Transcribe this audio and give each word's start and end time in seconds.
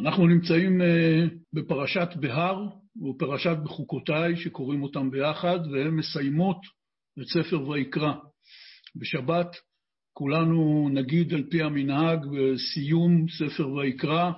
אנחנו 0.00 0.26
נמצאים 0.26 0.82
אה, 0.82 1.24
בפרשת 1.52 2.08
בהר 2.16 2.66
ופרשת 3.10 3.56
בחוקותיי, 3.64 4.36
שקוראים 4.36 4.82
אותם 4.82 5.10
ביחד, 5.10 5.58
והן 5.72 5.90
מסיימות 5.90 6.56
את 7.20 7.26
ספר 7.26 7.68
ויקרא. 7.68 8.12
בשבת 8.96 9.56
כולנו 10.12 10.88
נגיד 10.92 11.34
על 11.34 11.42
פי 11.50 11.62
המנהג 11.62 12.26
בסיום 12.26 13.26
ספר 13.28 13.72
ויקרא, 13.72 14.30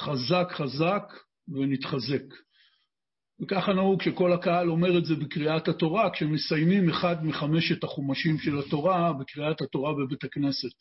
חזק 0.00 0.48
חזק 0.50 1.02
ונתחזק. 1.48 2.24
וככה 3.42 3.72
נהוג 3.72 4.02
שכל 4.02 4.32
הקהל 4.32 4.70
אומר 4.70 4.98
את 4.98 5.04
זה 5.04 5.14
בקריאת 5.14 5.68
התורה, 5.68 6.10
כשמסיימים 6.10 6.88
אחד 6.88 7.24
מחמשת 7.24 7.84
החומשים 7.84 8.38
של 8.38 8.58
התורה 8.58 9.12
בקריאת 9.12 9.60
התורה 9.60 9.92
בבית 9.94 10.24
הכנסת. 10.24 10.72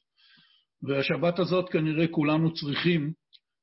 והשבת 0.84 1.40
הזאת 1.40 1.70
כנראה 1.70 2.08
כולנו 2.08 2.54
צריכים 2.54 3.14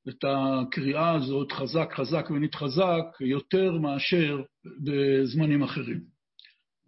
את 0.08 0.24
הקריאה 0.28 1.14
הזאת, 1.14 1.52
חזק 1.52 1.92
חזק 1.94 2.30
ונתחזק, 2.30 3.04
יותר 3.20 3.72
מאשר 3.72 4.42
בזמנים 4.84 5.62
אחרים. 5.62 6.00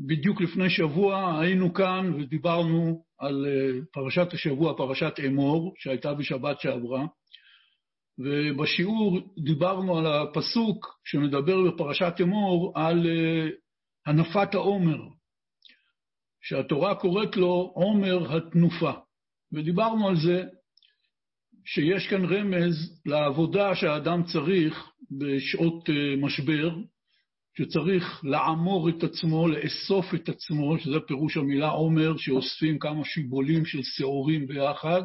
בדיוק 0.00 0.41
לפני 0.41 0.70
שבוע 0.70 1.41
היינו 1.41 1.74
כאן 1.74 2.12
ודיברנו 2.14 3.02
על 3.18 3.46
אה, 3.46 3.80
פרשת 3.92 4.32
השבוע, 4.32 4.77
פרשת 4.77 5.12
אמור, 5.27 5.74
שהייתה 5.78 6.14
בשבת 6.14 6.60
שעברה, 6.60 7.06
ובשיעור 8.18 9.20
דיברנו 9.44 9.98
על 9.98 10.06
הפסוק 10.06 10.98
שמדבר 11.05 11.70
בפרשת 11.70 12.14
אמור 12.22 12.72
על 12.74 13.06
אה, 13.06 13.48
הנפת 14.06 14.55
העומר, 14.55 14.98
שהתורה 16.42 16.94
קוראת 16.94 17.36
לו 17.36 17.72
עומר 17.74 18.36
התנופה. 18.36 18.92
ודיברנו 19.52 20.08
על 20.08 20.16
זה 20.16 20.44
שיש 21.74 22.06
כאן 22.06 22.24
רמז 22.24 23.00
לעבודה 23.06 23.74
שהאדם 23.74 24.22
צריך 24.22 24.90
בשעות 25.18 25.91
אה, 25.91 26.16
משבר, 26.16 26.70
שצריך 27.58 28.20
לעמור 28.24 28.88
את 28.88 29.02
עצמו, 29.02 29.48
לאסוף 29.48 30.14
את 30.14 30.28
עצמו, 30.28 30.78
שזה 30.78 31.00
פירוש 31.06 31.36
המילה 31.36 31.69
עומר, 31.69 32.16
שאוספים 32.16 32.78
כמה 32.78 33.05
שיבולים 33.05 33.64
של 33.64 33.78
שעורים 33.83 34.46
ביחד, 34.46 35.02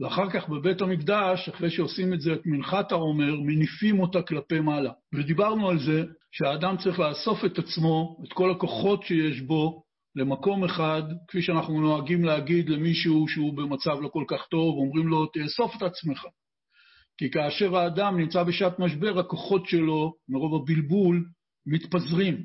ואחר 0.00 0.30
כך 0.30 0.48
בבית 0.48 0.80
המקדש, 0.80 1.48
אחרי 1.48 1.70
שעושים 1.70 2.14
את 2.14 2.20
זה, 2.20 2.32
את 2.32 2.42
מנחת 2.46 2.92
העומר, 2.92 3.40
מניפים 3.40 4.00
אותה 4.00 4.22
כלפי 4.22 4.60
מעלה. 4.60 4.92
ודיברנו 5.14 5.68
על 5.68 5.78
זה 5.78 6.04
שהאדם 6.32 6.76
צריך 6.76 6.98
לאסוף 6.98 7.44
את 7.44 7.58
עצמו, 7.58 8.22
את 8.24 8.32
כל 8.32 8.50
הכוחות 8.50 9.02
שיש 9.02 9.40
בו, 9.40 9.82
למקום 10.16 10.64
אחד, 10.64 11.02
כפי 11.28 11.42
שאנחנו 11.42 11.80
נוהגים 11.80 12.24
להגיד 12.24 12.68
למישהו 12.68 13.28
שהוא 13.28 13.56
במצב 13.56 14.00
לא 14.00 14.08
כל 14.08 14.24
כך 14.28 14.46
טוב, 14.50 14.76
אומרים 14.76 15.08
לו, 15.08 15.26
תאסוף 15.26 15.76
את 15.76 15.82
עצמך. 15.82 16.24
כי 17.18 17.30
כאשר 17.30 17.76
האדם 17.76 18.20
נמצא 18.20 18.42
בשעת 18.42 18.78
משבר, 18.78 19.18
הכוחות 19.18 19.66
שלו, 19.66 20.14
מרוב 20.28 20.62
הבלבול, 20.62 21.24
מתפזרים. 21.66 22.44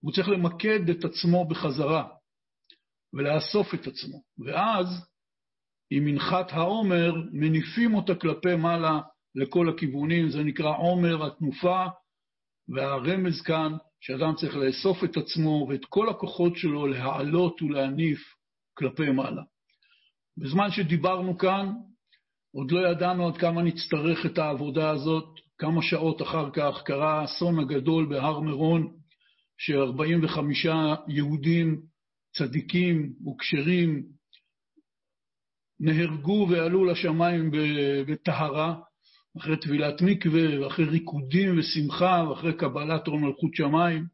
הוא 0.00 0.12
צריך 0.12 0.28
למקד 0.28 0.90
את 0.90 1.04
עצמו 1.04 1.48
בחזרה 1.48 2.08
ולאסוף 3.12 3.74
את 3.74 3.86
עצמו. 3.86 4.22
ואז, 4.46 4.86
עם 5.90 6.04
מנחת 6.04 6.52
העומר, 6.52 7.12
מניפים 7.32 7.94
אותה 7.94 8.14
כלפי 8.14 8.56
מעלה 8.56 9.00
לכל 9.34 9.68
הכיוונים, 9.68 10.30
זה 10.30 10.42
נקרא 10.42 10.76
עומר 10.76 11.26
התנופה, 11.26 11.84
והרמז 12.68 13.42
כאן 13.42 13.72
שאדם 14.06 14.34
צריך 14.34 14.56
לאסוף 14.56 15.04
את 15.04 15.16
עצמו 15.16 15.66
ואת 15.68 15.84
כל 15.84 16.08
הכוחות 16.08 16.56
שלו 16.56 16.86
להעלות 16.86 17.62
ולהניף 17.62 18.18
כלפי 18.74 19.10
מעלה. 19.10 19.42
בזמן 20.36 20.70
שדיברנו 20.70 21.38
כאן, 21.38 21.72
עוד 22.54 22.70
לא 22.70 22.88
ידענו 22.88 23.28
עד 23.28 23.36
כמה 23.36 23.62
נצטרך 23.62 24.26
את 24.26 24.38
העבודה 24.38 24.90
הזאת. 24.90 25.40
כמה 25.58 25.82
שעות 25.82 26.22
אחר 26.22 26.50
כך 26.50 26.82
קרה 26.84 27.20
האסון 27.20 27.58
הגדול 27.58 28.06
בהר 28.06 28.40
מירון, 28.40 28.96
ש-45 29.58 30.38
יהודים 31.08 31.82
צדיקים 32.36 33.12
וכשרים 33.26 34.02
נהרגו 35.80 36.46
ועלו 36.50 36.84
לשמיים 36.84 37.50
בטהרה, 38.06 38.80
אחרי 39.38 39.56
טבילת 39.56 40.02
מקווה, 40.02 40.60
ואחרי 40.60 40.84
ריקודים 40.84 41.58
ושמחה, 41.58 42.24
ואחרי 42.30 42.52
קבלת 42.52 43.06
עול 43.06 43.20
מלכות 43.20 43.54
שמיים, 43.54 44.06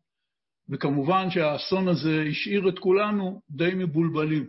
וכמובן 0.69 1.31
שהאסון 1.31 1.89
הזה 1.89 2.25
השאיר 2.31 2.69
את 2.69 2.79
כולנו 2.79 3.41
די 3.51 3.71
מבולבלים. 3.75 4.47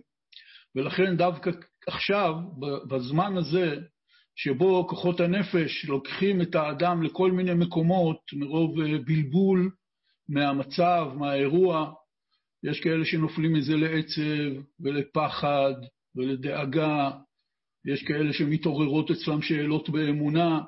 ולכן 0.76 1.18
דווקא 1.18 1.52
עכשיו, 1.88 2.34
בזמן 2.88 3.38
הזה, 3.38 3.76
שבו 4.36 4.88
כוחות 4.88 5.20
הנפש 5.20 5.86
לוקחים 5.86 6.42
את 6.42 6.56
האדם 6.56 7.04
לכל 7.04 7.32
מיני 7.32 7.54
מקומות 7.54 8.18
מרוב 8.34 8.80
אה, 8.80 8.98
בלבול 9.06 9.72
מהמצב, 10.30 11.08
מהאירוע, 11.16 11.94
יש 12.64 12.80
כאלה 12.80 13.06
שנופלים 13.06 13.54
מזה 13.54 13.76
לעצב 13.76 14.62
ולפחד 14.80 15.74
ולדאגה 16.16 17.12
יש 17.86 18.04
כאלה 18.04 18.34
שמתעוררות 18.34 19.12
אצלם 19.12 19.42
שאלות 19.42 19.90
באמונה. 19.90 20.60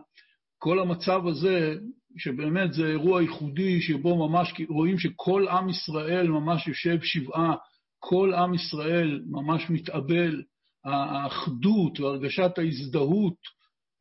כל 0.58 0.80
המצב 0.80 1.28
הזה, 1.28 1.76
שבאמת 2.18 2.74
זה 2.74 2.88
אירוע 2.88 3.22
ייחודי, 3.22 3.82
שבו 3.82 4.28
ממש 4.30 4.54
רואים 4.70 5.00
שכל 5.00 5.48
עם 5.48 5.70
ישראל 5.70 6.28
ממש 6.28 6.68
יושב 6.68 6.98
שבעה, 7.02 7.56
כל 8.00 8.34
עם 8.34 8.54
ישראל 8.54 9.24
ממש 9.30 9.70
מתאבל, 9.70 10.42
האחדות 10.86 12.00
והרגשת 12.00 12.58
ההזדהות 12.58 13.38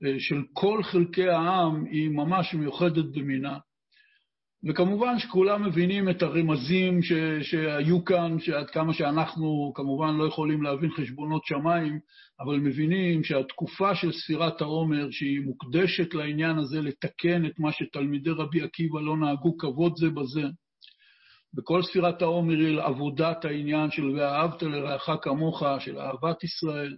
אה, 0.04 0.20
של 0.20 0.42
כל 0.52 0.82
חלקי 0.82 1.28
העם 1.28 1.84
היא 1.84 2.10
ממש 2.10 2.54
מיוחדת 2.54 3.04
במינה. 3.04 3.58
וכמובן 4.68 5.18
שכולם 5.18 5.64
מבינים 5.64 6.08
את 6.08 6.22
הרמזים 6.22 7.02
ש, 7.02 7.12
שהיו 7.42 8.04
כאן, 8.04 8.40
שעד 8.40 8.70
כמה 8.70 8.94
שאנחנו 8.94 9.72
כמובן 9.74 10.14
לא 10.14 10.24
יכולים 10.24 10.62
להבין 10.62 10.90
חשבונות 10.90 11.44
שמיים, 11.44 11.98
אבל 12.40 12.56
מבינים 12.56 13.24
שהתקופה 13.24 13.94
של 13.94 14.12
ספירת 14.12 14.60
העומר, 14.60 15.10
שהיא 15.10 15.40
מוקדשת 15.40 16.14
לעניין 16.14 16.58
הזה 16.58 16.80
לתקן 16.80 17.46
את 17.46 17.58
מה 17.58 17.72
שתלמידי 17.72 18.30
רבי 18.30 18.62
עקיבא 18.62 19.00
לא 19.00 19.16
נהגו 19.16 19.56
כבוד 19.56 19.92
זה 19.96 20.10
בזה. 20.10 20.48
בכל 21.54 21.82
ספירת 21.82 22.22
העומר 22.22 22.58
היא 22.58 22.80
עבודת 22.80 23.44
העניין 23.44 23.90
של 23.90 24.10
ואהבת 24.10 24.62
לרעך 24.62 25.10
כמוך, 25.22 25.62
של 25.78 25.98
אהבת 25.98 26.44
ישראל. 26.44 26.96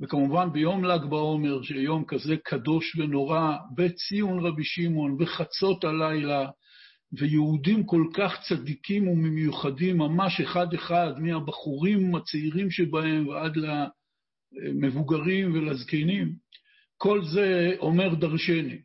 וכמובן 0.00 0.52
ביום 0.52 0.84
ל"ג 0.84 1.04
בעומר, 1.04 1.62
שיום 1.62 2.04
כזה 2.04 2.36
קדוש 2.44 2.96
ונורא, 2.96 3.56
בציון 3.76 4.46
רבי 4.46 4.64
שמעון, 4.64 5.18
בחצות 5.18 5.84
הלילה, 5.84 6.48
ויהודים 7.18 7.84
כל 7.84 8.06
כך 8.14 8.40
צדיקים 8.48 9.08
ומיוחדים, 9.08 9.98
ממש 9.98 10.40
אחד-אחד, 10.40 11.12
מהבחורים 11.18 12.14
הצעירים 12.14 12.70
שבהם 12.70 13.28
ועד 13.28 13.52
למבוגרים 14.52 15.54
ולזקנים, 15.54 16.34
כל 16.96 17.24
זה 17.24 17.72
אומר 17.78 18.14
דרשני. 18.14 18.78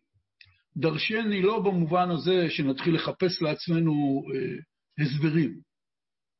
דרשני 0.78 1.42
לא 1.42 1.60
במובן 1.60 2.10
הזה 2.10 2.50
שנתחיל 2.50 2.96
לחפש 2.96 3.42
לעצמנו 3.42 4.24
אה, 4.34 4.56
הסברים, 5.06 5.60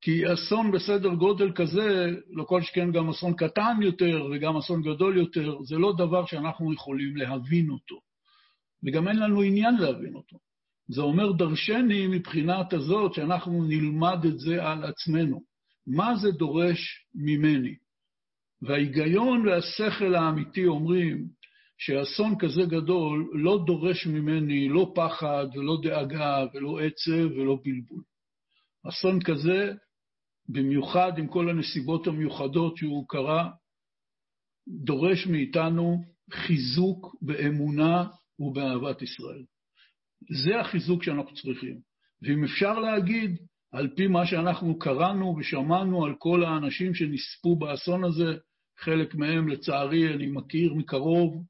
כי 0.02 0.34
אסון 0.34 0.72
בסדר 0.72 1.14
גודל 1.14 1.52
כזה, 1.52 2.10
לא 2.30 2.44
כל 2.44 2.62
שכן 2.62 2.92
גם 2.92 3.10
אסון 3.10 3.34
קטן 3.34 3.78
יותר 3.82 4.28
וגם 4.32 4.58
אסון 4.58 4.82
גדול 4.82 5.18
יותר, 5.18 5.58
זה 5.64 5.76
לא 5.78 5.94
דבר 5.98 6.26
שאנחנו 6.26 6.74
יכולים 6.74 7.18
להבין 7.18 7.70
אותו, 7.70 8.00
וגם 8.84 9.08
אין 9.08 9.20
לנו 9.20 9.42
עניין 9.42 9.76
להבין 9.80 10.14
אותו. 10.16 10.38
זה 10.92 11.02
אומר 11.02 11.32
דרשני 11.32 12.08
מבחינת 12.08 12.74
הזאת 12.74 13.14
שאנחנו 13.14 13.64
נלמד 13.64 14.26
את 14.26 14.40
זה 14.40 14.64
על 14.64 14.84
עצמנו. 14.84 15.42
מה 15.88 16.16
זה 16.16 16.32
דורש 16.32 17.06
ממני? 17.16 17.76
וההיגיון 18.62 19.48
והשכל 19.48 20.16
האמיתי 20.16 20.66
אומרים 20.66 21.28
שאסון 21.78 22.36
כזה 22.40 22.62
גדול 22.62 23.30
לא 23.34 23.64
דורש 23.66 24.08
ממני 24.08 24.70
לא 24.70 24.92
פחד 24.96 25.46
ולא 25.56 25.78
דאגה 25.84 26.46
ולא 26.54 26.80
עצב 26.80 27.32
ולא 27.32 27.60
בלבול. 27.64 28.04
אסון 28.88 29.20
כזה, 29.24 29.74
במיוחד 30.50 31.12
עם 31.18 31.28
כל 31.28 31.50
הנסיבות 31.50 32.08
המיוחדות 32.08 32.78
שהוא 32.78 33.06
קרה, 33.08 33.50
דורש 34.68 35.28
מאיתנו 35.28 36.04
חיזוק 36.34 37.16
באמונה 37.22 38.08
ובאהבת 38.40 39.02
ישראל. 39.02 39.44
זה 40.44 40.60
החיזוק 40.60 41.04
שאנחנו 41.04 41.36
צריכים. 41.36 41.80
ואם 42.22 42.44
אפשר 42.44 42.80
להגיד, 42.80 43.38
על 43.72 43.88
פי 43.96 44.08
מה 44.08 44.26
שאנחנו 44.26 44.80
קראנו 44.80 45.36
ושמענו 45.40 46.06
על 46.06 46.16
כל 46.18 46.44
האנשים 46.44 46.94
שנספו 46.94 47.56
באסון 47.56 48.04
הזה, 48.04 48.38
חלק 48.80 49.16
מהם, 49.16 49.48
לצערי, 49.48 50.14
אני 50.14 50.28
מכיר 50.28 50.74
מקרוב 50.74 51.44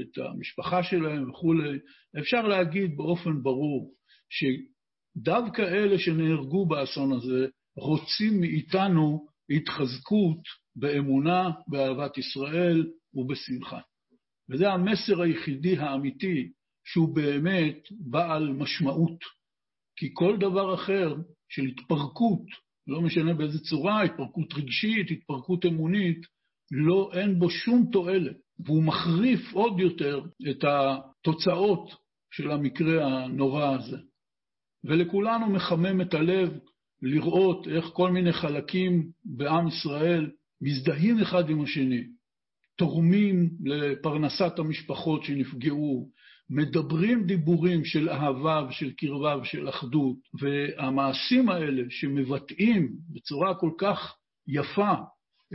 את 0.00 0.18
המשפחה 0.18 0.82
שלהם 0.82 1.30
וכולי, 1.30 1.78
אפשר 2.18 2.42
להגיד 2.42 2.96
באופן 2.96 3.42
ברור 3.42 3.92
שדווקא 4.30 5.62
אלה 5.62 5.98
שנהרגו 5.98 6.66
באסון 6.66 7.12
הזה 7.12 7.46
רוצים 7.76 8.40
מאיתנו 8.40 9.26
התחזקות 9.50 10.40
באמונה, 10.76 11.50
באהבת 11.68 12.18
ישראל 12.18 12.86
ובשמחה. 13.14 13.80
וזה 14.50 14.72
המסר 14.72 15.22
היחידי 15.22 15.78
האמיתי 15.78 16.52
שהוא 16.86 17.14
באמת 17.14 17.78
בעל 17.90 18.52
משמעות. 18.52 19.18
כי 19.96 20.10
כל 20.14 20.36
דבר 20.36 20.74
אחר 20.74 21.14
של 21.48 21.62
התפרקות, 21.62 22.44
לא 22.86 23.00
משנה 23.00 23.34
באיזה 23.34 23.58
צורה, 23.58 24.02
התפרקות 24.02 24.54
רגשית, 24.54 25.10
התפרקות 25.10 25.66
אמונית, 25.66 26.26
לא, 26.70 27.10
אין 27.14 27.38
בו 27.38 27.50
שום 27.50 27.88
תועלת, 27.92 28.36
והוא 28.58 28.82
מחריף 28.82 29.52
עוד 29.52 29.80
יותר 29.80 30.20
את 30.50 30.64
התוצאות 30.64 31.90
של 32.30 32.50
המקרה 32.50 33.24
הנורא 33.24 33.74
הזה. 33.74 33.96
ולכולנו 34.84 35.46
מחמם 35.46 36.00
את 36.00 36.14
הלב 36.14 36.58
לראות 37.02 37.68
איך 37.68 37.84
כל 37.84 38.10
מיני 38.10 38.32
חלקים 38.32 39.10
בעם 39.24 39.68
ישראל 39.68 40.30
מזדהים 40.60 41.18
אחד 41.18 41.50
עם 41.50 41.62
השני, 41.62 42.02
תורמים 42.76 43.50
לפרנסת 43.64 44.58
המשפחות 44.58 45.24
שנפגעו, 45.24 46.10
מדברים 46.50 47.26
דיבורים 47.26 47.84
של 47.84 48.08
אהבה 48.08 48.66
ושל 48.68 48.92
קרבה 48.92 49.36
ושל 49.42 49.68
אחדות, 49.68 50.16
והמעשים 50.40 51.48
האלה 51.48 51.82
שמבטאים 51.90 52.96
בצורה 53.08 53.54
כל 53.54 53.70
כך 53.78 54.16
יפה 54.48 54.94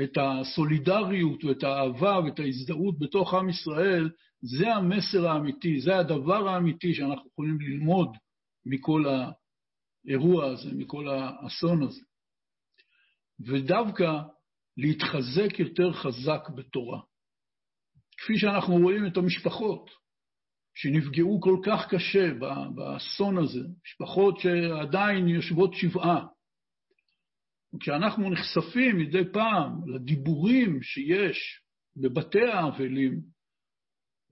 את 0.04 0.18
הסולידריות 0.18 1.44
ואת 1.44 1.64
האהבה 1.64 2.20
ואת 2.26 2.40
ההזדהות 2.40 3.00
בתוך 3.00 3.34
עם 3.34 3.50
ישראל, 3.50 4.10
זה 4.42 4.74
המסר 4.76 5.28
האמיתי, 5.28 5.82
זה 5.82 5.98
הדבר 5.98 6.48
האמיתי 6.48 6.94
שאנחנו 6.94 7.30
יכולים 7.32 7.62
ללמוד 7.62 8.18
מכל 8.66 9.04
האירוע 10.08 10.46
הזה, 10.46 10.70
מכל 10.74 11.08
האסון 11.08 11.84
הזה. 11.84 12.02
ודווקא 13.40 14.22
להתחזק 14.78 15.60
יותר 15.60 15.94
חזק 15.94 16.50
בתורה. 16.56 17.00
כפי 18.18 18.38
שאנחנו 18.38 18.78
רואים 18.78 19.06
את 19.06 19.18
המשפחות 19.18 20.01
שנפגעו 20.76 21.42
כל 21.42 21.58
כך 21.64 21.88
קשה 21.90 22.34
באסון 22.76 23.38
הזה, 23.38 23.64
משפחות 23.86 24.40
שעדיין 24.40 25.28
יושבות 25.28 25.74
שבעה. 25.74 26.26
וכשאנחנו 27.76 28.30
נחשפים 28.30 28.98
מדי 28.98 29.24
פעם 29.34 29.88
לדיבורים 29.88 30.82
שיש 30.82 31.62
בבתי 31.98 32.44
האבלים, 32.44 33.22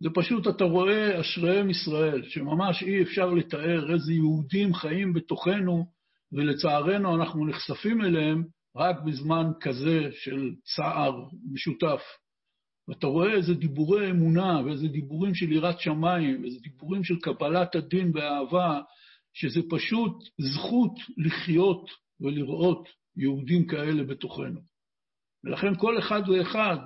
זה 0.02 0.10
פשוט, 0.16 0.48
אתה 0.48 0.64
רואה 0.64 1.22
אשריהם 1.22 1.70
ישראל, 1.70 2.30
שממש 2.30 2.84
אי 2.84 3.04
אפשר 3.04 3.26
לתאר 3.34 3.94
איזה 3.94 4.14
יהודים 4.14 4.74
חיים 4.74 5.14
בתוכנו, 5.14 5.86
ולצערנו 6.32 7.16
אנחנו 7.16 7.48
נחשפים 7.48 8.02
אליהם 8.02 8.44
רק 8.76 8.96
בזמן 9.06 9.52
כזה 9.62 10.10
של 10.12 10.52
צער 10.76 11.24
משותף. 11.52 12.02
ואתה 12.90 13.08
רואה 13.08 13.34
איזה 13.34 13.54
דיבורי 13.54 14.12
אמונה, 14.12 14.62
ואיזה 14.66 14.88
דיבורים 14.88 15.36
של 15.36 15.52
יראת 15.52 15.80
שמיים, 15.80 16.42
ואיזה 16.42 16.60
דיבורים 16.60 17.04
של 17.04 17.20
קבלת 17.20 17.76
הדין 17.76 18.12
באהבה, 18.12 18.82
שזה 19.34 19.62
פשוט 19.70 20.12
זכות 20.38 20.94
לחיות 21.18 21.90
ולראות 22.22 22.88
יהודים 23.18 23.68
כאלה 23.68 24.04
בתוכנו. 24.04 24.60
ולכן 25.44 25.76
כל 25.76 26.00
אחד 26.00 26.22
ואחד 26.30 26.78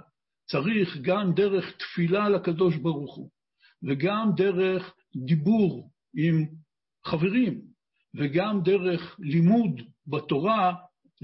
צריך 0.45 0.97
גם 1.01 1.33
דרך 1.33 1.77
תפילה 1.77 2.29
לקדוש 2.29 2.75
ברוך 2.75 3.15
הוא, 3.15 3.29
וגם 3.83 4.31
דרך 4.35 4.95
דיבור 5.25 5.89
עם 6.17 6.45
חברים, 7.05 7.61
וגם 8.15 8.61
דרך 8.63 9.15
לימוד 9.19 9.81
בתורה, 10.07 10.73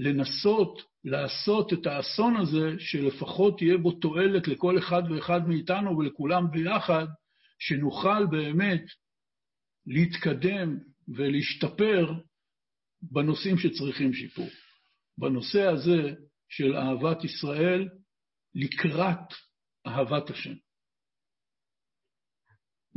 לנסות 0.00 0.82
לעשות 1.04 1.72
את 1.72 1.86
האסון 1.86 2.36
הזה, 2.36 2.74
שלפחות 2.78 3.58
תהיה 3.58 3.78
בו 3.78 3.92
תועלת 3.92 4.48
לכל 4.48 4.78
אחד 4.78 5.02
ואחד 5.10 5.48
מאיתנו 5.48 5.98
ולכולם 5.98 6.50
ביחד, 6.50 7.06
שנוכל 7.58 8.26
באמת 8.26 8.84
להתקדם 9.86 10.78
ולהשתפר 11.08 12.12
בנושאים 13.02 13.58
שצריכים 13.58 14.12
שיפור. 14.12 14.48
בנושא 15.18 15.62
הזה 15.62 16.14
של 16.48 16.76
אהבת 16.76 17.24
ישראל 17.24 17.88
לקראת 18.54 19.34
אהבת 19.86 20.30
השם. 20.30 20.54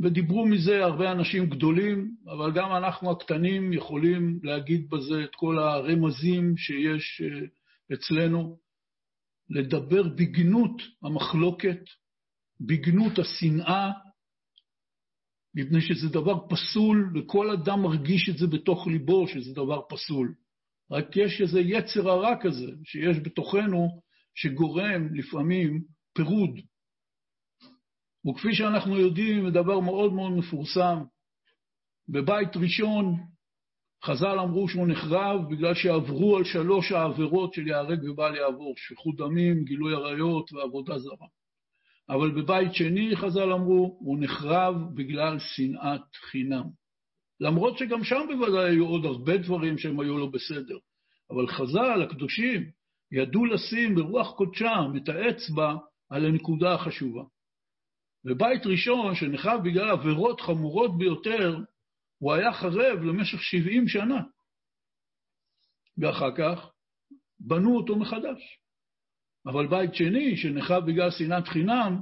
ודיברו 0.00 0.46
מזה 0.46 0.84
הרבה 0.84 1.12
אנשים 1.12 1.46
גדולים, 1.46 2.16
אבל 2.26 2.52
גם 2.52 2.72
אנחנו 2.76 3.10
הקטנים 3.10 3.72
יכולים 3.72 4.40
להגיד 4.42 4.90
בזה 4.90 5.24
את 5.24 5.34
כל 5.34 5.58
הרמזים 5.58 6.56
שיש 6.56 7.22
אה, 7.24 7.46
אצלנו, 7.94 8.58
לדבר 9.50 10.02
בגנות 10.02 10.82
המחלוקת, 11.02 11.80
בגנות 12.60 13.18
השנאה, 13.18 13.90
מפני 15.54 15.80
שזה 15.80 16.08
דבר 16.08 16.48
פסול, 16.48 17.12
וכל 17.14 17.50
אדם 17.50 17.82
מרגיש 17.82 18.28
את 18.28 18.38
זה 18.38 18.46
בתוך 18.46 18.86
ליבו, 18.86 19.28
שזה 19.28 19.54
דבר 19.54 19.80
פסול. 19.88 20.34
רק 20.90 21.16
יש 21.16 21.40
איזה 21.40 21.60
יצר 21.60 22.10
הרע 22.10 22.34
כזה 22.42 22.66
שיש 22.84 23.16
בתוכנו, 23.18 24.00
שגורם 24.34 25.14
לפעמים 25.14 25.82
פירוד. 26.12 26.60
וכפי 28.26 28.54
שאנחנו 28.54 28.98
יודעים, 28.98 29.50
דבר 29.50 29.80
מאוד 29.80 30.12
מאוד 30.12 30.32
מפורסם, 30.32 31.02
בבית 32.08 32.56
ראשון 32.56 33.16
חז"ל 34.04 34.38
אמרו 34.38 34.68
שהוא 34.68 34.88
נחרב 34.88 35.40
בגלל 35.50 35.74
שעברו 35.74 36.36
על 36.36 36.44
שלוש 36.44 36.92
העבירות 36.92 37.54
של 37.54 37.68
ייהרג 37.68 38.04
ובל 38.04 38.36
יעבור, 38.36 38.74
שפיכות 38.76 39.16
דמים, 39.16 39.64
גילוי 39.64 39.94
עריות 39.94 40.52
ועבודה 40.52 40.98
זרה. 40.98 41.26
אבל 42.08 42.30
בבית 42.30 42.74
שני, 42.74 43.16
חז"ל 43.16 43.52
אמרו, 43.52 43.96
הוא 44.00 44.18
נחרב 44.20 44.74
בגלל 44.94 45.38
שנאת 45.38 46.14
חינם. 46.30 46.64
למרות 47.40 47.78
שגם 47.78 48.04
שם 48.04 48.20
בוודאי 48.28 48.70
היו 48.70 48.86
עוד 48.86 49.04
הרבה 49.04 49.36
דברים 49.36 49.78
שהם 49.78 50.00
היו 50.00 50.18
לא 50.18 50.26
בסדר. 50.26 50.78
אבל 51.30 51.46
חז"ל, 51.46 52.02
הקדושים, 52.02 52.62
ידעו 53.12 53.44
לשים 53.44 53.94
ברוח 53.94 54.36
קודשם 54.36 54.92
את 54.96 55.08
האצבע 55.08 55.74
על 56.10 56.26
הנקודה 56.26 56.74
החשובה. 56.74 57.22
ובית 58.24 58.66
ראשון, 58.66 59.14
שנחרב 59.14 59.60
בגלל 59.64 59.90
עבירות 59.90 60.40
חמורות 60.40 60.98
ביותר, 60.98 61.58
הוא 62.18 62.32
היה 62.32 62.52
חרב 62.52 63.02
למשך 63.02 63.42
70 63.42 63.88
שנה. 63.88 64.22
ואחר 65.98 66.36
כך 66.36 66.70
בנו 67.40 67.76
אותו 67.76 67.96
מחדש. 67.96 68.58
אבל 69.46 69.66
בית 69.66 69.94
שני, 69.94 70.36
שנחרב 70.36 70.86
בגלל 70.86 71.10
שנאת 71.10 71.48
חינם, 71.48 72.00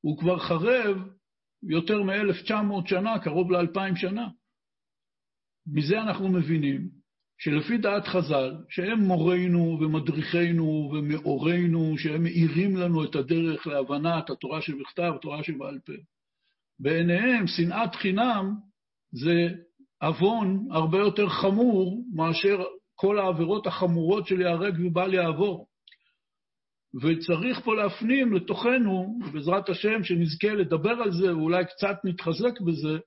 הוא 0.00 0.18
כבר 0.18 0.38
חרב 0.38 0.96
יותר 1.62 2.02
מ-1900 2.02 2.88
שנה, 2.88 3.18
קרוב 3.18 3.52
ל-2000 3.52 3.96
שנה. 3.96 4.28
מזה 5.66 6.00
אנחנו 6.00 6.28
מבינים 6.28 6.97
שלפי 7.38 7.78
דעת 7.78 8.06
חז"ל, 8.06 8.54
שהם 8.68 8.98
מורינו 8.98 9.78
ומדריכינו 9.80 10.90
ומאורינו, 10.92 11.94
שהם 11.98 12.22
מאירים 12.22 12.76
לנו 12.76 13.04
את 13.04 13.14
הדרך 13.14 13.66
להבנת 13.66 14.30
התורה 14.30 14.62
שבכתב, 14.62 15.12
התורה 15.14 15.42
שבעל 15.42 15.78
פה, 15.86 15.92
בעיניהם 16.80 17.46
שנאת 17.46 17.94
חינם 17.94 18.54
זה 19.12 19.48
עוון 20.02 20.66
הרבה 20.70 20.98
יותר 20.98 21.28
חמור 21.28 22.04
מאשר 22.14 22.62
כל 22.94 23.18
העבירות 23.18 23.66
החמורות 23.66 24.26
של 24.26 24.40
ייהרג 24.40 24.74
ובל 24.86 25.14
יעבור. 25.14 25.66
וצריך 27.02 27.60
פה 27.64 27.74
להפנים 27.74 28.32
לתוכנו, 28.32 29.18
בעזרת 29.32 29.68
השם, 29.68 30.04
שנזכה 30.04 30.54
לדבר 30.54 30.90
על 31.02 31.12
זה, 31.12 31.36
ואולי 31.36 31.64
קצת 31.64 31.96
נתחזק 32.04 32.60
בזה, 32.60 32.98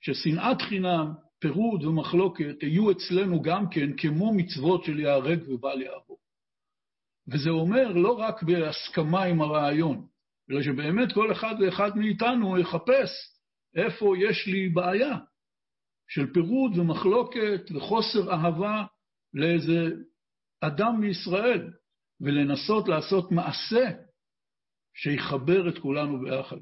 ששנאת 0.00 0.62
חינם, 0.62 1.12
פירוד 1.40 1.84
ומחלוקת 1.84 2.62
יהיו 2.62 2.90
אצלנו 2.90 3.42
גם 3.42 3.70
כן 3.70 3.96
כמו 3.96 4.34
מצוות 4.34 4.84
של 4.84 5.00
ייהרג 5.00 5.48
ובל 5.48 5.82
יעבור. 5.82 6.18
וזה 7.28 7.50
אומר 7.50 7.92
לא 7.92 8.18
רק 8.18 8.42
בהסכמה 8.42 9.24
עם 9.24 9.40
הרעיון, 9.40 10.06
אלא 10.50 10.62
שבאמת 10.62 11.12
כל 11.14 11.32
אחד 11.32 11.54
ואחד 11.60 11.96
מאיתנו 11.96 12.58
יחפש 12.58 13.10
איפה 13.74 14.14
יש 14.18 14.46
לי 14.46 14.68
בעיה 14.68 15.18
של 16.08 16.32
פירוד 16.32 16.78
ומחלוקת 16.78 17.70
וחוסר 17.74 18.32
אהבה 18.32 18.84
לאיזה 19.34 19.96
אדם 20.60 21.00
מישראל, 21.00 21.72
ולנסות 22.20 22.88
לעשות 22.88 23.32
מעשה 23.32 23.90
שיחבר 24.94 25.68
את 25.68 25.78
כולנו 25.78 26.20
ביחד. 26.20 26.56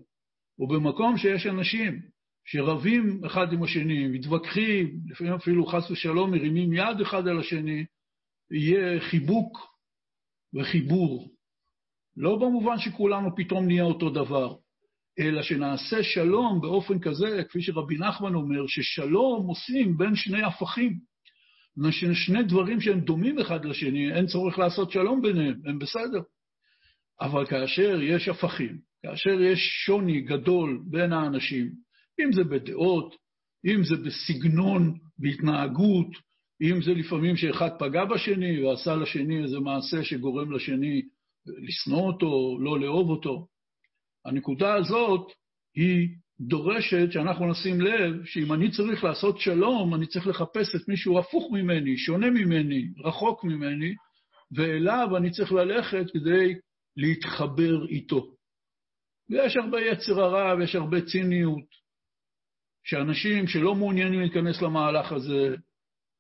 ובמקום 0.59 1.17
שיש 1.17 1.47
אנשים 1.47 2.03
שרבים 2.51 3.25
אחד 3.27 3.53
עם 3.53 3.63
השני, 3.63 4.09
מתווכחים, 4.09 5.01
לפעמים 5.11 5.33
אפילו 5.33 5.67
חס 5.67 5.91
ושלום 5.91 6.31
מרימים 6.31 6.73
יד 6.73 7.01
אחד 7.03 7.29
על 7.29 7.41
השני, 7.41 7.85
יהיה 8.51 9.01
חיבוק 9.01 9.59
וחיבור. 10.55 11.31
לא 12.17 12.37
במובן 12.37 12.79
שכולנו 12.79 13.37
פתאום 13.37 13.67
נהיה 13.67 13.85
אותו 13.85 14.11
דבר, 14.11 14.55
אלא 15.19 15.43
שנעשה 15.43 16.03
שלום 16.03 16.61
באופן 16.61 16.99
כזה, 16.99 17.43
כפי 17.49 17.63
שרבי 17.63 17.99
נחמן 17.99 18.35
אומר, 18.35 18.67
ששלום 18.67 19.47
עושים 19.47 19.99
בין 19.99 20.15
שני 20.15 20.43
הפכים. 20.43 20.99
שני 22.13 22.43
דברים 22.43 22.81
שהם 22.81 23.01
דומים 23.01 23.39
אחד 23.39 23.65
לשני, 23.65 24.13
אין 24.13 24.27
צורך 24.27 24.59
לעשות 24.59 24.91
שלום 24.91 25.23
ביניהם, 25.23 25.61
הם 25.65 25.79
בסדר. 25.79 26.21
אבל 27.21 27.47
כאשר 27.47 28.03
יש 28.03 28.29
הפכים, 28.29 28.79
כאשר 29.03 29.41
יש 29.41 29.59
שוני 29.85 30.21
גדול 30.21 30.83
בין 30.91 31.13
האנשים, 31.13 31.88
אם 32.21 32.33
זה 32.33 32.45
בדעות, 32.45 33.15
אם 33.67 33.85
זה 33.85 33.97
בסגנון, 33.97 34.99
בהתנהגות, 35.19 36.09
אם 36.63 36.83
זה 36.83 36.93
לפעמים 36.93 37.37
שאחד 37.37 37.71
פגע 37.79 38.05
בשני 38.05 38.65
ועשה 38.65 38.97
לשני 38.97 39.43
איזה 39.43 39.61
מעשה 39.61 40.05
שגורם 40.05 40.53
לשני 40.53 41.03
לשנוא 41.47 42.01
אותו, 42.01 42.59
לא 42.61 42.81
לאהוב 42.81 43.11
אותו. 43.11 43.47
הנקודה 44.25 44.75
הזאת 44.75 45.33
היא 45.77 46.09
דורשת 46.41 47.13
שאנחנו 47.13 47.51
נשים 47.51 47.81
לב 47.81 48.25
שאם 48.25 48.53
אני 48.53 48.71
צריך 48.71 49.05
לעשות 49.05 49.41
שלום, 49.41 49.95
אני 49.95 50.07
צריך 50.07 50.27
לחפש 50.27 50.75
את 50.75 50.89
מישהו 50.89 51.19
הפוך 51.19 51.53
ממני, 51.53 51.99
שונה 51.99 52.31
ממני, 52.31 52.89
רחוק 53.05 53.45
ממני, 53.45 53.95
ואליו 54.57 55.17
אני 55.17 55.31
צריך 55.31 55.53
ללכת 55.53 56.07
כדי 56.13 56.55
להתחבר 56.97 57.87
איתו. 57.89 58.35
ויש 59.31 59.57
הרבה 59.57 59.81
יצר 59.81 60.21
הרע 60.21 60.55
ויש 60.59 60.75
הרבה 60.75 61.01
ציניות, 61.01 61.65
שאנשים 62.89 63.47
שלא 63.47 63.75
מעוניינים 63.75 64.21
להיכנס 64.21 64.63
למהלך 64.63 65.13
הזה, 65.13 65.55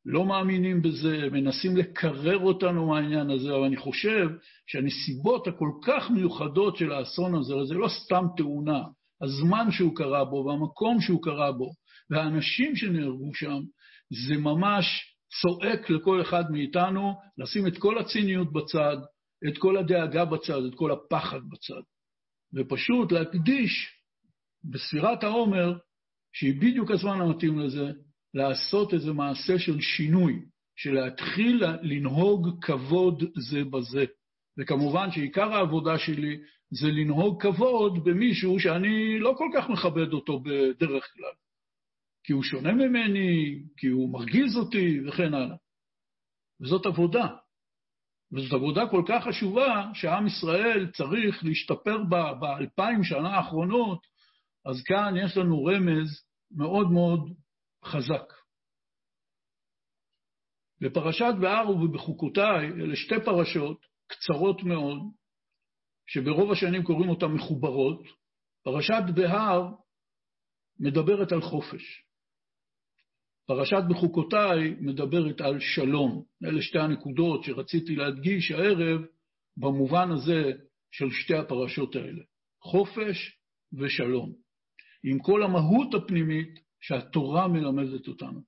לא 0.04 0.24
מאמינים 0.24 0.82
בזה, 0.82 1.28
מנסים 1.32 1.76
לקרר 1.76 2.38
אותנו 2.38 2.86
מהעניין 2.86 3.30
הזה, 3.30 3.54
אבל 3.54 3.64
אני 3.64 3.76
חושב 3.76 4.28
שהנסיבות 4.66 5.46
הכל 5.46 5.70
כך 5.86 6.10
מיוחדות 6.10 6.76
של 6.76 6.92
האסון 6.92 7.34
הזה, 7.34 7.54
זה 7.68 7.74
לא 7.74 7.88
סתם 7.88 8.24
תאונה, 8.36 8.82
הזמן 9.22 9.70
שהוא 9.70 9.96
קרה 9.96 10.24
בו 10.24 10.44
והמקום 10.46 11.00
שהוא 11.00 11.22
קרה 11.22 11.52
בו 11.52 11.70
והאנשים 12.10 12.76
שנהרגו 12.76 13.34
שם, 13.34 13.60
זה 14.26 14.36
ממש 14.36 14.84
צועק 15.42 15.90
לכל 15.90 16.22
אחד 16.22 16.50
מאיתנו 16.50 17.14
לשים 17.38 17.66
את 17.66 17.78
כל 17.78 17.98
הציניות 17.98 18.52
בצד, 18.52 18.96
את 19.48 19.58
כל 19.58 19.76
הדאגה 19.76 20.24
בצד, 20.24 20.64
את 20.68 20.74
כל 20.74 20.92
הפחד 20.92 21.40
בצד, 21.50 21.82
ופשוט 22.54 23.12
להקדיש 23.12 23.94
בספירת 24.64 25.24
העומר, 25.24 25.78
שהיא 26.38 26.54
בדיוק 26.54 26.90
הזמן 26.90 27.20
המתאים 27.20 27.58
לזה, 27.58 27.92
לעשות 28.34 28.94
איזה 28.94 29.12
מעשה 29.12 29.58
של 29.58 29.80
שינוי, 29.80 30.42
של 30.76 30.92
להתחיל 30.92 31.64
לנהוג 31.82 32.64
כבוד 32.64 33.22
זה 33.50 33.64
בזה. 33.64 34.04
וכמובן 34.58 35.10
שעיקר 35.10 35.54
העבודה 35.54 35.98
שלי 35.98 36.36
זה 36.70 36.88
לנהוג 36.88 37.42
כבוד 37.42 38.04
במישהו 38.04 38.60
שאני 38.60 39.18
לא 39.18 39.34
כל 39.38 39.48
כך 39.54 39.68
מכבד 39.70 40.12
אותו 40.12 40.40
בדרך 40.40 41.12
כלל. 41.14 41.34
כי 42.24 42.32
הוא 42.32 42.42
שונה 42.42 42.72
ממני, 42.72 43.62
כי 43.76 43.86
הוא 43.86 44.12
מרגיז 44.12 44.56
אותי 44.56 45.00
וכן 45.08 45.34
הלאה. 45.34 45.56
וזאת 46.60 46.86
עבודה. 46.86 47.28
וזאת 48.32 48.52
עבודה 48.52 48.88
כל 48.88 49.02
כך 49.08 49.24
חשובה 49.24 49.90
שעם 49.94 50.26
ישראל 50.26 50.86
צריך 50.90 51.44
להשתפר 51.44 52.02
בה 52.08 52.34
באלפיים 52.34 53.04
שנה 53.04 53.28
האחרונות, 53.28 53.98
אז 54.66 54.82
כאן 54.82 55.14
יש 55.16 55.36
לנו 55.36 55.64
רמז 55.64 56.27
מאוד 56.50 56.90
מאוד 56.90 57.20
חזק. 57.84 58.32
בפרשת 60.80 61.34
בהר 61.40 61.70
ובחוקותיי, 61.70 62.66
אלה 62.66 62.96
שתי 62.96 63.14
פרשות 63.24 63.86
קצרות 64.06 64.62
מאוד, 64.62 64.98
שברוב 66.06 66.52
השנים 66.52 66.82
קוראים 66.82 67.08
אותן 67.08 67.26
מחוברות. 67.26 68.02
פרשת 68.64 69.02
בהר 69.14 69.68
מדברת 70.80 71.32
על 71.32 71.40
חופש. 71.40 72.04
פרשת 73.46 73.82
בחוקותיי 73.90 74.70
מדברת 74.80 75.40
על 75.40 75.60
שלום. 75.60 76.24
אלה 76.44 76.62
שתי 76.62 76.78
הנקודות 76.78 77.44
שרציתי 77.44 77.96
להדגיש 77.96 78.50
הערב 78.50 79.00
במובן 79.56 80.10
הזה 80.10 80.52
של 80.90 81.10
שתי 81.10 81.34
הפרשות 81.34 81.96
האלה, 81.96 82.22
חופש 82.62 83.38
ושלום. 83.72 84.47
עם 85.04 85.18
כל 85.18 85.42
המהות 85.42 85.94
הפנימית 85.94 86.60
שהתורה 86.80 87.48
מלמדת 87.48 88.08
אותנו. 88.08 88.40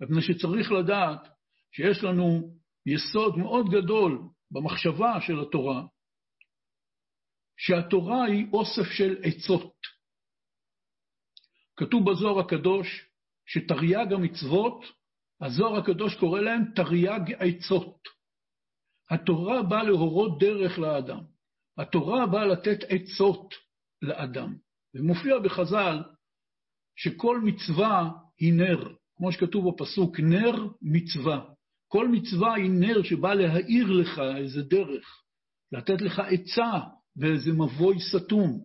מפני 0.00 0.22
שצריך 0.22 0.72
לדעת 0.72 1.28
שיש 1.72 2.04
לנו 2.04 2.54
יסוד 2.86 3.38
מאוד 3.38 3.66
גדול 3.70 4.18
במחשבה 4.50 5.20
של 5.20 5.40
התורה, 5.40 5.86
שהתורה 7.56 8.24
היא 8.24 8.46
אוסף 8.52 8.90
של 8.96 9.16
עצות. 9.22 9.74
כתוב 11.76 12.10
בזוהר 12.10 12.38
הקדוש 12.38 13.10
שתרי"ג 13.46 14.12
המצוות, 14.12 14.84
הזוהר 15.40 15.76
הקדוש 15.76 16.16
קורא 16.20 16.40
להם 16.40 16.62
תרי"ג 16.74 17.32
עצות. 17.38 17.98
התורה 19.10 19.62
באה 19.62 19.82
להורות 19.82 20.38
דרך 20.40 20.78
לאדם. 20.78 21.24
התורה 21.78 22.26
באה 22.26 22.46
לתת 22.46 22.78
עצות 22.88 23.54
לאדם. 24.02 24.63
ומופיע 24.94 25.38
בחז"ל 25.38 26.02
שכל 26.96 27.40
מצווה 27.40 28.10
היא 28.38 28.52
נר, 28.52 28.94
כמו 29.16 29.32
שכתוב 29.32 29.70
בפסוק, 29.70 30.20
נר 30.20 30.68
מצווה. 30.82 31.44
כל 31.88 32.08
מצווה 32.08 32.54
היא 32.54 32.70
נר 32.70 33.02
שבא 33.02 33.34
להאיר 33.34 33.92
לך 33.92 34.20
איזה 34.36 34.62
דרך, 34.62 35.22
לתת 35.72 36.00
לך 36.00 36.18
עצה 36.18 36.80
ואיזה 37.16 37.52
מבוי 37.52 37.96
סתום. 38.00 38.60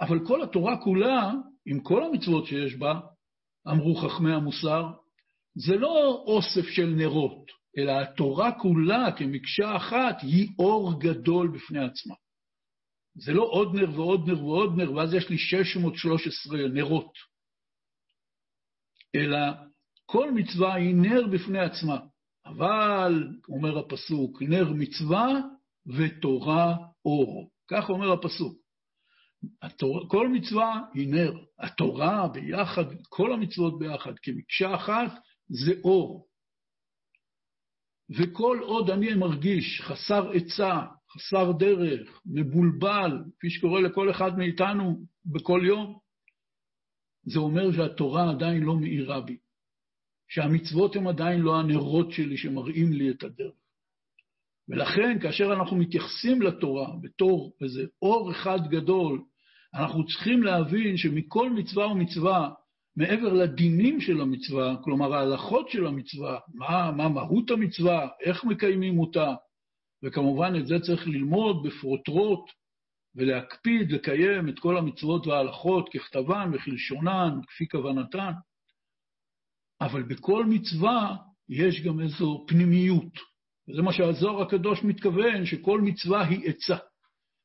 אבל 0.00 0.26
כל 0.26 0.42
התורה 0.42 0.82
כולה, 0.82 1.32
עם 1.66 1.80
כל 1.80 2.04
המצוות 2.04 2.46
שיש 2.46 2.74
בה, 2.74 3.00
אמרו 3.68 3.94
חכמי 3.94 4.32
המוסר, 4.32 4.90
זה 5.54 5.76
לא 5.76 6.24
אוסף 6.26 6.68
של 6.68 6.86
נרות, 6.86 7.46
אלא 7.78 7.92
התורה 7.92 8.58
כולה 8.58 9.12
כמקשה 9.16 9.76
אחת 9.76 10.16
היא 10.22 10.48
אור 10.58 11.00
גדול 11.00 11.48
בפני 11.48 11.84
עצמה. 11.84 12.14
זה 13.14 13.32
לא 13.32 13.42
עוד 13.42 13.74
נר 13.74 14.00
ועוד 14.00 14.28
נר 14.28 14.44
ועוד 14.44 14.76
נר, 14.76 14.92
ואז 14.92 15.14
יש 15.14 15.28
לי 15.28 15.38
613 15.38 16.68
נרות, 16.68 17.12
אלא 19.14 19.38
כל 20.06 20.30
מצווה 20.30 20.74
היא 20.74 20.94
נר 20.94 21.26
בפני 21.32 21.58
עצמה. 21.58 21.98
אבל, 22.46 23.28
אומר 23.48 23.78
הפסוק, 23.78 24.42
נר 24.42 24.72
מצווה 24.72 25.40
ותורה 25.86 26.76
אור. 27.04 27.50
כך 27.70 27.90
אומר 27.90 28.12
הפסוק. 28.12 28.58
התורה, 29.62 30.08
כל 30.08 30.28
מצווה 30.28 30.80
היא 30.94 31.08
נר. 31.08 31.32
התורה 31.58 32.28
ביחד, 32.28 32.84
כל 33.08 33.32
המצוות 33.32 33.78
ביחד, 33.78 34.12
כמקשה 34.22 34.74
אחת, 34.74 35.12
זה 35.48 35.72
אור. 35.84 36.26
וכל 38.18 38.58
עוד 38.62 38.90
אני 38.90 39.14
מרגיש 39.14 39.80
חסר 39.80 40.30
עצה, 40.30 40.80
חסר 41.14 41.52
דרך, 41.52 42.20
מבולבל, 42.26 43.24
כפי 43.38 43.50
שקורה 43.50 43.80
לכל 43.80 44.10
אחד 44.10 44.38
מאיתנו 44.38 44.98
בכל 45.26 45.62
יום, 45.64 45.98
זה 47.24 47.38
אומר 47.38 47.72
שהתורה 47.72 48.30
עדיין 48.30 48.62
לא 48.62 48.76
מאירה 48.76 49.20
בי, 49.20 49.36
שהמצוות 50.28 50.96
הן 50.96 51.06
עדיין 51.06 51.40
לא 51.40 51.60
הנרות 51.60 52.12
שלי 52.12 52.36
שמראים 52.36 52.92
לי 52.92 53.10
את 53.10 53.22
הדרך. 53.22 53.54
ולכן, 54.68 55.18
כאשר 55.20 55.52
אנחנו 55.52 55.76
מתייחסים 55.76 56.42
לתורה 56.42 56.88
בתור 57.02 57.52
איזה 57.60 57.82
אור 58.02 58.30
אחד 58.30 58.68
גדול, 58.68 59.22
אנחנו 59.74 60.06
צריכים 60.06 60.42
להבין 60.42 60.96
שמכל 60.96 61.50
מצווה 61.50 61.86
ומצווה, 61.86 62.50
מעבר 62.96 63.32
לדינים 63.32 64.00
של 64.00 64.20
המצווה, 64.20 64.76
כלומר 64.84 65.14
ההלכות 65.14 65.68
של 65.68 65.86
המצווה, 65.86 66.38
מה, 66.54 66.92
מה 66.96 67.08
מהות 67.08 67.50
המצווה, 67.50 68.08
איך 68.20 68.44
מקיימים 68.44 68.98
אותה, 68.98 69.34
וכמובן 70.02 70.52
את 70.56 70.66
זה 70.66 70.74
צריך 70.80 71.08
ללמוד 71.08 71.66
בפרוטרוט 71.66 72.50
ולהקפיד 73.14 73.92
לקיים 73.92 74.48
את 74.48 74.58
כל 74.58 74.78
המצוות 74.78 75.26
וההלכות 75.26 75.88
ככתבן 75.88 76.50
וכלשונן, 76.54 77.40
כפי 77.46 77.68
כוונתן. 77.68 78.32
אבל 79.80 80.02
בכל 80.02 80.46
מצווה 80.46 81.16
יש 81.48 81.82
גם 81.82 82.00
איזו 82.00 82.44
פנימיות. 82.48 83.32
וזה 83.68 83.82
מה 83.82 83.92
שהזוהר 83.92 84.42
הקדוש 84.42 84.84
מתכוון, 84.84 85.46
שכל 85.46 85.80
מצווה 85.80 86.26
היא 86.26 86.50
עצה. 86.50 86.76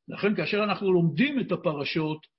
לכן 0.08 0.36
כאשר 0.36 0.64
אנחנו 0.64 0.94
לומדים 0.94 1.40
את 1.40 1.52
הפרשות, 1.52 2.38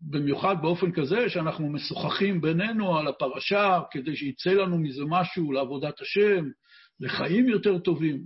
במיוחד 0.00 0.56
באופן 0.62 0.92
כזה 0.92 1.28
שאנחנו 1.28 1.72
משוחחים 1.72 2.40
בינינו 2.40 2.98
על 2.98 3.08
הפרשה, 3.08 3.80
כדי 3.90 4.16
שיצא 4.16 4.50
לנו 4.50 4.78
מזה 4.78 5.02
משהו 5.08 5.52
לעבודת 5.52 6.00
השם, 6.00 6.44
לחיים 7.00 7.48
יותר 7.48 7.78
טובים, 7.78 8.24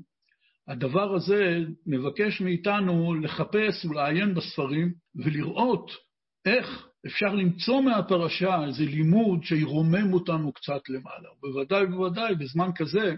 הדבר 0.69 1.15
הזה 1.15 1.59
מבקש 1.87 2.41
מאיתנו 2.41 3.15
לחפש 3.15 3.85
ולעיין 3.85 4.35
בספרים 4.35 4.93
ולראות 5.15 5.91
איך 6.47 6.89
אפשר 7.07 7.35
למצוא 7.35 7.81
מהפרשה 7.81 8.65
איזה 8.65 8.85
לימוד 8.85 9.45
שירומם 9.45 10.13
אותנו 10.13 10.53
קצת 10.53 10.89
למעלה. 10.89 11.29
בוודאי 11.41 11.85
ובוודאי 11.85 12.35
בזמן 12.35 12.71
כזה, 12.77 13.15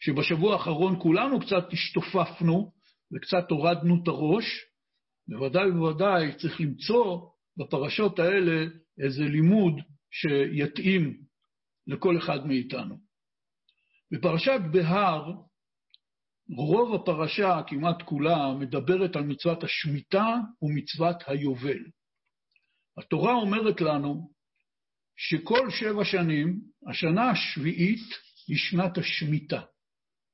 שבשבוע 0.00 0.52
האחרון 0.52 1.00
כולנו 1.02 1.40
קצת 1.40 1.72
השתופפנו 1.72 2.72
וקצת 3.14 3.50
הורדנו 3.50 4.02
את 4.02 4.08
הראש, 4.08 4.44
בוודאי 5.28 5.70
ובוודאי 5.70 6.36
צריך 6.36 6.60
למצוא 6.60 7.28
בפרשות 7.56 8.18
האלה 8.18 8.66
איזה 8.98 9.22
לימוד 9.22 9.72
שיתאים 10.10 11.16
לכל 11.86 12.18
אחד 12.18 12.46
מאיתנו. 12.46 12.96
בפרשת 14.12 14.60
בהר 14.72 15.32
רוב 16.56 16.94
הפרשה, 16.94 17.60
כמעט 17.66 18.02
כולה, 18.02 18.54
מדברת 18.58 19.16
על 19.16 19.22
מצוות 19.22 19.64
השמיטה 19.64 20.34
ומצוות 20.62 21.16
היובל. 21.26 21.84
התורה 22.98 23.34
אומרת 23.34 23.80
לנו 23.80 24.30
שכל 25.16 25.70
שבע 25.70 26.04
שנים, 26.04 26.60
השנה 26.86 27.30
השביעית 27.30 28.08
היא 28.48 28.56
שנת 28.56 28.98
השמיטה, 28.98 29.60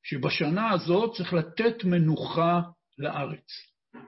שבשנה 0.02 0.70
הזאת 0.70 1.16
צריך 1.16 1.32
לתת 1.32 1.84
מנוחה 1.84 2.60
לארץ. 2.98 3.46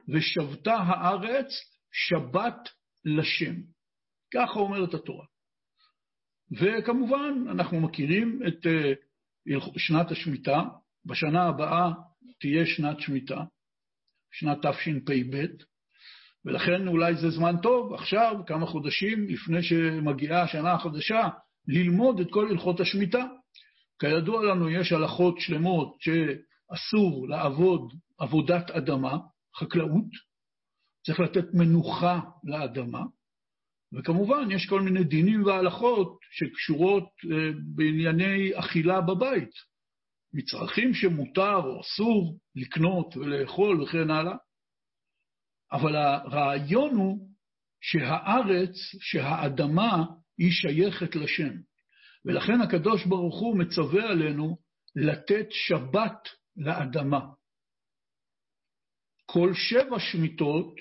ושבתה 0.08 0.74
הארץ 0.74 1.46
שבת 1.92 2.68
לשם. 3.04 3.54
ככה 4.34 4.60
אומרת 4.60 4.94
התורה. 4.94 5.26
וכמובן, 6.50 7.44
אנחנו 7.50 7.80
מכירים 7.80 8.40
את 8.48 8.66
אה, 8.66 8.92
שנת 9.76 10.10
השמיטה, 10.10 10.62
בשנה 11.08 11.42
הבאה 11.42 11.90
תהיה 12.40 12.66
שנת 12.66 13.00
שמיטה, 13.00 13.44
שנת 14.32 14.66
תשפ"ב, 14.66 15.44
ולכן 16.44 16.88
אולי 16.88 17.14
זה 17.14 17.30
זמן 17.30 17.56
טוב, 17.62 17.94
עכשיו, 17.94 18.34
כמה 18.46 18.66
חודשים 18.66 19.28
לפני 19.28 19.62
שמגיעה 19.62 20.42
השנה 20.42 20.72
החדשה, 20.72 21.28
ללמוד 21.68 22.20
את 22.20 22.26
כל 22.30 22.48
הלכות 22.50 22.80
השמיטה. 22.80 23.24
כידוע 23.98 24.44
לנו, 24.44 24.70
יש 24.70 24.92
הלכות 24.92 25.40
שלמות 25.40 25.96
שאסור 26.00 27.28
לעבוד 27.28 27.92
עבודת 28.18 28.70
אדמה, 28.70 29.18
חקלאות, 29.56 30.10
צריך 31.06 31.20
לתת 31.20 31.54
מנוחה 31.54 32.20
לאדמה, 32.44 33.02
וכמובן, 33.92 34.50
יש 34.50 34.66
כל 34.66 34.80
מיני 34.80 35.04
דינים 35.04 35.44
והלכות 35.44 36.18
שקשורות 36.30 37.08
אה, 37.32 37.50
בענייני 37.74 38.50
אכילה 38.54 39.00
בבית, 39.00 39.50
מצרכים 40.32 40.94
שמותר 40.94 41.56
או 41.56 41.80
אסור 41.80 42.38
לקנות 42.54 43.16
ולאכול 43.16 43.82
וכן 43.82 44.10
הלאה. 44.10 44.36
אבל 45.72 45.96
הרעיון 45.96 46.94
הוא 46.94 47.28
שהארץ, 47.80 48.74
שהאדמה, 49.00 50.04
היא 50.38 50.50
שייכת 50.50 51.16
לשם. 51.16 51.54
ולכן 52.24 52.60
הקדוש 52.60 53.06
ברוך 53.06 53.40
הוא 53.40 53.58
מצווה 53.58 54.10
עלינו 54.10 54.58
לתת 54.96 55.46
שבת 55.50 56.28
לאדמה. 56.56 57.20
כל 59.26 59.54
שבע 59.54 59.98
שמיטות, 59.98 60.74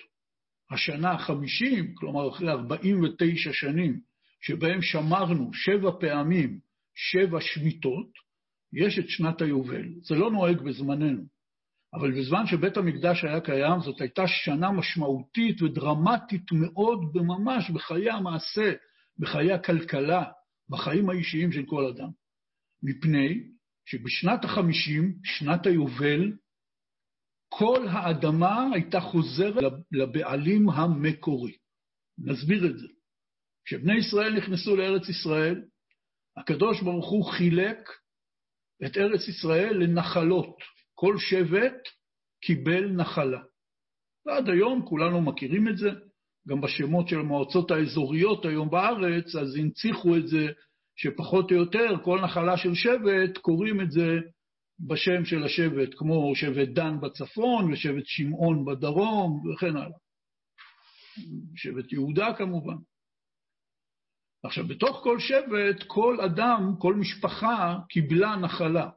השנה 0.72 1.12
החמישים, 1.12 1.96
כלומר 1.96 2.30
אחרי 2.30 2.50
49 2.50 3.50
שנים, 3.54 4.00
שבהם 4.42 4.82
שמרנו 4.82 5.54
שבע 5.54 5.92
פעמים 6.00 6.60
שבע 6.96 7.38
שמיטות, 7.42 8.27
יש 8.78 9.00
את 9.00 9.10
שנת 9.10 9.42
היובל. 9.42 9.86
זה 10.02 10.16
לא 10.16 10.32
נוהג 10.32 10.62
בזמננו, 10.62 11.24
אבל 11.94 12.20
בזמן 12.20 12.48
שבית 12.48 12.78
המקדש 12.78 13.24
היה 13.24 13.42
קיים, 13.42 13.82
זאת 13.82 14.02
הייתה 14.02 14.24
שנה 14.28 14.72
משמעותית 14.72 15.62
ודרמטית 15.62 16.52
מאוד 16.52 17.00
ממש 17.16 17.70
בחיי 17.70 18.10
המעשה, 18.10 18.74
בחיי 19.20 19.54
הכלכלה, 19.54 20.24
בחיים 20.70 21.10
האישיים 21.10 21.52
של 21.52 21.66
כל 21.66 21.86
אדם. 21.86 22.10
מפני 22.84 23.44
שבשנת 23.86 24.46
החמישים, 24.46 25.14
שנת 25.24 25.66
היובל, 25.66 26.34
כל 27.50 27.88
האדמה 27.88 28.70
הייתה 28.74 29.00
חוזרת 29.00 29.74
לבעלים 29.92 30.70
המקורי. 30.70 31.56
נסביר 32.18 32.68
את 32.68 32.78
זה. 32.78 32.88
כשבני 33.66 33.98
ישראל 33.98 34.38
נכנסו 34.38 34.76
לארץ 34.76 35.10
ישראל, 35.10 35.62
הקדוש 36.38 36.82
ברוך 36.82 37.10
הוא 37.10 37.26
חילק 37.26 37.90
את 38.86 38.98
ארץ 38.98 39.28
ישראל 39.28 39.78
לנחלות. 39.78 40.58
כל 40.96 41.18
שבט 41.18 41.88
קיבל 42.42 42.92
נחלה. 42.92 43.42
ועד 44.26 44.50
היום 44.50 44.86
כולנו 44.86 45.22
מכירים 45.22 45.68
את 45.68 45.78
זה, 45.78 45.90
גם 46.48 46.62
בשמות 46.62 47.08
של 47.08 47.20
המועצות 47.20 47.72
האזוריות 47.72 48.46
היום 48.46 48.70
בארץ, 48.70 49.36
אז 49.36 49.56
הנציחו 49.56 50.18
את 50.18 50.28
זה 50.28 50.48
שפחות 50.96 51.52
או 51.52 51.56
יותר 51.56 51.96
כל 52.04 52.22
נחלה 52.24 52.58
של 52.58 52.74
שבט 52.76 53.38
קוראים 53.38 53.82
את 53.82 53.92
זה 53.92 54.20
בשם 54.88 55.26
של 55.26 55.44
השבט, 55.44 55.90
כמו 55.98 56.36
שבט 56.36 56.68
דן 56.68 57.02
בצפון 57.02 57.74
ושבט 57.74 58.04
שמעון 58.06 58.66
בדרום 58.66 59.44
וכן 59.50 59.78
הלאה. 59.78 59.98
שבט 61.56 61.94
יהודה 61.94 62.34
כמובן. 62.38 62.76
עכשיו, 64.44 64.68
בתוך 64.68 65.00
כל 65.04 65.20
שבט, 65.20 65.84
כל 65.88 66.22
אדם, 66.22 66.74
כל 66.80 66.96
משפחה 66.96 67.78
קיבלה 67.90 68.36
נחלה. 68.36 68.90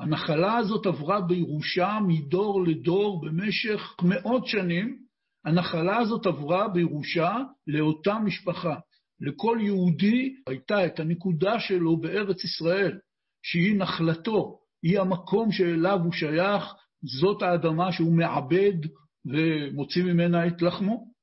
הנחלה 0.00 0.56
הזאת 0.56 0.86
עברה 0.86 1.20
בירושה 1.20 1.98
מדור 2.06 2.64
לדור 2.64 3.20
במשך 3.26 3.94
מאות 4.02 4.46
שנים. 4.46 4.98
הנחלה 5.44 5.96
הזאת 5.98 6.26
עברה 6.26 6.68
בירושה 6.68 7.36
לאותה 7.66 8.18
משפחה. 8.18 8.74
לכל 9.20 9.58
יהודי 9.60 10.34
הייתה 10.46 10.86
את 10.86 11.00
הנקודה 11.00 11.60
שלו 11.60 11.96
בארץ 11.96 12.44
ישראל, 12.44 12.98
שהיא 13.42 13.78
נחלתו, 13.78 14.58
היא 14.82 15.00
המקום 15.00 15.52
שאליו 15.52 15.98
הוא 16.04 16.12
שייך, 16.12 16.64
זאת 17.02 17.42
האדמה 17.42 17.92
שהוא 17.92 18.16
מעבד 18.16 18.72
ומוציא 19.26 20.04
ממנה 20.04 20.46
את 20.46 20.62
לחמו. 20.62 21.15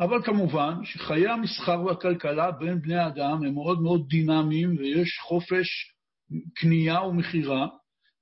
אבל 0.00 0.22
כמובן 0.22 0.74
שחיי 0.84 1.28
המסחר 1.28 1.84
והכלכלה 1.84 2.50
בין 2.50 2.82
בני 2.82 2.96
האדם 2.96 3.44
הם 3.44 3.54
מאוד 3.54 3.82
מאוד 3.82 4.08
דינמיים 4.08 4.76
ויש 4.78 5.18
חופש 5.18 5.68
קנייה 6.54 7.02
ומכירה. 7.02 7.66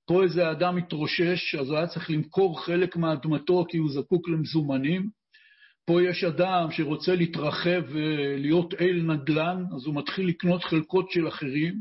פה 0.06 0.22
איזה 0.22 0.50
אדם 0.50 0.76
מתרושש, 0.76 1.54
אז 1.54 1.68
הוא 1.68 1.76
היה 1.76 1.87
צריך 1.87 2.11
למכור 2.11 2.64
חלק 2.64 2.96
מאדמתו 2.96 3.64
כי 3.68 3.78
הוא 3.78 3.90
זקוק 3.92 4.28
למזומנים. 4.28 5.09
פה 5.87 6.02
יש 6.02 6.24
אדם 6.24 6.70
שרוצה 6.70 7.14
להתרחב 7.14 7.83
ולהיות 7.88 8.74
אל 8.74 9.02
נדל"ן, 9.02 9.64
אז 9.76 9.87
הוא 9.87 9.94
מתחיל 9.94 10.28
לקנות 10.28 10.64
חלקות 10.64 11.11
של 11.11 11.28
אחרים, 11.28 11.74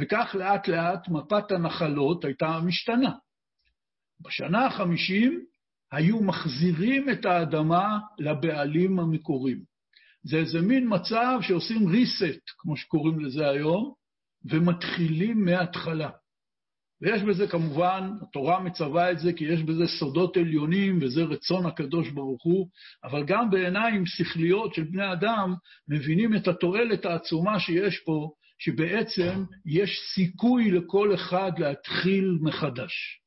וכך 0.00 0.36
לאט 0.38 0.68
לאט 0.68 1.08
מפת 1.08 1.50
הנחלות 1.50 2.24
הייתה 2.24 2.60
משתנה. 2.64 3.12
בשנה 4.20 4.66
החמישים 4.66 5.44
היו 5.96 6.22
מחזירים 6.22 7.10
את 7.10 7.24
האדמה 7.24 7.98
לבעלים 8.18 8.98
המקוריים. 8.98 9.58
זה 10.22 10.36
איזה 10.36 10.60
מין 10.60 10.86
מצב 10.88 11.38
שעושים 11.40 11.88
reset, 11.88 12.40
כמו 12.58 12.76
שקוראים 12.76 13.20
לזה 13.20 13.48
היום, 13.48 13.92
ומתחילים 14.44 15.44
מההתחלה. 15.44 16.10
ויש 17.02 17.22
בזה 17.22 17.46
כמובן, 17.46 18.10
התורה 18.22 18.60
מצווה 18.60 19.10
את 19.10 19.18
זה 19.18 19.32
כי 19.32 19.44
יש 19.44 19.62
בזה 19.62 19.86
סודות 19.98 20.36
עליונים 20.36 20.98
וזה 21.02 21.22
רצון 21.22 21.66
הקדוש 21.66 22.08
ברוך 22.08 22.44
הוא, 22.44 22.68
אבל 23.04 23.24
גם 23.26 23.50
בעיניים 23.50 24.06
שכליות 24.06 24.74
של 24.74 24.82
בני 24.82 25.12
אדם 25.12 25.54
מבינים 25.88 26.36
את 26.36 26.48
התועלת 26.48 27.04
העצומה 27.04 27.60
שיש 27.60 27.98
פה, 27.98 28.30
שבעצם 28.58 29.44
יש 29.66 29.90
סיכוי 30.14 30.70
לכל 30.70 31.14
אחד 31.14 31.52
להתחיל 31.58 32.38
מחדש. 32.40 33.20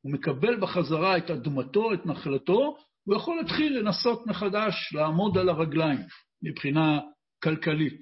הוא 0.00 0.12
מקבל 0.12 0.60
בחזרה 0.60 1.16
את 1.16 1.30
אדמתו, 1.30 1.94
את 1.94 2.06
נחלתו, 2.06 2.76
הוא 3.04 3.16
יכול 3.16 3.36
להתחיל 3.36 3.78
לנסות 3.78 4.26
מחדש 4.26 4.92
לעמוד 4.94 5.38
על 5.38 5.48
הרגליים 5.48 6.00
מבחינה 6.42 7.00
כלכלית, 7.42 8.00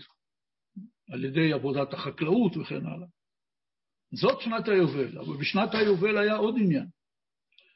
על 1.12 1.24
ידי 1.24 1.52
עבודת 1.52 1.94
החקלאות 1.94 2.56
וכן 2.56 2.86
הלאה. 2.86 3.06
זאת 4.14 4.40
שנת 4.40 4.68
היובל, 4.68 5.18
אבל 5.18 5.36
בשנת 5.36 5.74
היובל 5.74 6.18
היה 6.18 6.36
עוד 6.36 6.54
עניין. 6.58 6.86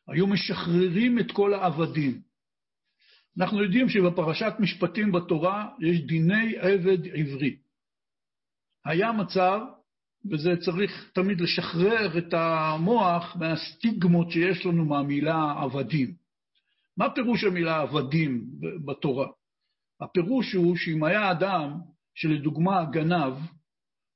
היו 0.09 0.27
משחררים 0.27 1.19
את 1.19 1.33
כל 1.33 1.55
העבדים. 1.55 2.23
אנחנו 3.39 3.63
יודעים 3.63 3.89
שבפרשת 3.89 4.53
משפטים 4.59 5.13
בתורה 5.13 5.69
יש 5.81 6.01
דיני 6.01 6.59
עבד 6.59 7.07
עברי. 7.07 7.57
היה 8.85 9.13
מצב 9.13 9.61
וזה 10.31 10.51
צריך 10.65 11.11
תמיד 11.15 11.41
לשחרר 11.41 12.19
את 12.19 12.35
המוח 12.35 13.37
מהסטיגמות 13.37 14.31
שיש 14.31 14.67
לנו 14.67 14.85
מהמילה 14.85 15.55
עבדים. 15.63 16.15
מה 16.97 17.11
פירוש 17.15 17.45
המילה 17.45 17.81
עבדים 17.81 18.45
בתורה? 18.87 19.27
הפירוש 20.01 20.55
הוא 20.55 20.77
שאם 20.77 21.05
היה 21.05 21.31
אדם 21.31 21.81
שלדוגמה 22.15 22.85
גנב 22.85 23.35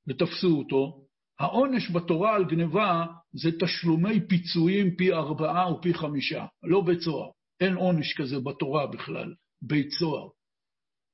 ותפסו 0.07 0.57
אותו, 0.57 1.05
העונש 1.39 1.91
בתורה 1.91 2.35
על 2.35 2.45
גניבה 2.45 3.05
זה 3.33 3.49
תשלומי 3.59 4.27
פיצויים 4.27 4.95
פי 4.95 5.13
ארבעה 5.13 5.65
או 5.65 5.81
פי 5.81 5.93
חמישה, 5.93 6.45
לא 6.63 6.81
בית 6.81 6.99
סוהר. 7.01 7.29
אין 7.59 7.75
עונש 7.75 8.13
כזה 8.13 8.39
בתורה 8.39 8.87
בכלל, 8.87 9.33
בית 9.61 9.91
סוהר. 9.91 10.27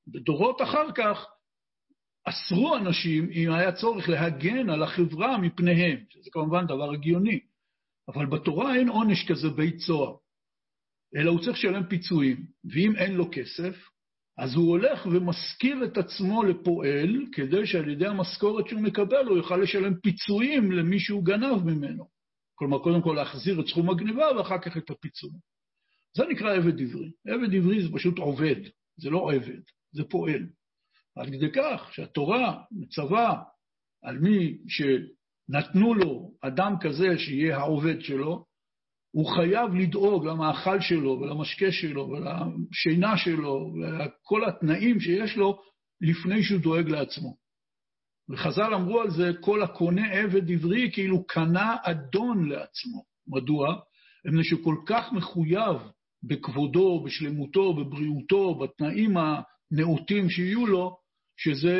בדורות 0.08 0.62
אחר 0.62 0.91
כך 0.95 1.25
אסרו 2.23 2.77
אנשים 2.77 3.29
אם 3.31 3.51
היה 3.51 3.71
צורך 3.71 4.10
להגן 4.10 4.69
על 4.69 4.84
החברה 4.84 5.38
מפניהם, 5.38 5.97
שזה 6.10 6.29
כמובן 6.31 6.65
דבר 6.65 6.91
הגיוני, 6.93 7.39
אבל 8.07 8.25
בתורה 8.25 8.75
אין 8.75 8.89
עונש 8.89 9.31
כזה 9.31 9.49
בית 9.49 9.79
סוהר, 9.79 10.15
אלא 11.15 11.31
הוא 11.31 11.39
צריך 11.39 11.57
לשלם 11.57 11.84
פיצויים, 11.88 12.45
ואם 12.73 12.95
אין 12.95 13.13
לו 13.13 13.29
כסף, 13.31 13.89
אז 14.38 14.55
הוא 14.55 14.69
הולך 14.69 15.05
ומשכיר 15.05 15.86
את 15.86 15.97
עצמו 15.97 16.43
לפועל, 16.43 17.25
כדי 17.31 17.65
שעל 17.65 17.89
ידי 17.89 18.07
המשכורת 18.07 18.67
שהוא 18.67 18.81
מקבל 18.81 19.25
הוא 19.27 19.38
יוכל 19.38 19.57
לשלם 19.57 19.93
פיצויים 19.99 20.71
למי 20.71 20.99
שהוא 20.99 21.25
גנב 21.25 21.63
ממנו. 21.63 22.07
כלומר, 22.55 22.79
קודם 22.79 23.01
כל 23.01 23.13
להחזיר 23.13 23.62
את 23.62 23.67
סכום 23.67 23.89
הגניבה 23.89 24.25
ואחר 24.38 24.57
כך 24.57 24.77
את 24.77 24.89
הפיצוי. 24.89 25.31
זה 26.17 26.23
נקרא 26.29 26.55
עבד 26.55 26.81
עברי. 26.81 27.12
עבד 27.27 27.55
עברי 27.55 27.84
זה 27.84 27.89
פשוט 27.93 28.17
עובד, 28.17 28.55
זה 28.97 29.10
לא 29.10 29.34
עבד, 29.34 29.62
זה 29.91 30.03
פועל. 30.03 30.47
עד 31.21 31.27
כדי 31.27 31.51
כך 31.55 31.93
שהתורה 31.93 32.63
מצווה 32.71 33.43
על 34.03 34.19
מי 34.19 34.57
שנתנו 34.67 35.93
לו 35.93 36.31
אדם 36.41 36.75
כזה 36.81 37.17
שיהיה 37.17 37.57
העובד 37.57 38.01
שלו, 38.01 38.45
הוא 39.12 39.36
חייב 39.36 39.75
לדאוג 39.75 40.25
למאכל 40.25 40.81
שלו 40.81 41.19
ולמשקה 41.21 41.71
שלו 41.71 42.10
ולשינה 42.10 43.17
שלו 43.17 43.73
ולכל 43.73 44.49
התנאים 44.49 44.99
שיש 44.99 45.38
לו 45.38 45.62
לפני 46.01 46.43
שהוא 46.43 46.62
דואג 46.62 46.89
לעצמו. 46.89 47.36
וחז"ל 48.29 48.73
אמרו 48.73 49.01
על 49.01 49.10
זה, 49.10 49.31
כל 49.41 49.63
הקונה 49.63 50.12
עבד 50.12 50.51
עברי 50.51 50.91
כאילו 50.93 51.27
קנה 51.27 51.75
אדון 51.84 52.49
לעצמו. 52.49 53.03
מדוע? 53.27 53.75
מפני 54.25 54.43
שכל 54.43 54.75
כך 54.86 55.13
מחויב 55.13 55.77
בכבודו, 56.23 57.03
בשלמותו, 57.03 57.73
בבריאותו, 57.73 58.55
בתנאים 58.55 59.13
הנאותים 59.17 60.29
שיהיו 60.29 60.67
לו, 60.67 61.00
שזה 61.43 61.77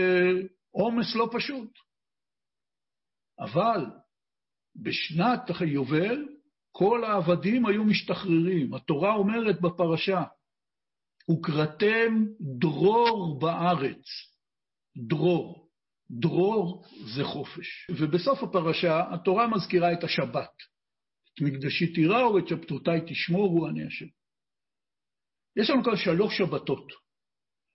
עומס 0.72 1.16
לא 1.16 1.30
פשוט. 1.34 1.70
אבל 3.40 3.86
בשנת 4.76 5.42
היובל 5.60 6.26
כל 6.72 7.04
העבדים 7.04 7.66
היו 7.66 7.84
משתחררים. 7.84 8.74
התורה 8.74 9.16
אומרת 9.16 9.62
בפרשה, 9.62 10.24
וקראתם 11.32 12.26
דרור 12.60 13.40
בארץ. 13.40 14.06
דרור. 15.08 15.70
דרור 16.12 16.86
זה 17.16 17.24
חופש. 17.24 17.88
ובסוף 17.92 18.44
הפרשה 18.44 19.14
התורה 19.14 19.48
מזכירה 19.48 19.94
את 19.94 20.04
השבת. 20.04 20.54
את 21.34 21.42
מקדשי 21.42 21.94
תיראו 21.94 22.34
ואת 22.34 22.48
שבתותיי 22.48 23.02
תשמורו, 23.08 23.68
אני 23.68 23.88
השם. 23.88 24.06
יש 25.56 25.70
לנו 25.70 25.84
כאן 25.84 25.96
שלוש 25.96 26.38
שבתות. 26.38 27.01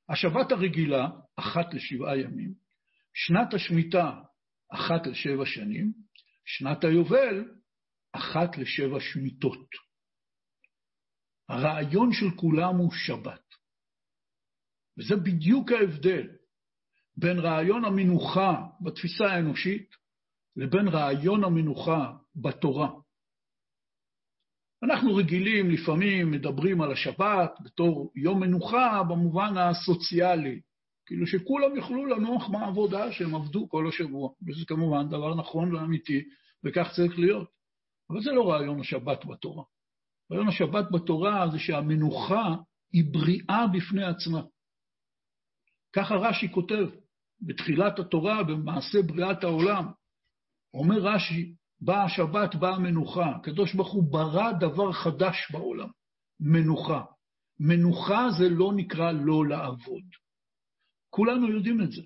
השבת 0.08 0.52
הרגילה, 0.52 1.08
אחת 1.36 1.74
לשבעה 1.74 2.18
ימים, 2.18 2.54
שנת 3.14 3.54
השמיטה, 3.54 4.20
אחת 4.72 5.06
לשבע 5.06 5.46
שנים, 5.46 5.92
שנת 6.44 6.84
היובל, 6.84 7.44
אחת 8.12 8.58
לשבע 8.58 9.00
שמיטות. 9.00 9.68
הרעיון 11.48 12.12
של 12.12 12.36
כולם 12.36 12.76
הוא 12.76 12.92
שבת. 12.92 13.42
וזה 14.98 15.16
בדיוק 15.16 15.72
ההבדל 15.72 16.26
בין 17.16 17.38
רעיון 17.38 17.84
המנוחה 17.84 18.66
בתפיסה 18.80 19.24
האנושית 19.24 19.90
לבין 20.56 20.88
רעיון 20.88 21.44
המנוחה 21.44 22.12
בתורה. 22.36 22.90
אנחנו 24.86 25.14
רגילים, 25.14 25.70
לפעמים 25.70 26.30
מדברים 26.30 26.80
על 26.80 26.92
השבת 26.92 27.58
בתור 27.60 28.12
יום 28.16 28.40
מנוחה 28.40 29.02
במובן 29.02 29.56
הסוציאלי, 29.56 30.60
כאילו 31.06 31.26
שכולם 31.26 31.76
יוכלו 31.76 32.06
לנוח 32.06 32.48
מהעבודה 32.48 33.12
שהם 33.12 33.34
עבדו 33.34 33.68
כל 33.68 33.88
השבוע, 33.88 34.30
וזה 34.48 34.64
כמובן 34.66 35.08
דבר 35.08 35.34
נכון 35.34 35.74
ואמיתי, 35.74 36.22
וכך 36.64 36.92
צריך 36.96 37.18
להיות. 37.18 37.48
אבל 38.10 38.22
זה 38.22 38.32
לא 38.32 38.50
רעיון 38.50 38.80
השבת 38.80 39.24
בתורה. 39.24 39.64
רעיון 40.32 40.48
השבת 40.48 40.90
בתורה 40.90 41.48
זה 41.52 41.58
שהמנוחה 41.58 42.54
היא 42.92 43.04
בריאה 43.12 43.66
בפני 43.72 44.04
עצמה. 44.04 44.42
ככה 45.92 46.14
רש"י 46.14 46.52
כותב 46.52 46.86
בתחילת 47.40 47.98
התורה, 47.98 48.42
במעשה 48.42 49.02
בריאת 49.02 49.44
העולם. 49.44 49.86
אומר 50.74 50.98
רש"י, 50.98 51.54
באה 51.80 52.04
השבת, 52.04 52.54
באה 52.54 52.74
המנוחה. 52.74 53.36
הקדוש 53.36 53.74
ברוך 53.74 53.92
הוא 53.92 54.12
ברא 54.12 54.52
דבר 54.52 54.92
חדש 54.92 55.50
בעולם, 55.52 55.88
מנוחה. 56.40 57.04
מנוחה 57.60 58.26
זה 58.38 58.48
לא 58.48 58.72
נקרא 58.76 59.12
לא 59.12 59.46
לעבוד. 59.46 60.04
כולנו 61.10 61.50
יודעים 61.50 61.82
את 61.82 61.92
זה. 61.92 62.02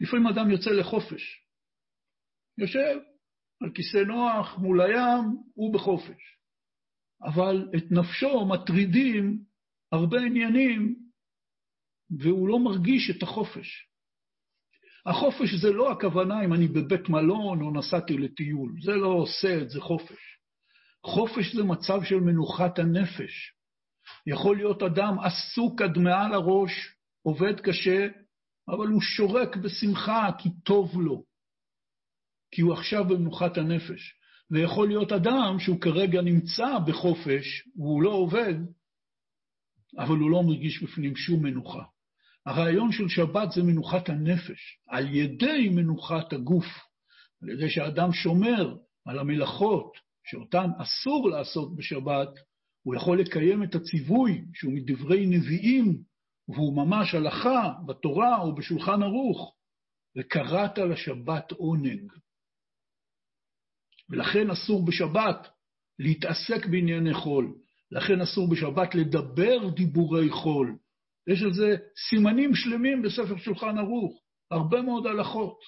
לפעמים 0.00 0.26
אדם 0.26 0.50
יוצא 0.50 0.70
לחופש, 0.70 1.46
יושב 2.58 2.98
על 3.62 3.70
כיסא 3.74 3.98
נוח 4.06 4.58
מול 4.58 4.80
הים, 4.80 5.36
הוא 5.54 5.74
בחופש. 5.74 6.38
אבל 7.22 7.70
את 7.76 7.84
נפשו 7.90 8.46
מטרידים 8.46 9.44
הרבה 9.92 10.16
עניינים, 10.20 11.04
והוא 12.18 12.48
לא 12.48 12.58
מרגיש 12.58 13.10
את 13.16 13.22
החופש. 13.22 13.88
החופש 15.06 15.54
זה 15.54 15.72
לא 15.72 15.92
הכוונה 15.92 16.44
אם 16.44 16.54
אני 16.54 16.68
בבית 16.68 17.08
מלון 17.08 17.62
או 17.62 17.70
נסעתי 17.70 18.16
לטיול, 18.16 18.72
זה 18.82 18.92
לא 18.92 19.08
עושה 19.08 19.62
את 19.62 19.70
זה 19.70 19.80
חופש. 19.80 20.38
חופש 21.06 21.54
זה 21.54 21.64
מצב 21.64 22.04
של 22.04 22.20
מנוחת 22.20 22.78
הנפש. 22.78 23.52
יכול 24.26 24.56
להיות 24.56 24.82
אדם 24.82 25.16
עסוק 25.18 25.82
עד 25.82 25.98
מעל 25.98 26.34
הראש, 26.34 26.94
עובד 27.22 27.60
קשה, 27.60 28.08
אבל 28.68 28.86
הוא 28.86 29.00
שורק 29.00 29.56
בשמחה 29.56 30.30
כי 30.38 30.48
טוב 30.64 31.00
לו, 31.00 31.24
כי 32.50 32.62
הוא 32.62 32.72
עכשיו 32.72 33.04
במנוחת 33.04 33.58
הנפש. 33.58 34.14
ויכול 34.50 34.88
להיות 34.88 35.12
אדם 35.12 35.56
שהוא 35.58 35.80
כרגע 35.80 36.22
נמצא 36.22 36.78
בחופש, 36.86 37.68
והוא 37.76 38.02
לא 38.02 38.10
עובד, 38.10 38.54
אבל 39.98 40.16
הוא 40.16 40.30
לא 40.30 40.42
מרגיש 40.42 40.82
בפנים 40.82 41.16
שום 41.16 41.42
מנוחה. 41.42 41.84
הרעיון 42.46 42.92
של 42.92 43.08
שבת 43.08 43.52
זה 43.52 43.62
מנוחת 43.62 44.08
הנפש, 44.08 44.78
על 44.88 45.14
ידי 45.14 45.68
מנוחת 45.68 46.32
הגוף, 46.32 46.66
על 47.42 47.48
ידי 47.48 47.70
שאדם 47.70 48.12
שומר 48.12 48.76
על 49.06 49.18
המלאכות 49.18 49.96
שאותן 50.24 50.70
אסור 50.78 51.30
לעשות 51.30 51.76
בשבת, 51.76 52.28
הוא 52.82 52.94
יכול 52.94 53.20
לקיים 53.20 53.62
את 53.62 53.74
הציווי 53.74 54.44
שהוא 54.54 54.72
מדברי 54.72 55.26
נביאים, 55.26 56.02
והוא 56.48 56.76
ממש 56.76 57.14
הלכה 57.14 57.72
בתורה 57.86 58.40
או 58.40 58.54
בשולחן 58.54 59.02
ערוך, 59.02 59.54
וקראת 60.18 60.78
לשבת 60.78 61.52
עונג. 61.52 62.12
ולכן 64.08 64.50
אסור 64.50 64.84
בשבת 64.84 65.48
להתעסק 65.98 66.66
בענייני 66.66 67.14
חול, 67.14 67.54
לכן 67.90 68.20
אסור 68.20 68.50
בשבת 68.50 68.94
לדבר 68.94 69.68
דיבורי 69.68 70.30
חול, 70.30 70.76
יש 71.26 71.42
זה 71.52 71.76
סימנים 72.08 72.54
שלמים 72.54 73.02
בספר 73.02 73.36
שולחן 73.36 73.78
ערוך, 73.78 74.22
הרבה 74.50 74.82
מאוד 74.82 75.06
הלכות. 75.06 75.58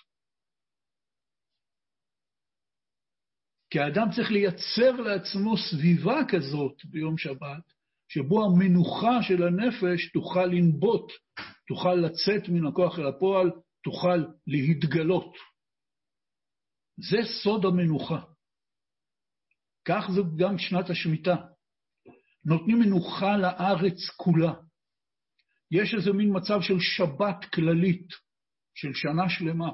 כי 3.70 3.80
האדם 3.80 4.08
צריך 4.16 4.30
לייצר 4.30 4.90
לעצמו 5.00 5.54
סביבה 5.56 6.20
כזאת 6.28 6.84
ביום 6.84 7.18
שבת, 7.18 7.72
שבו 8.08 8.44
המנוחה 8.44 9.22
של 9.22 9.42
הנפש 9.42 10.12
תוכל 10.12 10.46
לנבוט, 10.46 11.12
תוכל 11.68 11.94
לצאת 11.94 12.48
מן 12.48 12.66
הכוח 12.66 12.98
אל 12.98 13.06
הפועל, 13.06 13.50
תוכל 13.84 14.24
להתגלות. 14.46 15.36
זה 17.10 17.16
סוד 17.42 17.64
המנוחה. 17.64 18.20
כך 19.88 20.04
זה 20.14 20.20
גם 20.36 20.58
שנת 20.58 20.90
השמיטה. 20.90 21.36
נותנים 22.44 22.78
מנוחה 22.78 23.36
לארץ 23.36 23.98
כולה. 24.16 24.52
יש 25.70 25.94
איזה 25.94 26.12
מין 26.12 26.37
מצב 26.37 26.61
של 26.61 26.81
שבת 26.81 27.44
כללית, 27.55 28.09
של 28.74 28.94
שנה 28.94 29.29
שלמה. 29.29 29.70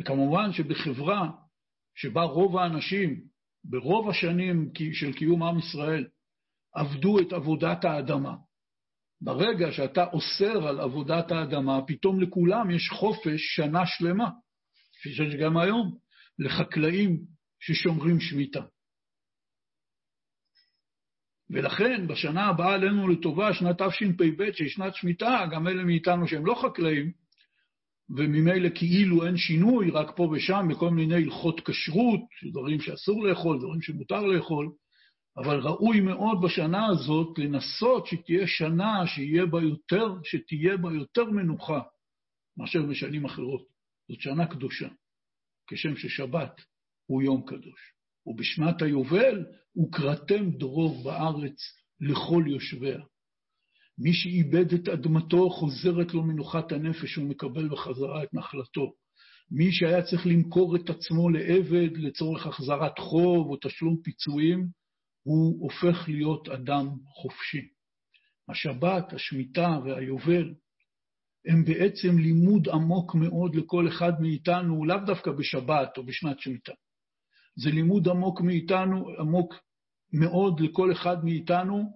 וכמובן 0.00 0.52
שבחברה 0.52 1.30
שבה 1.94 2.22
רוב 2.22 2.56
האנשים, 2.56 3.24
ברוב 3.64 4.10
השנים 4.10 4.70
של 4.92 5.12
קיום 5.12 5.42
עם 5.42 5.58
ישראל, 5.58 6.06
עבדו 6.74 7.18
את 7.20 7.32
עבודת 7.32 7.84
האדמה. 7.84 8.36
ברגע 9.20 9.72
שאתה 9.72 10.04
אוסר 10.04 10.68
על 10.68 10.80
עבודת 10.80 11.32
האדמה, 11.32 11.80
פתאום 11.86 12.20
לכולם 12.20 12.70
יש 12.70 12.90
חופש 12.90 13.40
שנה 13.56 13.86
שלמה, 13.86 14.30
כפי 14.92 15.14
שיש 15.14 15.34
גם 15.34 15.56
היום, 15.56 15.98
לחקלאים 16.38 17.20
ששומרים 17.60 18.20
שמיטה. 18.20 18.64
ולכן 21.50 22.06
בשנה 22.06 22.46
הבאה 22.46 22.74
עלינו 22.74 23.08
לטובה, 23.08 23.54
שנת 23.54 23.82
תשפ"ב, 23.82 24.52
שהיא 24.52 24.68
שנת 24.68 24.94
שמיטה, 24.94 25.46
גם 25.52 25.68
אלה 25.68 25.84
מאיתנו 25.84 26.28
שהם 26.28 26.46
לא 26.46 26.54
חקלאים, 26.54 27.12
וממילא 28.10 28.68
כאילו 28.74 29.26
אין 29.26 29.36
שינוי, 29.36 29.90
רק 29.90 30.16
פה 30.16 30.32
ושם 30.32 30.66
בכל 30.70 30.90
מיני 30.90 31.14
הלכות 31.14 31.60
כשרות, 31.60 32.20
דברים 32.50 32.80
שאסור 32.80 33.26
לאכול, 33.26 33.58
דברים 33.58 33.82
שמותר 33.82 34.20
לאכול, 34.20 34.72
אבל 35.36 35.60
ראוי 35.60 36.00
מאוד 36.00 36.38
בשנה 36.44 36.86
הזאת 36.86 37.38
לנסות 37.38 38.06
שתהיה 38.06 38.46
שנה 38.46 39.06
שיהיה 39.06 39.46
בה 39.46 39.62
יותר, 39.62 40.14
שתהיה 40.24 40.76
בה 40.76 40.92
יותר 40.92 41.24
מנוחה 41.24 41.80
מאשר 42.56 42.82
בשנים 42.82 43.24
אחרות. 43.24 43.62
זאת 44.08 44.20
שנה 44.20 44.46
קדושה, 44.46 44.88
כשם 45.66 45.96
ששבת 45.96 46.60
הוא 47.06 47.22
יום 47.22 47.42
קדוש. 47.46 47.93
ובשנת 48.26 48.82
היובל 48.82 49.44
וקראתם 49.76 50.50
דרור 50.50 51.04
בארץ 51.04 51.56
לכל 52.00 52.44
יושביה. 52.46 53.00
מי 53.98 54.12
שאיבד 54.12 54.72
את 54.72 54.88
אדמתו, 54.88 55.50
חוזרת 55.50 56.14
לו 56.14 56.22
מנוחת 56.22 56.72
הנפש, 56.72 57.16
הוא 57.16 57.28
מקבל 57.28 57.68
בחזרה 57.68 58.22
את 58.22 58.34
נחלתו. 58.34 58.92
מי 59.50 59.72
שהיה 59.72 60.02
צריך 60.02 60.26
למכור 60.26 60.76
את 60.76 60.90
עצמו 60.90 61.30
לעבד 61.30 61.96
לצורך 61.96 62.46
החזרת 62.46 62.98
חוב 62.98 63.50
או 63.50 63.56
תשלום 63.56 63.96
פיצויים, 64.04 64.68
הוא 65.22 65.62
הופך 65.62 66.08
להיות 66.08 66.48
אדם 66.48 66.88
חופשי. 67.06 67.68
השבת, 68.48 69.12
השמיטה 69.12 69.78
והיובל 69.84 70.54
הם 71.46 71.64
בעצם 71.64 72.18
לימוד 72.18 72.68
עמוק 72.68 73.14
מאוד 73.14 73.54
לכל 73.54 73.88
אחד 73.88 74.12
מאיתנו, 74.20 74.84
לאו 74.84 74.98
דווקא 75.06 75.30
בשבת 75.30 75.98
או 75.98 76.06
בשנת 76.06 76.40
שמיטה. 76.40 76.72
זה 77.56 77.70
לימוד 77.70 78.08
עמוק 78.08 78.40
מאיתנו, 78.40 79.08
עמוק 79.18 79.54
מאוד 80.12 80.60
לכל 80.60 80.92
אחד 80.92 81.24
מאיתנו 81.24 81.92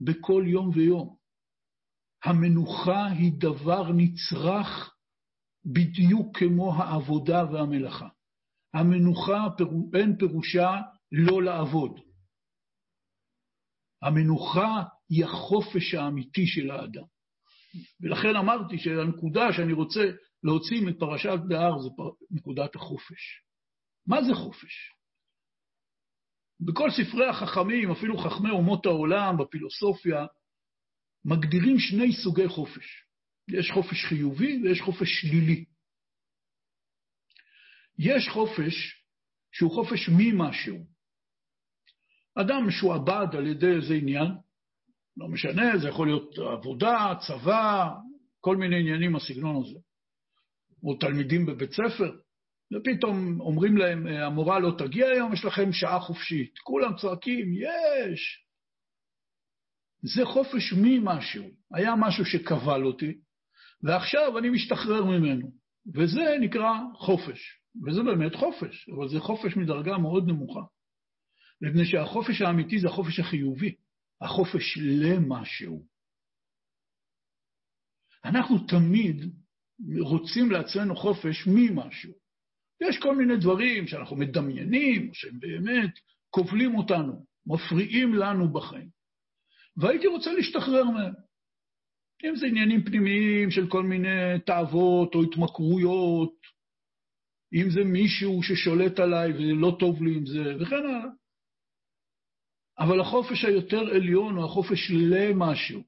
בכל 0.00 0.44
יום 0.46 0.70
ויום. 0.74 1.16
המנוחה 2.24 3.06
היא 3.06 3.32
דבר 3.38 3.92
נצרך 3.92 4.94
בדיוק 5.64 6.38
כמו 6.38 6.74
העבודה 6.74 7.44
והמלאכה. 7.52 8.08
המנוחה 8.74 9.46
אין 9.94 10.16
פירושה 10.18 10.80
לא 11.12 11.42
לעבוד. 11.42 12.00
המנוחה 14.02 14.82
היא 15.10 15.24
החופש 15.24 15.94
האמיתי 15.94 16.46
של 16.46 16.70
האדם. 16.70 17.04
ולכן 18.00 18.36
אמרתי 18.36 18.78
שהנקודה 18.78 19.52
שאני 19.52 19.72
רוצה 19.72 20.00
להוציא 20.42 20.86
מפרשת 20.86 21.38
בהר 21.48 21.78
זה 21.78 21.88
נקודת 22.30 22.76
החופש. 22.76 23.47
מה 24.08 24.22
זה 24.22 24.34
חופש? 24.34 24.94
בכל 26.60 26.90
ספרי 26.90 27.28
החכמים, 27.28 27.90
אפילו 27.90 28.18
חכמי 28.18 28.50
אומות 28.50 28.86
העולם, 28.86 29.36
בפילוסופיה, 29.38 30.26
מגדירים 31.24 31.78
שני 31.78 32.12
סוגי 32.12 32.48
חופש. 32.48 33.04
יש 33.48 33.70
חופש 33.70 34.04
חיובי 34.04 34.60
ויש 34.62 34.80
חופש 34.80 35.08
שלילי. 35.20 35.64
יש 37.98 38.28
חופש 38.28 39.04
שהוא 39.52 39.74
חופש 39.74 40.08
ממשהו. 40.18 40.86
אדם 42.34 42.68
משועבד 42.68 43.26
על 43.38 43.46
ידי 43.46 43.70
איזה 43.76 43.94
עניין, 43.94 44.28
לא 45.16 45.28
משנה, 45.28 45.78
זה 45.78 45.88
יכול 45.88 46.06
להיות 46.06 46.38
עבודה, 46.38 47.14
צבא, 47.26 47.88
כל 48.40 48.56
מיני 48.56 48.80
עניינים 48.80 49.12
בסגנון 49.12 49.64
הזה. 49.64 49.78
או 50.82 50.96
תלמידים 50.96 51.46
בבית 51.46 51.70
ספר, 51.72 52.16
ופתאום 52.72 53.40
אומרים 53.40 53.76
להם, 53.76 54.06
המורה 54.06 54.58
לא 54.58 54.74
תגיע 54.78 55.06
היום, 55.06 55.32
יש 55.32 55.44
לכם 55.44 55.72
שעה 55.72 56.00
חופשית. 56.00 56.58
כולם 56.58 56.96
צועקים, 56.96 57.52
יש. 57.54 58.44
זה 60.02 60.24
חופש 60.24 60.74
ממשהו. 60.82 61.44
היה 61.74 61.94
משהו 61.96 62.24
שכבל 62.24 62.84
אותי, 62.84 63.18
ועכשיו 63.82 64.38
אני 64.38 64.50
משתחרר 64.50 65.04
ממנו. 65.04 65.50
וזה 65.94 66.36
נקרא 66.40 66.72
חופש. 66.94 67.58
וזה 67.86 68.02
באמת 68.02 68.34
חופש, 68.34 68.88
אבל 68.88 69.08
זה 69.08 69.20
חופש 69.20 69.56
מדרגה 69.56 69.98
מאוד 69.98 70.28
נמוכה. 70.28 70.60
מפני 71.62 71.86
שהחופש 71.86 72.42
האמיתי 72.42 72.80
זה 72.80 72.88
החופש 72.88 73.20
החיובי, 73.20 73.74
החופש 74.20 74.78
למשהו. 74.78 75.86
אנחנו 78.24 78.58
תמיד 78.58 79.16
רוצים 80.00 80.50
לעצמנו 80.50 80.96
חופש 80.96 81.46
ממשהו. 81.46 82.12
יש 82.80 82.98
כל 82.98 83.16
מיני 83.16 83.36
דברים 83.36 83.86
שאנחנו 83.86 84.16
מדמיינים, 84.16 85.10
שהם 85.14 85.40
באמת 85.40 85.90
כובלים 86.30 86.74
אותנו, 86.74 87.24
מפריעים 87.46 88.14
לנו 88.14 88.52
בחיים. 88.52 88.88
והייתי 89.76 90.06
רוצה 90.06 90.32
להשתחרר 90.32 90.84
מהם. 90.84 91.12
אם 92.24 92.36
זה 92.36 92.46
עניינים 92.46 92.84
פנימיים 92.84 93.50
של 93.50 93.68
כל 93.68 93.82
מיני 93.82 94.40
תאוות 94.46 95.14
או 95.14 95.22
התמכרויות, 95.22 96.34
אם 97.54 97.70
זה 97.70 97.84
מישהו 97.84 98.42
ששולט 98.42 98.98
עליי 98.98 99.32
ולא 99.32 99.76
טוב 99.78 100.02
לי 100.02 100.16
עם 100.16 100.26
זה, 100.26 100.56
וכן 100.60 100.76
הלאה. 100.76 101.10
אבל 102.78 103.00
החופש 103.00 103.44
היותר 103.44 103.80
עליון 103.80 104.36
הוא 104.36 104.44
החופש 104.44 104.90
למשהו. 104.90 105.82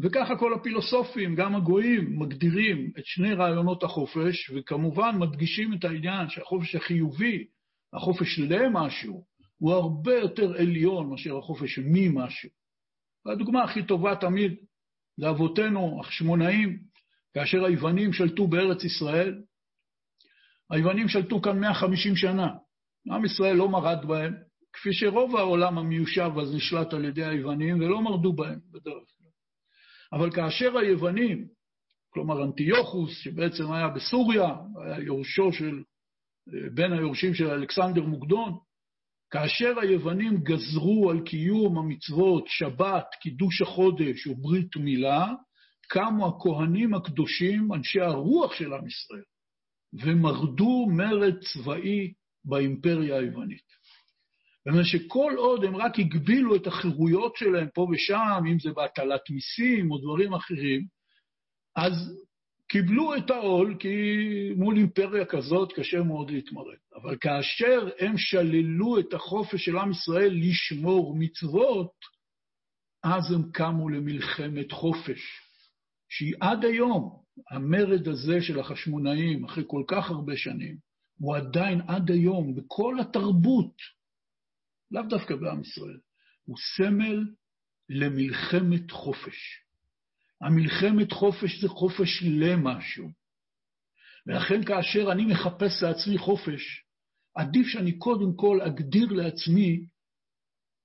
וככה 0.00 0.36
כל 0.36 0.54
הפילוסופים, 0.54 1.34
גם 1.34 1.54
הגויים, 1.54 2.18
מגדירים 2.18 2.92
את 2.98 3.06
שני 3.06 3.34
רעיונות 3.34 3.82
החופש, 3.82 4.50
וכמובן 4.50 5.16
מדגישים 5.18 5.74
את 5.74 5.84
העניין 5.84 6.28
שהחופש 6.28 6.74
החיובי, 6.74 7.46
החופש 7.92 8.38
למשהו, 8.38 9.24
הוא 9.58 9.72
הרבה 9.72 10.14
יותר 10.14 10.56
עליון 10.58 11.10
מאשר 11.10 11.38
החופש 11.38 11.78
ממשהו. 11.84 12.50
והדוגמה 13.26 13.64
הכי 13.64 13.82
טובה 13.82 14.16
תמיד 14.16 14.52
לאבותינו 15.18 16.00
החשמונאים, 16.00 16.78
כאשר 17.34 17.64
היוונים 17.64 18.12
שלטו 18.12 18.46
בארץ 18.46 18.84
ישראל. 18.84 19.42
היוונים 20.70 21.08
שלטו 21.08 21.42
כאן 21.42 21.60
150 21.60 22.16
שנה. 22.16 22.48
עם 23.10 23.24
ישראל 23.24 23.56
לא 23.56 23.68
מרד 23.68 24.06
בהם, 24.06 24.34
כפי 24.72 24.92
שרוב 24.92 25.36
העולם 25.36 25.78
המיושב 25.78 26.30
אז 26.42 26.54
נשלט 26.54 26.92
על 26.92 27.04
ידי 27.04 27.24
היוונים 27.24 27.80
ולא 27.80 28.02
מרדו 28.02 28.32
בהם 28.32 28.58
בדרך 28.70 28.84
כלל. 28.84 29.17
אבל 30.12 30.30
כאשר 30.30 30.78
היוונים, 30.78 31.46
כלומר 32.10 32.44
אנטיוכוס, 32.44 33.10
שבעצם 33.18 33.72
היה 33.72 33.88
בסוריה, 33.88 34.48
היה 34.84 34.98
יורשו 34.98 35.52
של, 35.52 35.82
בין 36.74 36.92
היורשים 36.92 37.34
של 37.34 37.50
אלכסנדר 37.50 38.02
מוקדון, 38.02 38.58
כאשר 39.30 39.78
היוונים 39.78 40.36
גזרו 40.36 41.10
על 41.10 41.20
קיום 41.24 41.78
המצוות, 41.78 42.44
שבת, 42.46 43.06
קידוש 43.20 43.62
החודש 43.62 44.26
וברית 44.26 44.76
מילה, 44.76 45.26
קמו 45.88 46.28
הכהנים 46.28 46.94
הקדושים, 46.94 47.72
אנשי 47.72 48.00
הרוח 48.00 48.54
של 48.54 48.72
עם 48.72 48.86
ישראל, 48.86 49.22
ומרדו 49.92 50.86
מרד 50.90 51.34
צבאי 51.38 52.12
באימפריה 52.44 53.16
היוונית. 53.16 53.77
זאת 54.66 54.84
שכל 54.84 55.32
עוד 55.36 55.64
הם 55.64 55.76
רק 55.76 55.98
הגבילו 55.98 56.56
את 56.56 56.66
החירויות 56.66 57.36
שלהם 57.36 57.68
פה 57.74 57.88
ושם, 57.92 58.42
אם 58.52 58.58
זה 58.58 58.70
בהטלת 58.72 59.30
מיסים 59.30 59.90
או 59.90 59.98
דברים 59.98 60.34
אחרים, 60.34 60.86
אז 61.76 61.92
קיבלו 62.68 63.16
את 63.16 63.30
העול, 63.30 63.76
כי 63.78 63.96
מול 64.56 64.76
אימפריה 64.76 65.24
כזאת 65.24 65.72
קשה 65.72 66.02
מאוד 66.02 66.30
להתמרד. 66.30 66.76
אבל 67.02 67.16
כאשר 67.20 67.88
הם 67.98 68.18
שללו 68.18 68.98
את 68.98 69.14
החופש 69.14 69.64
של 69.64 69.78
עם 69.78 69.90
ישראל 69.90 70.32
לשמור 70.34 71.16
מצוות, 71.18 71.92
אז 73.04 73.32
הם 73.32 73.42
קמו 73.52 73.88
למלחמת 73.88 74.72
חופש, 74.72 75.20
שהיא 76.08 76.34
עד 76.40 76.64
היום, 76.64 77.18
המרד 77.50 78.08
הזה 78.08 78.42
של 78.42 78.60
החשמונאים, 78.60 79.44
אחרי 79.44 79.64
כל 79.66 79.82
כך 79.88 80.10
הרבה 80.10 80.36
שנים, 80.36 80.76
הוא 81.18 81.36
עדיין 81.36 81.80
עד 81.88 82.10
היום, 82.10 82.54
בכל 82.54 83.00
התרבות, 83.00 83.74
לאו 84.90 85.02
דווקא 85.02 85.36
בעם 85.36 85.60
ישראל, 85.60 85.98
הוא 86.44 86.56
סמל 86.76 87.24
למלחמת 87.88 88.90
חופש. 88.90 89.64
המלחמת 90.40 91.12
חופש 91.12 91.60
זה 91.60 91.68
חופש 91.68 92.22
למשהו. 92.22 93.08
ולכן 94.26 94.64
כאשר 94.64 95.12
אני 95.12 95.24
מחפש 95.24 95.82
לעצמי 95.82 96.18
חופש, 96.18 96.84
עדיף 97.34 97.66
שאני 97.66 97.98
קודם 97.98 98.36
כל 98.36 98.60
אגדיר 98.60 99.12
לעצמי 99.12 99.86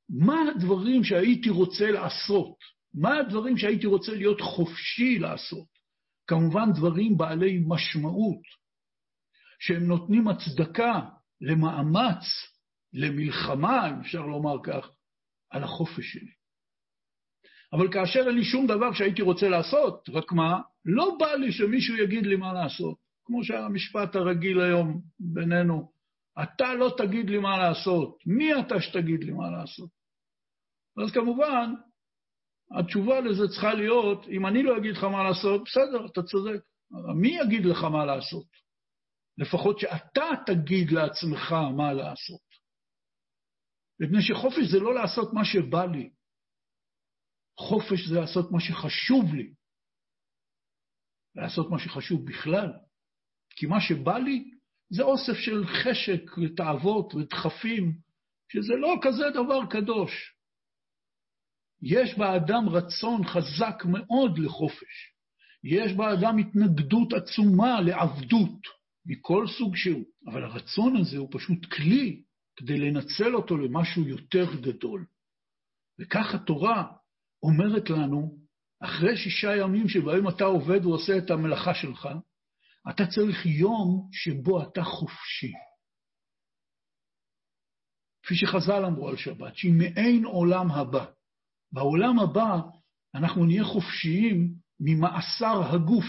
מה 0.09 0.35
הדברים 0.55 1.03
שהייתי 1.03 1.49
רוצה 1.49 1.91
לעשות, 1.91 2.57
מה 2.93 3.17
הדברים 3.19 3.57
שהייתי 3.57 3.87
רוצה 3.87 4.11
להיות 4.11 4.41
חופשי 4.41 5.19
לעשות. 5.19 5.67
כמובן 6.27 6.73
דברים 6.75 7.17
בעלי 7.17 7.63
משמעות, 7.67 8.41
שהם 9.59 9.83
נותנים 9.83 10.27
הצדקה 10.27 10.99
למאמץ, 11.41 12.23
למלחמה, 12.93 13.89
אם 13.89 13.99
אפשר 13.99 14.21
לומר 14.21 14.55
כך, 14.63 14.89
על 15.49 15.63
החופש 15.63 16.13
שלי. 16.13 16.31
אבל 17.73 17.93
כאשר 17.93 18.19
אין 18.19 18.35
לי 18.35 18.43
שום 18.43 18.67
דבר 18.67 18.93
שהייתי 18.93 19.21
רוצה 19.21 19.49
לעשות, 19.49 20.09
רק 20.09 20.31
מה, 20.31 20.61
לא 20.85 21.15
בא 21.19 21.33
לי 21.33 21.51
שמישהו 21.51 21.95
יגיד 21.95 22.25
לי 22.25 22.35
מה 22.35 22.53
לעשות. 22.53 22.97
כמו 23.25 23.43
שהמשפט 23.43 24.15
הרגיל 24.15 24.61
היום 24.61 25.01
בינינו, 25.19 25.91
אתה 26.43 26.73
לא 26.73 26.95
תגיד 26.97 27.29
לי 27.29 27.39
מה 27.39 27.57
לעשות, 27.57 28.17
מי 28.25 28.59
אתה 28.59 28.81
שתגיד 28.81 29.23
לי 29.23 29.31
מה 29.31 29.49
לעשות? 29.49 29.89
אז 31.03 31.11
כמובן, 31.11 31.73
התשובה 32.71 33.19
לזה 33.19 33.47
צריכה 33.47 33.73
להיות, 33.73 34.27
אם 34.27 34.45
אני 34.45 34.63
לא 34.63 34.77
אגיד 34.77 34.95
לך 34.97 35.03
מה 35.03 35.23
לעשות, 35.23 35.61
בסדר, 35.65 36.05
אתה 36.05 36.23
צודק. 36.23 36.59
מי 37.15 37.37
יגיד 37.41 37.65
לך 37.65 37.83
מה 37.83 38.05
לעשות? 38.05 38.47
לפחות 39.37 39.79
שאתה 39.79 40.25
תגיד 40.45 40.91
לעצמך 40.91 41.51
מה 41.51 41.93
לעשות. 41.93 42.42
מפני 44.03 44.21
שחופש 44.21 44.71
זה 44.71 44.79
לא 44.79 44.95
לעשות 44.95 45.33
מה 45.33 45.45
שבא 45.45 45.85
לי, 45.85 46.09
חופש 47.59 48.07
זה 48.07 48.19
לעשות 48.19 48.51
מה 48.51 48.59
שחשוב 48.59 49.33
לי, 49.33 49.53
לעשות 51.35 51.69
מה 51.71 51.79
שחשוב 51.79 52.25
בכלל. 52.25 52.73
כי 53.55 53.65
מה 53.65 53.81
שבא 53.81 54.17
לי 54.17 54.43
זה 54.89 55.03
אוסף 55.03 55.33
של 55.33 55.65
חשק 55.67 56.37
ותאוות 56.37 57.13
ודחפים, 57.15 57.93
שזה 58.51 58.73
לא 58.73 58.95
כזה 59.01 59.23
דבר 59.33 59.65
קדוש. 59.69 60.33
יש 61.81 62.17
באדם 62.17 62.69
רצון 62.69 63.27
חזק 63.27 63.83
מאוד 63.85 64.37
לחופש. 64.37 65.13
יש 65.63 65.93
באדם 65.93 66.37
התנגדות 66.37 67.13
עצומה 67.13 67.81
לעבדות 67.81 68.59
מכל 69.05 69.45
סוג 69.57 69.75
שהוא, 69.75 70.05
אבל 70.27 70.43
הרצון 70.43 70.95
הזה 70.97 71.17
הוא 71.17 71.29
פשוט 71.31 71.65
כלי 71.65 72.23
כדי 72.55 72.77
לנצל 72.77 73.35
אותו 73.35 73.57
למשהו 73.57 74.07
יותר 74.07 74.55
גדול. 74.61 75.05
וכך 75.99 76.35
התורה 76.35 76.93
אומרת 77.43 77.89
לנו, 77.89 78.37
אחרי 78.83 79.17
שישה 79.17 79.55
ימים 79.55 79.89
שבהם 79.89 80.29
אתה 80.29 80.43
עובד 80.43 80.85
ועושה 80.85 81.17
את 81.17 81.31
המלאכה 81.31 81.73
שלך, 81.73 82.09
אתה 82.89 83.03
צריך 83.15 83.45
יום 83.45 84.09
שבו 84.11 84.63
אתה 84.63 84.83
חופשי. 84.83 85.51
כפי 88.23 88.35
שחז"ל 88.35 88.85
אמרו 88.85 89.09
על 89.09 89.17
שבת, 89.17 89.55
שהיא 89.55 89.73
מעין 89.73 90.25
עולם 90.25 90.71
הבא. 90.71 91.05
בעולם 91.71 92.19
הבא 92.19 92.59
אנחנו 93.15 93.45
נהיה 93.45 93.63
חופשיים 93.63 94.53
ממאסר 94.79 95.75
הגוף. 95.75 96.05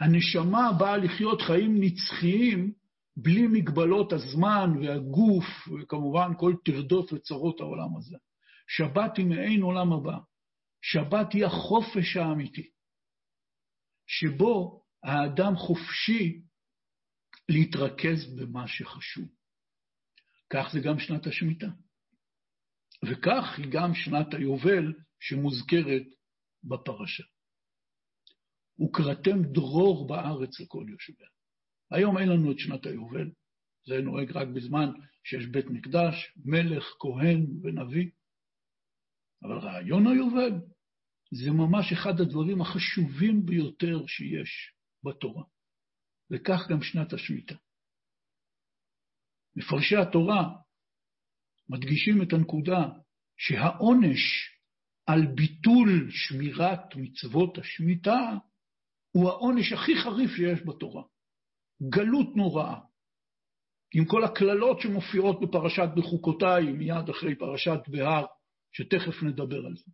הנשמה 0.00 0.72
באה 0.78 0.96
לחיות 0.96 1.42
חיים 1.42 1.80
נצחיים 1.80 2.72
בלי 3.16 3.46
מגבלות 3.46 4.12
הזמן 4.12 4.70
והגוף, 4.82 5.44
וכמובן 5.68 6.30
כל 6.38 6.54
טרדות 6.64 7.12
וצרות 7.12 7.60
העולם 7.60 7.96
הזה. 7.96 8.16
שבת 8.68 9.16
היא 9.16 9.26
מעין 9.26 9.62
עולם 9.62 9.92
הבא. 9.92 10.18
שבת 10.82 11.32
היא 11.32 11.46
החופש 11.46 12.16
האמיתי, 12.16 12.70
שבו 14.06 14.82
האדם 15.02 15.56
חופשי 15.56 16.42
להתרכז 17.48 18.36
במה 18.36 18.68
שחשוב. 18.68 19.28
כך 20.50 20.70
זה 20.72 20.80
גם 20.80 20.98
שנת 20.98 21.26
השמיטה. 21.26 21.66
וכך 23.04 23.58
היא 23.58 23.66
גם 23.70 23.94
שנת 23.94 24.34
היובל 24.34 24.92
שמוזכרת 25.20 26.06
בפרשה. 26.64 27.24
וקראתם 28.80 29.42
דרור 29.42 30.06
בארץ 30.06 30.60
לכל 30.60 30.86
יושביה. 30.88 31.28
היום 31.90 32.18
אין 32.18 32.28
לנו 32.28 32.52
את 32.52 32.58
שנת 32.58 32.86
היובל, 32.86 33.30
זה 33.86 34.00
נוהג 34.02 34.32
רק 34.32 34.48
בזמן 34.48 34.90
שיש 35.24 35.46
בית 35.46 35.66
מקדש, 35.66 36.32
מלך, 36.44 36.84
כהן 37.00 37.46
ונביא. 37.62 38.10
אבל 39.42 39.58
רעיון 39.58 40.06
היובל 40.06 40.52
זה 41.30 41.50
ממש 41.50 41.92
אחד 41.92 42.20
הדברים 42.20 42.60
החשובים 42.60 43.46
ביותר 43.46 44.06
שיש 44.06 44.72
בתורה, 45.04 45.44
וכך 46.30 46.60
גם 46.70 46.82
שנת 46.82 47.12
השמיטה. 47.12 47.54
מפרשי 49.56 49.96
התורה 49.96 50.56
מדגישים 51.68 52.22
את 52.22 52.32
הנקודה 52.32 52.88
שהעונש 53.36 54.20
על 55.06 55.26
ביטול 55.26 56.10
שמירת 56.10 56.96
מצוות 56.96 57.58
השמיטה 57.58 58.20
הוא 59.12 59.30
העונש 59.30 59.72
הכי 59.72 59.92
חריף 59.96 60.30
שיש 60.36 60.60
בתורה. 60.66 61.02
גלות 61.82 62.36
נוראה. 62.36 62.78
עם 63.94 64.04
כל 64.04 64.24
הקללות 64.24 64.80
שמופיעות 64.80 65.40
בפרשת 65.40 65.88
בחוקותיי, 65.96 66.72
מיד 66.72 67.08
אחרי 67.10 67.34
פרשת 67.34 67.80
בהר, 67.88 68.24
שתכף 68.72 69.22
נדבר 69.22 69.66
על 69.66 69.76
זה. 69.76 69.92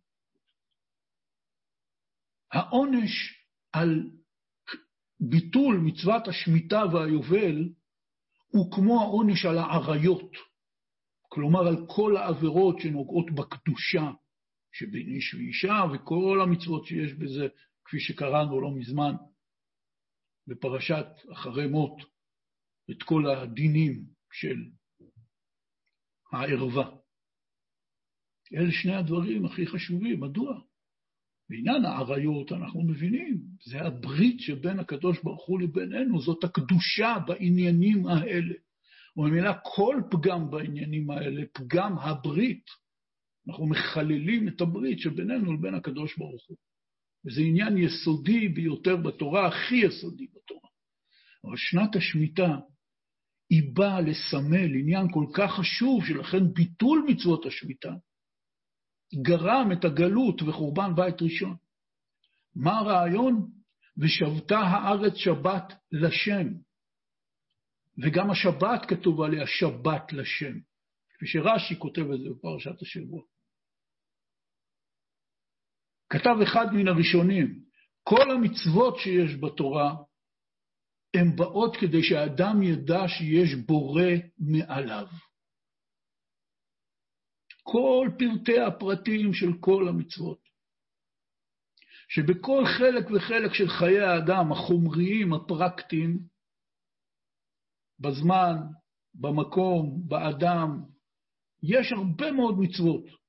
העונש 2.51 3.11
על 3.73 4.09
ביטול 5.19 5.77
מצוות 5.77 6.27
השמיטה 6.27 6.83
והיובל 6.93 7.69
הוא 8.47 8.71
כמו 8.71 9.01
העונש 9.01 9.45
על 9.45 9.57
העריות, 9.57 10.31
כלומר 11.29 11.67
על 11.67 11.85
כל 11.87 12.17
העבירות 12.17 12.79
שנוגעות 12.79 13.31
בקדושה 13.31 14.11
שבין 14.71 15.07
איש 15.07 15.33
ואישה 15.33 15.83
וכל 15.93 16.39
המצוות 16.43 16.85
שיש 16.85 17.13
בזה, 17.13 17.47
כפי 17.85 17.99
שקראנו 17.99 18.61
לא 18.61 18.71
מזמן 18.71 19.13
בפרשת 20.47 21.05
אחרי 21.31 21.67
מות, 21.67 22.01
את 22.91 23.03
כל 23.03 23.25
הדינים 23.29 24.05
של 24.31 24.55
הערווה. 26.31 26.95
אלה 28.53 28.71
שני 28.71 28.95
הדברים 28.95 29.45
הכי 29.45 29.67
חשובים. 29.67 30.19
מדוע? 30.19 30.59
בעניין 31.49 31.85
העריות 31.85 32.51
אנחנו 32.51 32.81
מבינים, 32.81 33.41
זה 33.65 33.81
הברית 33.81 34.39
שבין 34.39 34.79
הקדוש 34.79 35.23
ברוך 35.23 35.47
הוא 35.47 35.61
לבינינו, 35.61 36.21
זאת 36.21 36.43
הקדושה 36.43 37.15
בעניינים 37.27 38.07
האלה. 38.07 38.55
וממילא 39.17 39.51
כל 39.75 40.01
פגם 40.11 40.51
בעניינים 40.51 41.09
האלה, 41.09 41.41
פגם 41.53 41.97
הברית, 41.97 42.65
אנחנו 43.47 43.67
מחללים 43.67 44.47
את 44.47 44.61
הברית 44.61 44.99
שבינינו 44.99 45.53
לבין 45.53 45.75
הקדוש 45.75 46.17
ברוך 46.17 46.47
הוא. 46.47 46.57
וזה 47.25 47.41
עניין 47.41 47.77
יסודי 47.77 48.47
ביותר 48.47 48.95
בתורה, 48.95 49.47
הכי 49.47 49.75
יסודי 49.75 50.27
בתורה. 50.27 50.69
אבל 51.43 51.57
שנת 51.57 51.95
השמיטה, 51.95 52.57
היא 53.49 53.75
באה 53.75 54.01
לסמל 54.01 54.75
עניין 54.79 55.07
כל 55.13 55.25
כך 55.33 55.51
חשוב, 55.51 56.05
שלכן 56.05 56.53
ביטול 56.53 57.05
מצוות 57.09 57.45
השמיטה 57.45 57.93
גרם 59.21 59.71
את 59.71 59.85
הגלות 59.85 60.41
וחורבן 60.41 60.95
בית 60.95 61.21
ראשון. 61.21 61.55
מה 62.55 62.77
הרעיון? 62.77 63.51
ושבתה 63.97 64.57
הארץ 64.57 65.15
שבת 65.15 65.73
לשם. 65.91 66.47
וגם 68.03 68.31
השבת 68.31 68.85
כתוב 68.87 69.21
עליה 69.21 69.47
שבת 69.47 70.13
לשם, 70.13 70.59
כפי 71.09 71.27
שרש"י 71.27 71.79
כותב 71.79 72.11
את 72.11 72.19
זה 72.19 72.29
בפרשת 72.29 72.81
השבוע. 72.81 73.21
כתב 76.13 76.35
אחד 76.43 76.65
מן 76.73 76.87
הראשונים, 76.87 77.63
כל 78.03 78.31
המצוות 78.31 78.97
שיש 78.97 79.35
בתורה 79.41 79.95
הן 81.13 81.35
באות 81.35 81.75
כדי 81.75 82.03
שהאדם 82.03 82.63
ידע 82.63 83.07
שיש 83.07 83.55
בורא 83.65 84.09
מעליו. 84.37 85.07
כל 87.63 88.09
פרטי 88.19 88.59
הפרטים 88.59 89.33
של 89.33 89.47
כל 89.59 89.87
המצוות. 89.87 90.39
שבכל 92.09 92.63
חלק 92.77 93.05
וחלק 93.11 93.53
של 93.53 93.69
חיי 93.69 93.99
האדם, 93.99 94.51
החומריים, 94.51 95.33
הפרקטיים, 95.33 96.19
בזמן, 97.99 98.55
במקום, 99.13 100.07
באדם, 100.07 100.83
יש 101.63 101.91
הרבה 101.91 102.31
מאוד 102.31 102.59
מצוות. 102.59 103.22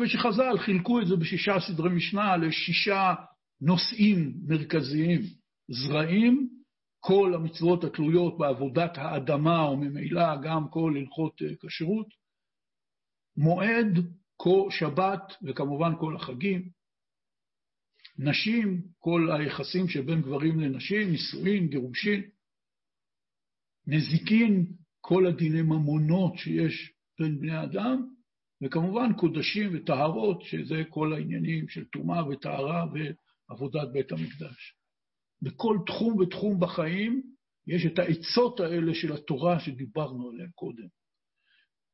כפי 0.00 0.08
שחז"ל 0.08 0.58
חילקו 0.58 1.00
את 1.00 1.06
זה 1.06 1.16
בשישה 1.16 1.52
סדרי 1.60 1.90
משנה 1.90 2.36
לשישה 2.36 3.14
נושאים 3.60 4.34
מרכזיים, 4.46 5.20
זרעים, 5.68 6.48
כל 7.00 7.32
המצוות 7.34 7.84
התלויות 7.84 8.38
בעבודת 8.38 8.98
האדמה, 8.98 9.70
וממילא 9.70 10.36
גם 10.42 10.68
כל 10.70 10.94
הלכות 10.96 11.42
אה, 11.42 11.48
כשרות, 11.66 12.06
מועד, 13.36 13.98
שבת 14.70 15.32
וכמובן 15.42 15.92
כל 16.00 16.16
החגים, 16.16 16.68
נשים, 18.18 18.82
כל 18.98 19.28
היחסים 19.32 19.88
שבין 19.88 20.22
גברים 20.22 20.60
לנשים, 20.60 21.10
נישואין, 21.10 21.68
גירושין, 21.68 22.22
נזיקין, 23.86 24.66
כל 25.00 25.26
הדיני 25.26 25.62
ממונות 25.62 26.38
שיש 26.38 26.92
בין 27.18 27.40
בני 27.40 27.62
אדם, 27.62 28.14
וכמובן 28.62 29.12
קודשים 29.16 29.70
וטהרות, 29.72 30.42
שזה 30.42 30.82
כל 30.90 31.12
העניינים 31.12 31.68
של 31.68 31.84
טומאה 31.84 32.28
וטהרה 32.28 32.84
ועבודת 32.92 33.88
בית 33.92 34.12
המקדש. 34.12 34.74
בכל 35.42 35.78
תחום 35.86 36.18
ותחום 36.18 36.60
בחיים 36.60 37.22
יש 37.66 37.86
את 37.86 37.98
העצות 37.98 38.60
האלה 38.60 38.94
של 38.94 39.12
התורה 39.12 39.60
שדיברנו 39.60 40.30
עליהן 40.30 40.50
קודם. 40.54 40.86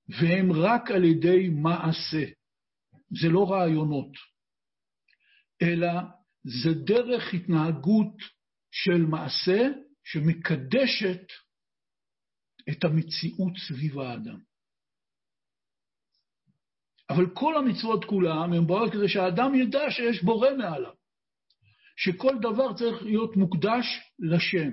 והם 0.08 0.52
רק 0.52 0.90
על 0.90 1.04
ידי 1.04 1.48
מעשה. 1.48 2.24
זה 3.20 3.28
לא 3.28 3.50
רעיונות, 3.50 4.12
אלא 5.62 5.92
זה 6.44 6.74
דרך 6.84 7.34
התנהגות 7.34 8.16
של 8.70 9.02
מעשה 9.02 9.68
שמקדשת 10.04 11.22
את 12.70 12.84
המציאות 12.84 13.52
סביב 13.68 13.98
האדם. 13.98 14.45
אבל 17.10 17.26
כל 17.34 17.56
המצוות 17.56 18.04
כולם 18.04 18.52
הן 18.52 18.66
באות 18.66 18.92
כדי 18.92 19.08
שהאדם 19.08 19.54
ידע 19.54 19.90
שיש 19.90 20.22
בורא 20.22 20.50
מעליו, 20.58 20.92
שכל 21.96 22.38
דבר 22.42 22.74
צריך 22.74 23.02
להיות 23.02 23.36
מוקדש 23.36 23.86
לשם. 24.18 24.70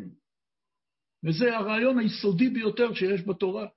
וזה 1.25 1.57
הרעיון 1.57 1.99
היסודי 1.99 2.49
ביותר 2.49 2.93
שיש 2.93 3.21
בתורה. 3.27 3.67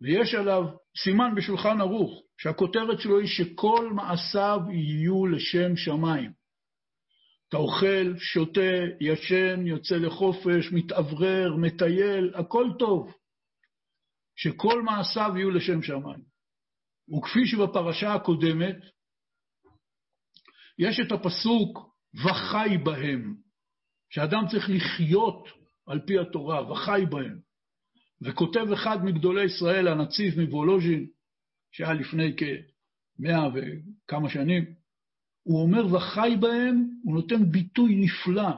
ויש 0.00 0.34
עליו 0.34 0.64
סימן 1.02 1.34
בשולחן 1.36 1.80
ערוך, 1.80 2.22
שהכותרת 2.38 3.00
שלו 3.00 3.18
היא 3.18 3.28
שכל 3.28 3.92
מעשיו 3.92 4.60
יהיו 4.70 5.26
לשם 5.26 5.76
שמיים. 5.76 6.32
אתה 7.48 7.56
אוכל, 7.56 8.16
שותה, 8.18 8.84
ישן, 9.00 9.66
יוצא 9.66 9.94
לחופש, 9.94 10.72
מתאוורר, 10.72 11.56
מטייל, 11.56 12.32
הכל 12.34 12.66
טוב. 12.78 13.14
שכל 14.36 14.82
מעשיו 14.82 15.32
יהיו 15.36 15.50
לשם 15.50 15.82
שמיים. 15.82 16.29
וכפי 17.18 17.46
שבפרשה 17.46 18.14
הקודמת, 18.14 18.76
יש 20.78 21.00
את 21.00 21.12
הפסוק 21.12 21.94
וחי 22.14 22.78
בהם, 22.84 23.34
שאדם 24.10 24.44
צריך 24.50 24.70
לחיות 24.70 25.48
על 25.86 26.00
פי 26.06 26.18
התורה, 26.18 26.72
וחי 26.72 27.02
בהם. 27.10 27.38
וכותב 28.22 28.72
אחד 28.74 29.04
מגדולי 29.04 29.44
ישראל, 29.44 29.88
הנציב 29.88 30.40
מוולוז'ין, 30.40 31.06
שהיה 31.72 31.92
לפני 31.92 32.36
כמאה 32.36 33.48
וכמה 33.54 34.30
שנים, 34.30 34.74
הוא 35.42 35.62
אומר 35.62 35.94
וחי 35.94 36.36
בהם, 36.40 36.90
הוא 37.04 37.14
נותן 37.14 37.50
ביטוי 37.50 37.94
נפלא, 37.94 38.50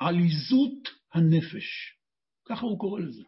עליזות 0.00 0.88
הנפש. 1.14 1.96
ככה 2.48 2.66
הוא 2.66 2.78
קורא 2.78 3.00
לזה. 3.00 3.22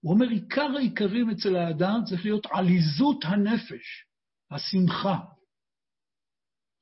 הוא 0.00 0.14
אומר, 0.14 0.28
עיקר 0.28 0.76
העיקרים 0.76 1.30
אצל 1.30 1.56
האדם 1.56 2.00
צריך 2.04 2.24
להיות 2.24 2.46
עליזות 2.50 3.24
הנפש, 3.24 4.04
השמחה, 4.50 5.18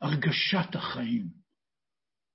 הרגשת 0.01 0.75
החיים. 0.75 1.27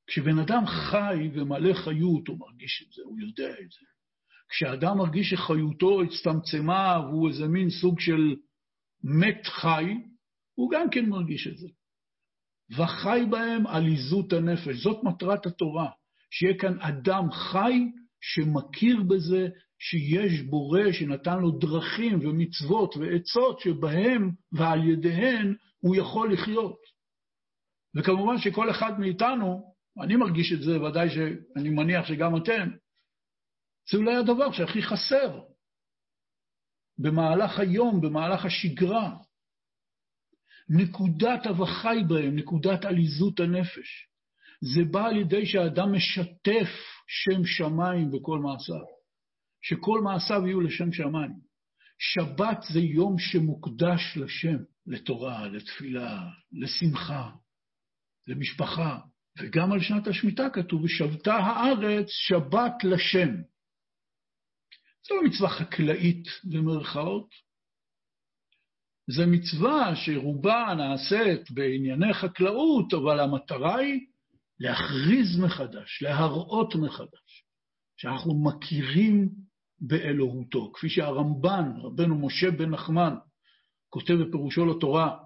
כשבן 0.08 0.40
אדם 0.40 0.64
חי 0.66 1.30
ומלא 1.34 1.74
חיות, 1.74 2.28
הוא 2.28 2.40
מרגיש 2.40 2.84
את 2.88 2.94
זה, 2.94 3.02
הוא 3.06 3.20
יודע 3.20 3.50
את 3.50 3.72
זה. 3.72 3.86
כשאדם 4.50 4.98
מרגיש 4.98 5.30
שחיותו 5.30 6.02
הצטמצמה 6.02 7.00
והוא 7.00 7.30
איזה 7.30 7.48
מין 7.48 7.70
סוג 7.70 8.00
של 8.00 8.36
מת 9.04 9.48
חי, 9.48 9.94
הוא 10.56 10.72
גם 10.72 10.90
כן 10.90 11.10
מרגיש 11.10 11.48
את 11.48 11.58
זה. 11.58 11.68
וחי 12.78 13.22
בהם 13.30 13.68
עליזות 13.68 14.34
הנפש. 14.34 14.84
זאת 14.84 15.04
מטרת 15.04 15.46
התורה, 15.46 15.90
שיהיה 16.32 16.58
כאן 16.60 16.80
אדם 16.80 17.32
חי 17.32 17.80
שמכיר 18.22 19.04
בזה 19.04 19.50
שיש 19.84 20.42
בורא 20.42 20.92
שנתן 20.92 21.40
לו 21.40 21.52
דרכים 21.52 22.20
ומצוות 22.22 22.98
ועצות 22.98 23.60
שבהם 23.60 24.32
ועל 24.52 24.90
ידיהן 24.90 25.56
הוא 25.80 25.96
יכול 25.96 26.34
לחיות. 26.34 26.80
וכמובן 27.96 28.38
שכל 28.38 28.70
אחד 28.70 29.00
מאיתנו, 29.00 29.74
אני 30.04 30.16
מרגיש 30.16 30.54
את 30.54 30.62
זה, 30.62 30.82
ודאי 30.82 31.10
שאני 31.10 31.70
מניח 31.70 32.06
שגם 32.06 32.38
אתם, 32.38 32.70
זה 33.92 33.98
אולי 33.98 34.16
הדבר 34.16 34.52
שהכי 34.52 34.82
חסר 34.82 35.42
במהלך 36.98 37.60
היום, 37.60 38.02
במהלך 38.02 38.46
השגרה. 38.46 39.18
נקודת 40.70 41.46
הווחי 41.46 41.98
בהם, 42.08 42.36
נקודת 42.36 42.86
עליזות 42.86 43.40
הנפש. 43.40 44.08
זה 44.62 44.82
בא 44.92 45.08
על 45.08 45.18
ידי 45.18 45.46
שהאדם 45.46 45.94
משתף 45.94 46.70
שם 47.08 47.46
שמיים 47.46 48.12
בכל 48.12 48.40
מעשיו, 48.40 49.01
שכל 49.62 50.02
מעשיו 50.02 50.48
יהיו 50.48 50.62
לשם 50.62 50.94
שמיים. 50.94 51.52
שבת 52.00 52.64
זה 52.74 52.80
יום 52.80 53.20
שמוקדש 53.20 54.18
לשם, 54.18 54.58
לתורה, 54.86 55.48
לתפילה, 55.48 56.30
לשמחה, 56.52 57.32
למשפחה, 58.28 59.00
וגם 59.40 59.72
על 59.72 59.82
שנת 59.82 60.08
השמיטה 60.08 60.50
כתוב, 60.50 60.84
ושבתה 60.84 61.34
הארץ 61.34 62.08
שבת 62.10 62.84
לשם. 62.84 63.30
זו 65.08 65.16
לא 65.16 65.22
מצווה 65.24 65.50
חקלאית 65.50 66.28
במרכאות, 66.44 67.30
זו 69.10 69.24
מצווה 69.28 69.96
שרובה 69.96 70.74
נעשית 70.78 71.52
בענייני 71.52 72.14
חקלאות, 72.14 72.94
אבל 72.94 73.20
המטרה 73.20 73.78
היא 73.78 74.00
להכריז 74.60 75.40
מחדש, 75.44 76.02
להראות 76.02 76.76
מחדש, 76.76 77.46
שאנחנו 77.98 78.44
מכירים 78.44 79.30
באלוהותו, 79.82 80.72
כפי 80.74 80.90
שהרמב"ן, 80.90 81.72
רבנו 81.78 82.26
משה 82.26 82.52
בן 82.52 82.70
נחמן, 82.70 83.14
כותב 83.90 84.14
בפירושו 84.14 84.66
לתורה, 84.66 85.24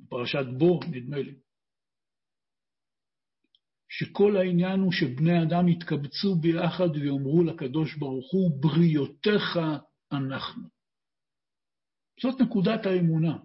בפרשת 0.00 0.46
בו, 0.58 0.80
נדמה 0.90 1.18
לי, 1.18 1.34
שכל 3.90 4.36
העניין 4.36 4.80
הוא 4.80 4.92
שבני 4.92 5.42
אדם 5.42 5.68
יתקבצו 5.68 6.34
ביחד 6.40 6.96
ויאמרו 6.96 7.42
לקדוש 7.44 7.96
ברוך 7.96 8.32
הוא, 8.32 8.62
בריותיך 8.62 9.58
אנחנו. 10.12 10.68
זאת 12.22 12.40
נקודת 12.40 12.86
האמונה. 12.86 13.38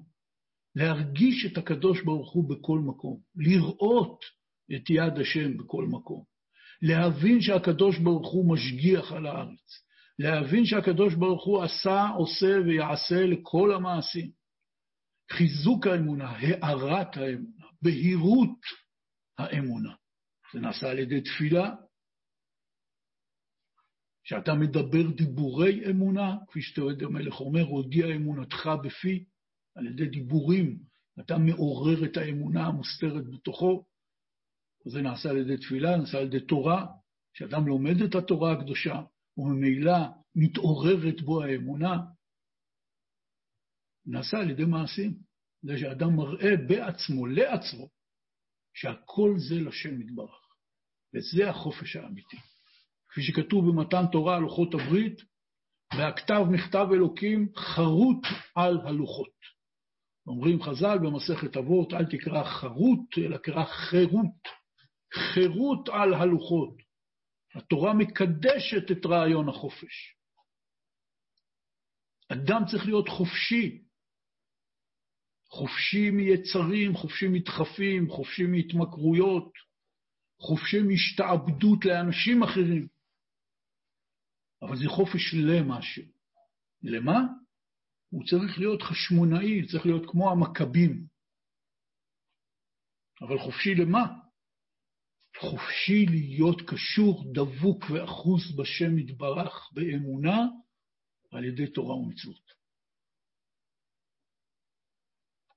להרגיש 0.76 1.45
את 1.51 1.58
הקדוש 1.58 2.04
ברוך 2.04 2.34
הוא 2.34 2.49
בכל 2.49 2.80
מקום, 2.80 3.22
לראות 3.36 4.20
את 4.76 4.89
יד 4.89 5.20
השם 5.22 5.58
בכל 5.58 5.86
מקום, 5.86 6.24
להבין 6.84 7.42
שהקדוש 7.42 7.98
ברוך 7.98 8.32
הוא 8.32 8.54
משגיח 8.54 9.12
על 9.12 9.26
הארץ, 9.26 9.84
להבין 10.20 10.66
שהקדוש 10.66 11.14
ברוך 11.14 11.46
הוא 11.46 11.64
עשה, 11.64 12.08
עושה 12.18 12.58
ויעשה 12.66 13.26
לכל 13.26 13.74
המעשים. 13.76 14.32
חיזוק 15.32 15.88
האמונה, 15.88 16.30
הארת 16.30 17.18
האמונה, 17.18 17.66
בהירות 17.82 18.60
האמונה. 19.38 19.94
זה 20.54 20.60
נעשה 20.60 20.92
על 20.92 21.00
ידי 21.00 21.22
תפילה, 21.22 21.76
שאתה 24.24 24.54
מדבר 24.54 25.12
דיבורי 25.12 25.90
אמונה, 25.90 26.36
כפי 26.48 26.62
שתועד 26.62 27.04
המלך 27.04 27.40
אומר, 27.40 27.64
הודיע 27.64 28.16
אמונתך 28.16 28.70
בפי, 28.84 29.26
על 29.76 29.88
ידי 29.88 30.08
דיבורים, 30.08 30.80
אתה 31.20 31.38
מעורר 31.38 32.06
את 32.06 32.18
האמונה 32.18 32.66
המוסתרת 32.66 33.30
בתוכו. 33.30 33.86
זה 34.86 35.02
נעשה 35.02 35.30
על 35.30 35.38
ידי 35.38 35.58
תפילה, 35.58 35.98
נעשה 35.98 36.18
על 36.18 36.26
ידי 36.26 36.40
תורה, 36.40 36.86
כשאדם 37.34 37.68
לומד 37.68 38.02
את 38.02 38.16
התורה 38.16 38.52
הקדושה, 38.52 39.02
וממילא 39.38 39.98
מתעוררת 40.36 41.22
בו 41.22 41.44
האמונה, 41.44 41.98
נעשה 44.06 44.38
על 44.38 44.50
ידי 44.50 44.66
מעשים. 44.66 45.14
זה 45.64 45.78
שאדם 45.78 46.16
מראה 46.16 46.58
בעצמו, 46.68 47.26
לעצמו, 47.28 47.88
שהכל 48.74 49.36
זה 49.50 49.56
לשם 49.56 50.02
יתברך. 50.02 50.44
וזה 51.14 51.50
החופש 51.50 51.96
האמיתי. 51.96 52.38
כפי 53.10 53.22
שכתוב 53.22 53.66
במתן 53.70 54.04
תורה 54.12 54.36
על 54.36 54.42
לוחות 54.42 54.74
הברית, 54.74 55.22
והכתב 55.98 56.44
מכתב 56.52 56.88
אלוקים 56.94 57.48
חרוט 57.56 58.26
על 58.56 58.78
הלוחות. 58.88 59.34
אומרים 60.28 60.62
חז"ל 60.62 60.98
במסכת 60.98 61.58
אבות, 61.58 61.94
אל 61.94 62.06
תקרא 62.06 62.44
חרוט, 62.44 63.18
אלא 63.18 63.38
קרא 63.38 63.66
חירות. 63.66 64.62
חירות 65.14 65.89
על 65.89 66.14
הלוחות. 66.14 66.78
התורה 67.55 67.93
מקדשת 67.93 68.91
את 68.91 69.05
רעיון 69.05 69.49
החופש. 69.49 70.16
אדם 72.32 72.61
צריך 72.72 72.86
להיות 72.86 73.09
חופשי. 73.09 73.84
חופשי 75.49 76.09
מיצרים, 76.09 76.95
חופשי 76.95 77.28
מדחפים, 77.28 78.09
חופשי 78.09 78.43
מהתמכרויות, 78.43 79.51
חופשי 80.39 80.82
מהשתעבדות 80.82 81.86
לאנשים 81.86 82.43
אחרים. 82.43 82.88
אבל 84.61 84.78
זה 84.78 84.89
חופש 84.89 85.34
למשהו. 85.34 86.03
למה? 86.84 87.20
הוא 88.09 88.26
צריך 88.26 88.59
להיות 88.59 88.82
חשמונאי, 88.82 89.68
צריך 89.68 89.86
להיות 89.86 90.11
כמו 90.11 90.32
המכבים. 90.32 91.07
אבל 93.22 93.39
חופשי 93.39 93.76
למה? 93.76 94.23
חופשי 95.40 96.06
להיות 96.06 96.62
קשור, 96.62 97.24
דבוק 97.34 97.86
ואחוז 97.90 98.56
בשם 98.56 98.98
יתברך 98.98 99.70
באמונה 99.74 100.46
על 101.32 101.46
ידי 101.46 101.68
תורה 101.68 101.96
ומצוות. 101.96 102.54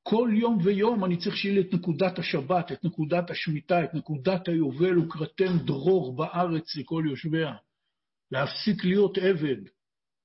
כל 0.02 0.30
יום 0.32 0.58
ויום 0.64 1.04
אני 1.04 1.16
צריך 1.16 1.36
שיהיה 1.36 1.54
לי 1.54 1.68
את 1.68 1.74
נקודת 1.74 2.18
השבת, 2.18 2.72
את 2.72 2.84
נקודת 2.84 3.30
השמיטה, 3.30 3.84
את 3.84 3.94
נקודת 3.94 4.48
היובל, 4.48 4.98
וקראתם 4.98 5.58
דרור 5.64 6.16
בארץ 6.16 6.76
לכל 6.76 7.04
יושביה. 7.10 7.54
להפסיק 8.30 8.84
להיות 8.84 9.18
עבד, 9.18 9.56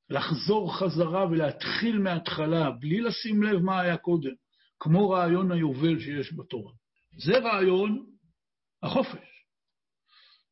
לחזור 0.10 0.80
חזרה 0.80 1.26
ולהתחיל 1.26 2.00
מההתחלה, 2.00 2.72
בלי 2.72 3.02
לשים 3.02 3.44
לב 3.44 3.62
מה 3.62 3.82
היה 3.82 3.98
קודם, 3.98 4.34
כמו 4.80 5.10
רעיון 5.10 5.52
היובל 5.52 6.00
שיש 6.00 6.34
בתורה. 6.34 6.72
זה 7.18 7.38
רעיון 7.38 8.06
החופש. 8.84 9.31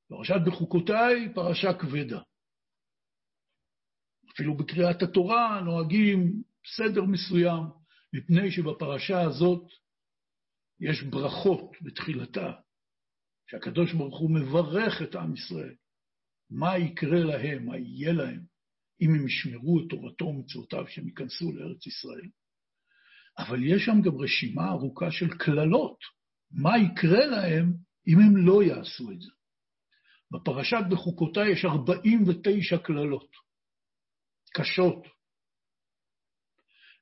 פרשת 0.09 0.41
בחוקותיי, 0.47 1.33
פרשה 1.33 1.73
כבדה. 1.73 2.21
אפילו 4.33 4.57
בקריאת 4.57 5.01
התורה 5.01 5.61
נוהגים 5.61 6.43
סדר 6.75 7.03
מסוים, 7.03 7.63
מפני 8.13 8.51
שבפרשה 8.51 9.21
הזאת 9.21 9.67
יש 10.79 11.03
ברכות 11.03 11.71
בתחילתה, 11.81 12.51
שהקדוש 13.49 13.93
ברוך 13.93 14.19
הוא 14.19 14.31
מברך 14.31 15.01
את 15.01 15.15
עם 15.15 15.33
ישראל. 15.33 15.75
מה 16.49 16.77
יקרה 16.77 17.19
להם, 17.19 17.65
מה 17.65 17.77
יהיה 17.77 18.13
להם, 18.13 18.41
אם 19.01 19.09
הם 19.15 19.27
ישמרו 19.27 19.79
את 19.79 19.85
תורתו 19.89 20.25
ומצוותיו 20.25 20.87
שהם 20.87 21.07
ייכנסו 21.07 21.51
לארץ 21.51 21.87
ישראל. 21.87 22.29
אבל 23.37 23.63
יש 23.63 23.85
שם 23.85 24.01
גם 24.01 24.17
רשימה 24.17 24.69
ארוכה 24.69 25.11
של 25.11 25.37
קללות, 25.37 25.99
מה 26.51 26.77
יקרה 26.77 27.25
להם 27.25 27.73
אם 28.07 28.19
הם 28.19 28.37
לא 28.37 28.63
יעשו 28.63 29.11
את 29.11 29.21
זה. 29.21 29.31
בפרשת 30.31 30.83
בחוקותיי 30.89 31.51
יש 31.51 31.65
49 31.65 32.77
קללות, 32.77 33.31
קשות, 34.53 35.07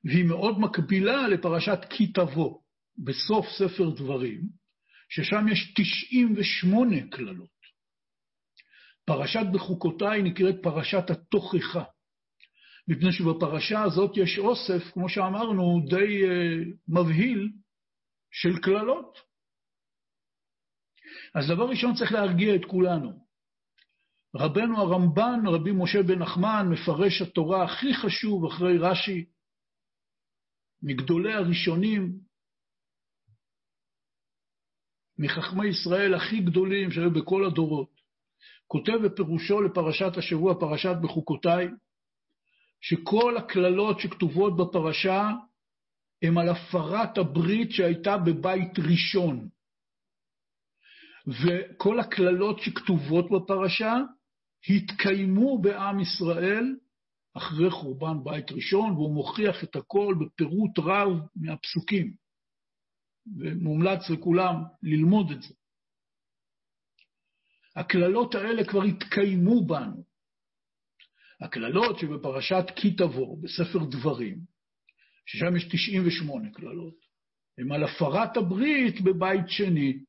והיא 0.04 0.24
מאוד 0.24 0.58
מקבילה 0.58 1.28
לפרשת 1.28 1.78
כי 1.90 2.12
תבוא. 2.12 2.60
בסוף 3.04 3.46
ספר 3.58 3.90
דברים, 3.90 4.40
ששם 5.08 5.48
יש 5.52 5.74
98 5.76 6.96
קללות. 7.10 7.58
פרשת 9.04 9.46
בחוקותיי 9.52 10.22
נקראת 10.22 10.54
פרשת 10.62 11.10
התוכחה, 11.10 11.84
מפני 12.88 13.12
שבפרשה 13.12 13.82
הזאת 13.82 14.16
יש 14.16 14.38
אוסף, 14.38 14.92
כמו 14.92 15.08
שאמרנו, 15.08 15.80
די 15.88 16.22
uh, 16.22 16.76
מבהיל 16.88 17.48
של 18.30 18.58
קללות. 18.62 19.27
אז 21.38 21.46
דבר 21.48 21.68
ראשון 21.68 21.94
צריך 21.94 22.12
להרגיע 22.12 22.54
את 22.54 22.64
כולנו. 22.64 23.28
רבנו 24.34 24.78
הרמב"ן, 24.78 25.40
רבי 25.46 25.72
משה 25.72 26.02
בן 26.02 26.18
נחמן, 26.18 26.66
מפרש 26.70 27.22
התורה 27.22 27.64
הכי 27.64 27.94
חשוב 27.94 28.44
אחרי 28.44 28.78
רש"י, 28.78 29.24
מגדולי 30.82 31.32
הראשונים, 31.32 32.18
מחכמי 35.18 35.66
ישראל 35.66 36.14
הכי 36.14 36.40
גדולים 36.40 36.90
שהיו 36.90 37.10
בכל 37.10 37.46
הדורות, 37.46 37.90
כותב 38.66 38.96
בפירושו 39.04 39.62
לפרשת 39.62 40.16
השבוע, 40.16 40.60
פרשת 40.60 40.96
בחוקותיי, 41.02 41.68
שכל 42.80 43.36
הקללות 43.36 44.00
שכתובות 44.00 44.56
בפרשה 44.56 45.30
הם 46.22 46.38
על 46.38 46.48
הפרת 46.48 47.18
הברית 47.18 47.72
שהייתה 47.72 48.16
בבית 48.18 48.78
ראשון. 48.78 49.48
וכל 51.28 52.00
הקללות 52.00 52.58
שכתובות 52.60 53.24
בפרשה 53.30 53.94
התקיימו 54.68 55.62
בעם 55.62 56.00
ישראל 56.00 56.76
אחרי 57.36 57.70
חורבן 57.70 58.24
בית 58.24 58.52
ראשון, 58.52 58.92
והוא 58.92 59.14
מוכיח 59.14 59.64
את 59.64 59.76
הכל 59.76 60.14
בפירוט 60.20 60.78
רב 60.78 61.08
מהפסוקים. 61.36 62.14
ומומלץ 63.36 64.10
לכולם 64.10 64.54
ללמוד 64.82 65.30
את 65.30 65.42
זה. 65.42 65.54
הקללות 67.76 68.34
האלה 68.34 68.64
כבר 68.64 68.82
התקיימו 68.82 69.66
בנו. 69.66 70.04
הקללות 71.40 71.98
שבפרשת 71.98 72.64
כי 72.76 72.94
תבוא, 72.94 73.42
בספר 73.42 73.84
דברים, 73.90 74.38
ששם 75.26 75.56
יש 75.56 75.68
98 75.68 76.50
קללות, 76.52 76.94
הן 77.58 77.72
על 77.72 77.84
הפרת 77.84 78.36
הברית 78.36 79.00
בבית 79.00 79.48
שני. 79.48 80.04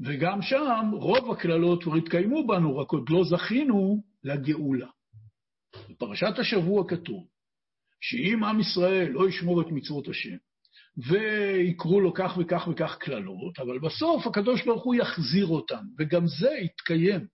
וגם 0.00 0.42
שם 0.42 0.90
רוב 0.92 1.30
הקללות 1.30 1.82
כבר 1.82 1.94
התקיימו 1.94 2.46
בנו, 2.46 2.76
רק 2.76 2.90
עוד 2.90 3.10
לא 3.10 3.24
זכינו 3.24 4.02
לגאולה. 4.24 4.88
בפרשת 5.90 6.38
השבוע 6.38 6.88
כתוב 6.88 7.26
שאם 8.00 8.44
עם 8.44 8.60
ישראל 8.60 9.08
לא 9.08 9.28
ישמור 9.28 9.60
את 9.60 9.66
מצוות 9.70 10.08
השם, 10.08 10.36
ויקרו 10.96 12.00
לו 12.00 12.14
כך 12.14 12.38
וכך 12.40 12.68
וכך 12.72 12.96
קללות, 13.00 13.58
אבל 13.58 13.78
בסוף 13.78 14.26
הקדוש 14.26 14.64
ברוך 14.64 14.84
הוא 14.84 14.94
יחזיר 14.94 15.46
אותם, 15.46 15.84
וגם 15.98 16.26
זה 16.26 16.50
יתקיים. 16.50 17.26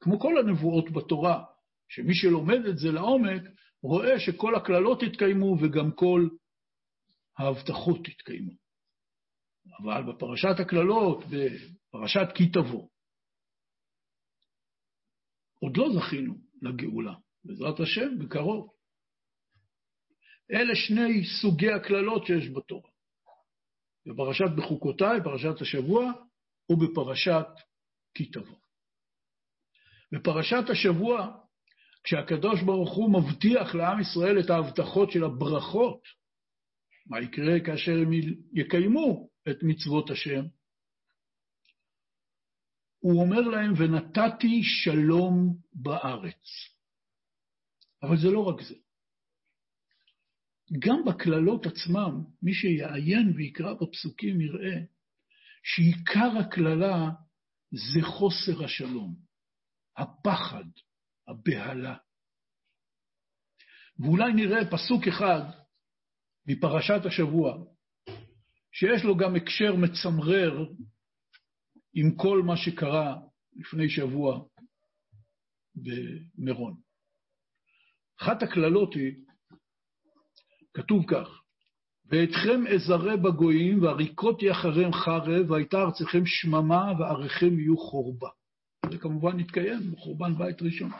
כמו 0.00 0.20
כל 0.20 0.38
הנבואות 0.38 0.90
בתורה, 0.90 1.44
שמי 1.88 2.14
שלומד 2.14 2.66
את 2.66 2.78
זה 2.78 2.92
לעומק, 2.92 3.42
רואה 3.82 4.20
שכל 4.20 4.54
הקללות 4.54 5.02
התקיימו 5.02 5.56
וגם 5.60 5.90
כל 5.90 6.28
ההבטחות 7.38 8.08
התקיימו. 8.08 8.59
אבל 9.78 10.12
בפרשת 10.12 10.60
הקללות, 10.60 11.24
בפרשת 11.24 12.28
כי 12.34 12.50
תבוא, 12.50 12.88
עוד 15.60 15.76
לא 15.76 15.88
זכינו 15.94 16.34
לגאולה. 16.62 17.14
בעזרת 17.44 17.80
השם, 17.80 18.18
בקרוב. 18.18 18.70
אלה 20.52 20.74
שני 20.74 21.24
סוגי 21.40 21.72
הקללות 21.72 22.26
שיש 22.26 22.48
בתורה. 22.48 22.90
בפרשת 24.06 24.50
בחוקותיי, 24.56 25.20
פרשת 25.24 25.60
השבוע, 25.60 26.12
ובפרשת 26.70 27.46
כי 28.14 28.30
תבוא. 28.30 28.58
בפרשת 30.12 30.70
השבוע, 30.70 31.36
כשהקדוש 32.04 32.62
ברוך 32.62 32.94
הוא 32.94 33.12
מבטיח 33.12 33.74
לעם 33.74 34.00
ישראל 34.00 34.40
את 34.40 34.50
ההבטחות 34.50 35.10
של 35.10 35.24
הברכות, 35.24 36.00
מה 37.06 37.20
יקרה 37.20 37.60
כאשר 37.66 37.92
הם 37.92 38.10
יקיימו 38.54 39.29
את 39.50 39.58
מצוות 39.62 40.10
השם? 40.10 40.44
הוא 42.98 43.20
אומר 43.20 43.40
להם, 43.40 43.72
ונתתי 43.78 44.62
שלום 44.62 45.56
בארץ. 45.72 46.42
אבל 48.02 48.16
זה 48.16 48.28
לא 48.30 48.48
רק 48.48 48.62
זה. 48.62 48.74
גם 50.78 51.04
בקללות 51.06 51.66
עצמם, 51.66 52.24
מי 52.42 52.54
שיעיין 52.54 53.32
ויקרא 53.36 53.72
בפסוקים 53.74 54.40
יראה 54.40 54.80
שעיקר 55.62 56.38
הקללה 56.40 57.10
זה 57.70 58.02
חוסר 58.02 58.64
השלום, 58.64 59.16
הפחד, 59.96 60.64
הבהלה. 61.28 61.96
ואולי 63.98 64.32
נראה 64.32 64.70
פסוק 64.70 65.08
אחד 65.08 65.42
מפרשת 66.46 67.06
השבוע, 67.06 67.64
שיש 68.72 69.04
לו 69.04 69.16
גם 69.16 69.36
הקשר 69.36 69.74
מצמרר 69.76 70.66
עם 71.94 72.16
כל 72.16 72.42
מה 72.42 72.56
שקרה 72.56 73.16
לפני 73.56 73.88
שבוע 73.88 74.44
במירון. 75.74 76.74
אחת 78.20 78.42
הקללות 78.42 78.94
היא, 78.94 79.14
כתוב 80.74 81.04
כך, 81.08 81.28
ואתכם 82.06 82.66
אזרה 82.74 83.16
בגויים, 83.16 83.82
ועריקותי 83.82 84.50
אחריהם 84.50 84.92
חרב, 84.92 85.50
והייתה 85.50 85.82
ארציכם 85.82 86.26
שממה, 86.26 86.92
ועריכם 86.98 87.58
יהיו 87.58 87.76
חורבה. 87.78 88.28
זה 88.90 88.98
כמובן 88.98 89.40
התקיים 89.40 89.92
בחורבן 89.92 90.34
בית 90.38 90.62
ראשון. 90.62 90.90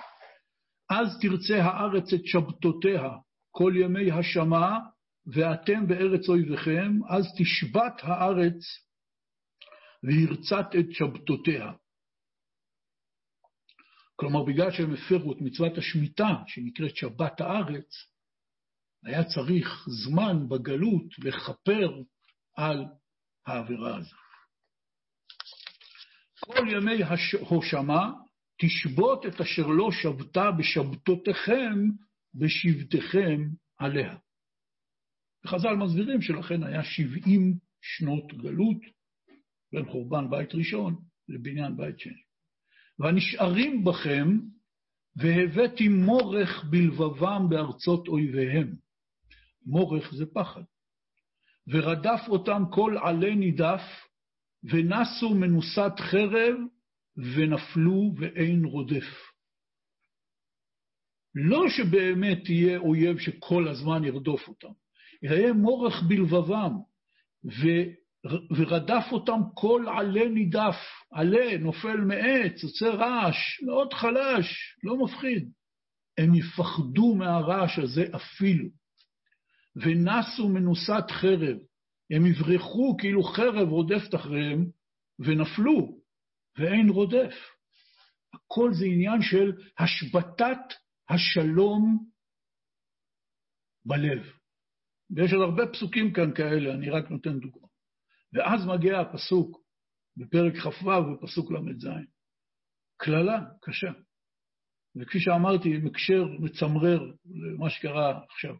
אז 0.90 1.18
תרצה 1.20 1.64
הארץ 1.64 2.12
את 2.12 2.26
שבתותיה 2.26 3.08
כל 3.50 3.72
ימי 3.76 4.12
השמה, 4.12 4.78
ואתם 5.32 5.86
בארץ 5.86 6.28
אויביכם, 6.28 6.92
אז 7.08 7.24
תשבת 7.38 8.00
הארץ 8.02 8.64
והרצת 10.02 10.66
את 10.80 10.86
שבתותיה. 10.92 11.72
כלומר, 14.16 14.44
בגלל 14.44 14.70
שהם 14.70 14.94
הפרו 14.94 15.32
את 15.32 15.38
מצוות 15.40 15.78
השמיטה, 15.78 16.42
שנקראת 16.46 16.96
שבת 16.96 17.40
הארץ, 17.40 17.94
היה 19.04 19.24
צריך 19.24 19.86
זמן 20.04 20.48
בגלות 20.48 21.18
לכפר 21.18 22.02
על 22.56 22.84
העבירה 23.46 23.96
הזו. 23.96 24.16
כל 26.40 26.66
ימי 26.70 27.02
הושמה 27.40 28.12
תשבות 28.60 29.26
את 29.26 29.40
אשר 29.40 29.66
לא 29.66 29.88
שבתה 29.92 30.50
בשבתותיכם, 30.50 31.78
בשבתכם 32.34 33.40
עליה. 33.78 34.16
וחז"ל 35.44 35.76
מסבירים 35.76 36.22
שלכן 36.22 36.62
היה 36.62 36.84
שבעים 36.84 37.54
שנות 37.80 38.32
גלות 38.32 38.80
בין 39.72 39.84
חורבן 39.84 40.30
בית 40.30 40.54
ראשון 40.54 40.96
לבניין 41.28 41.76
בית 41.76 41.98
שני. 41.98 42.22
והנשארים 42.98 43.84
בכם, 43.84 44.38
והבאתי 45.16 45.88
מורך 45.88 46.64
בלבבם 46.70 47.46
בארצות 47.48 48.08
אויביהם. 48.08 48.74
מורך 49.66 50.14
זה 50.14 50.24
פחד. 50.34 50.62
ורדף 51.68 52.20
אותם 52.28 52.62
כל 52.70 52.96
עלי 53.02 53.34
נידף, 53.34 53.82
ונסו 54.64 55.34
מנוסת 55.34 55.92
חרב, 55.98 56.56
ונפלו 57.16 58.14
ואין 58.18 58.64
רודף. 58.64 59.30
לא 61.34 61.68
שבאמת 61.68 62.38
תהיה 62.44 62.78
אויב 62.78 63.18
שכל 63.18 63.68
הזמן 63.68 64.04
ירדוף 64.04 64.48
אותם, 64.48 64.72
יהיה 65.22 65.52
מורך 65.52 66.02
בלבבם, 66.08 66.72
ורדף 68.56 69.04
אותם 69.12 69.40
כל 69.54 69.86
עלה 69.98 70.28
נידף, 70.28 70.76
עלה 71.12 71.58
נופל 71.58 71.96
מעץ, 71.96 72.62
יוצא 72.62 72.88
רעש, 72.88 73.62
מאוד 73.62 73.94
חלש, 73.94 74.76
לא 74.84 74.96
מפחיד. 75.04 75.50
הם 76.18 76.34
יפחדו 76.34 77.14
מהרעש 77.14 77.78
הזה 77.78 78.04
אפילו. 78.16 78.68
ונסו 79.76 80.48
מנוסת 80.48 81.04
חרב, 81.10 81.56
הם 82.10 82.26
יברחו 82.26 82.96
כאילו 82.98 83.22
חרב 83.22 83.68
רודפת 83.68 84.14
אחריהם, 84.14 84.66
ונפלו, 85.18 86.00
ואין 86.58 86.88
רודף. 86.88 87.34
הכל 88.34 88.74
זה 88.74 88.84
עניין 88.84 89.22
של 89.22 89.52
השבתת 89.78 90.74
השלום 91.10 92.04
בלב. 93.84 94.39
ויש 95.16 95.32
עוד 95.32 95.42
הרבה 95.42 95.72
פסוקים 95.72 96.12
כאן 96.12 96.34
כאלה, 96.34 96.74
אני 96.74 96.90
רק 96.90 97.10
נותן 97.10 97.38
דוגמה. 97.38 97.66
ואז 98.32 98.66
מגיע 98.66 99.00
הפסוק 99.00 99.60
בפרק 100.16 100.56
כ"ו 100.56 100.90
בפסוק 101.12 101.50
ל"ז. 101.50 101.88
קללה 102.96 103.40
קשה. 103.62 103.90
וכפי 104.96 105.20
שאמרתי, 105.20 105.74
עם 105.74 105.86
הקשר 105.86 106.24
מצמרר 106.40 107.00
למה 107.26 107.70
שקרה 107.70 108.20
עכשיו. 108.24 108.54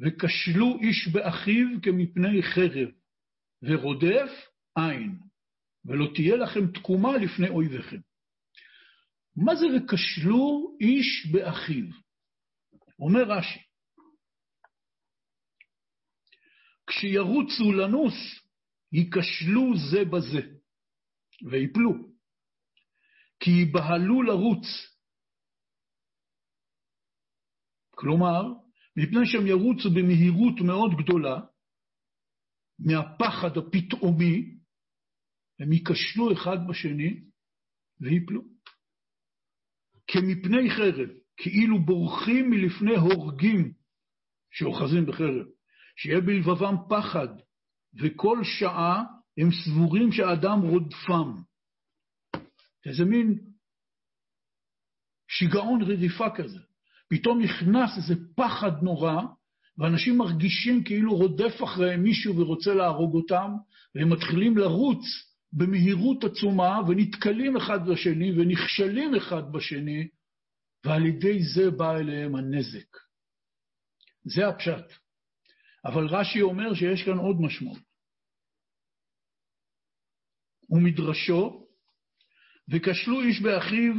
וכשלו 0.00 0.78
איש 0.80 1.08
באחיו 1.12 1.66
כמפני 1.82 2.42
חרב, 2.42 2.88
ורודף 3.62 4.30
אין, 4.78 5.18
ולא 5.84 6.06
תהיה 6.14 6.36
לכם 6.36 6.72
תקומה 6.72 7.16
לפני 7.16 7.48
אויביכם. 7.48 8.00
מה 9.36 9.56
זה 9.56 9.66
וכשלו 9.76 10.76
איש 10.80 11.26
באחיו? 11.32 11.86
אומר 12.98 13.22
רש"י, 13.22 13.58
כשירוצו 16.96 17.72
לנוס, 17.72 18.14
ייכשלו 18.92 19.76
זה 19.90 20.04
בזה, 20.04 20.40
ויפלו, 21.50 21.92
כי 23.40 23.50
ייבהלו 23.50 24.22
לרוץ. 24.22 24.66
כלומר, 27.90 28.42
מפני 28.96 29.26
שהם 29.26 29.46
ירוצו 29.46 29.90
במהירות 29.90 30.60
מאוד 30.66 30.90
גדולה, 31.04 31.40
מהפחד 32.78 33.56
הפתאומי, 33.56 34.58
הם 35.60 35.72
ייכשלו 35.72 36.32
אחד 36.32 36.56
בשני 36.68 37.20
ויפלו. 38.00 38.42
כמפני 40.06 40.70
חרב, 40.70 41.08
כאילו 41.36 41.84
בורחים 41.84 42.50
מלפני 42.50 42.96
הורגים 42.96 43.72
שאוחזים 44.50 45.06
בחרב, 45.06 45.46
שיהיה 45.96 46.20
בלבבם 46.20 46.74
פחד, 46.88 47.28
וכל 48.00 48.38
שעה 48.44 49.04
הם 49.38 49.48
סבורים 49.64 50.12
שהאדם 50.12 50.60
רודפם. 50.60 51.42
איזה 52.86 53.04
מין 53.04 53.38
שיגעון 55.28 55.82
רדיפה 55.82 56.30
כזה. 56.30 56.58
פתאום 57.08 57.42
נכנס 57.42 57.90
איזה 57.96 58.14
פחד 58.36 58.82
נורא, 58.82 59.22
ואנשים 59.78 60.18
מרגישים 60.18 60.84
כאילו 60.84 61.16
רודף 61.16 61.62
אחריהם 61.64 62.02
מישהו 62.02 62.36
ורוצה 62.36 62.74
להרוג 62.74 63.14
אותם, 63.14 63.52
והם 63.94 64.12
מתחילים 64.12 64.58
לרוץ 64.58 65.04
במהירות 65.52 66.24
עצומה, 66.24 66.80
ונתקלים 66.88 67.56
אחד 67.56 67.86
בשני, 67.88 68.32
ונכשלים 68.32 69.14
אחד 69.14 69.52
בשני, 69.52 70.08
ועל 70.84 71.06
ידי 71.06 71.42
זה 71.42 71.70
בא 71.70 71.96
אליהם 71.96 72.36
הנזק. 72.36 72.96
זה 74.24 74.48
הפשט. 74.48 75.01
אבל 75.84 76.06
רש"י 76.06 76.42
אומר 76.42 76.74
שיש 76.74 77.02
כאן 77.04 77.18
עוד 77.18 77.36
משמעות. 77.40 77.78
ומדרשו, 80.70 81.66
וכשלו 82.68 83.20
איש 83.20 83.40
באחיו, 83.40 83.94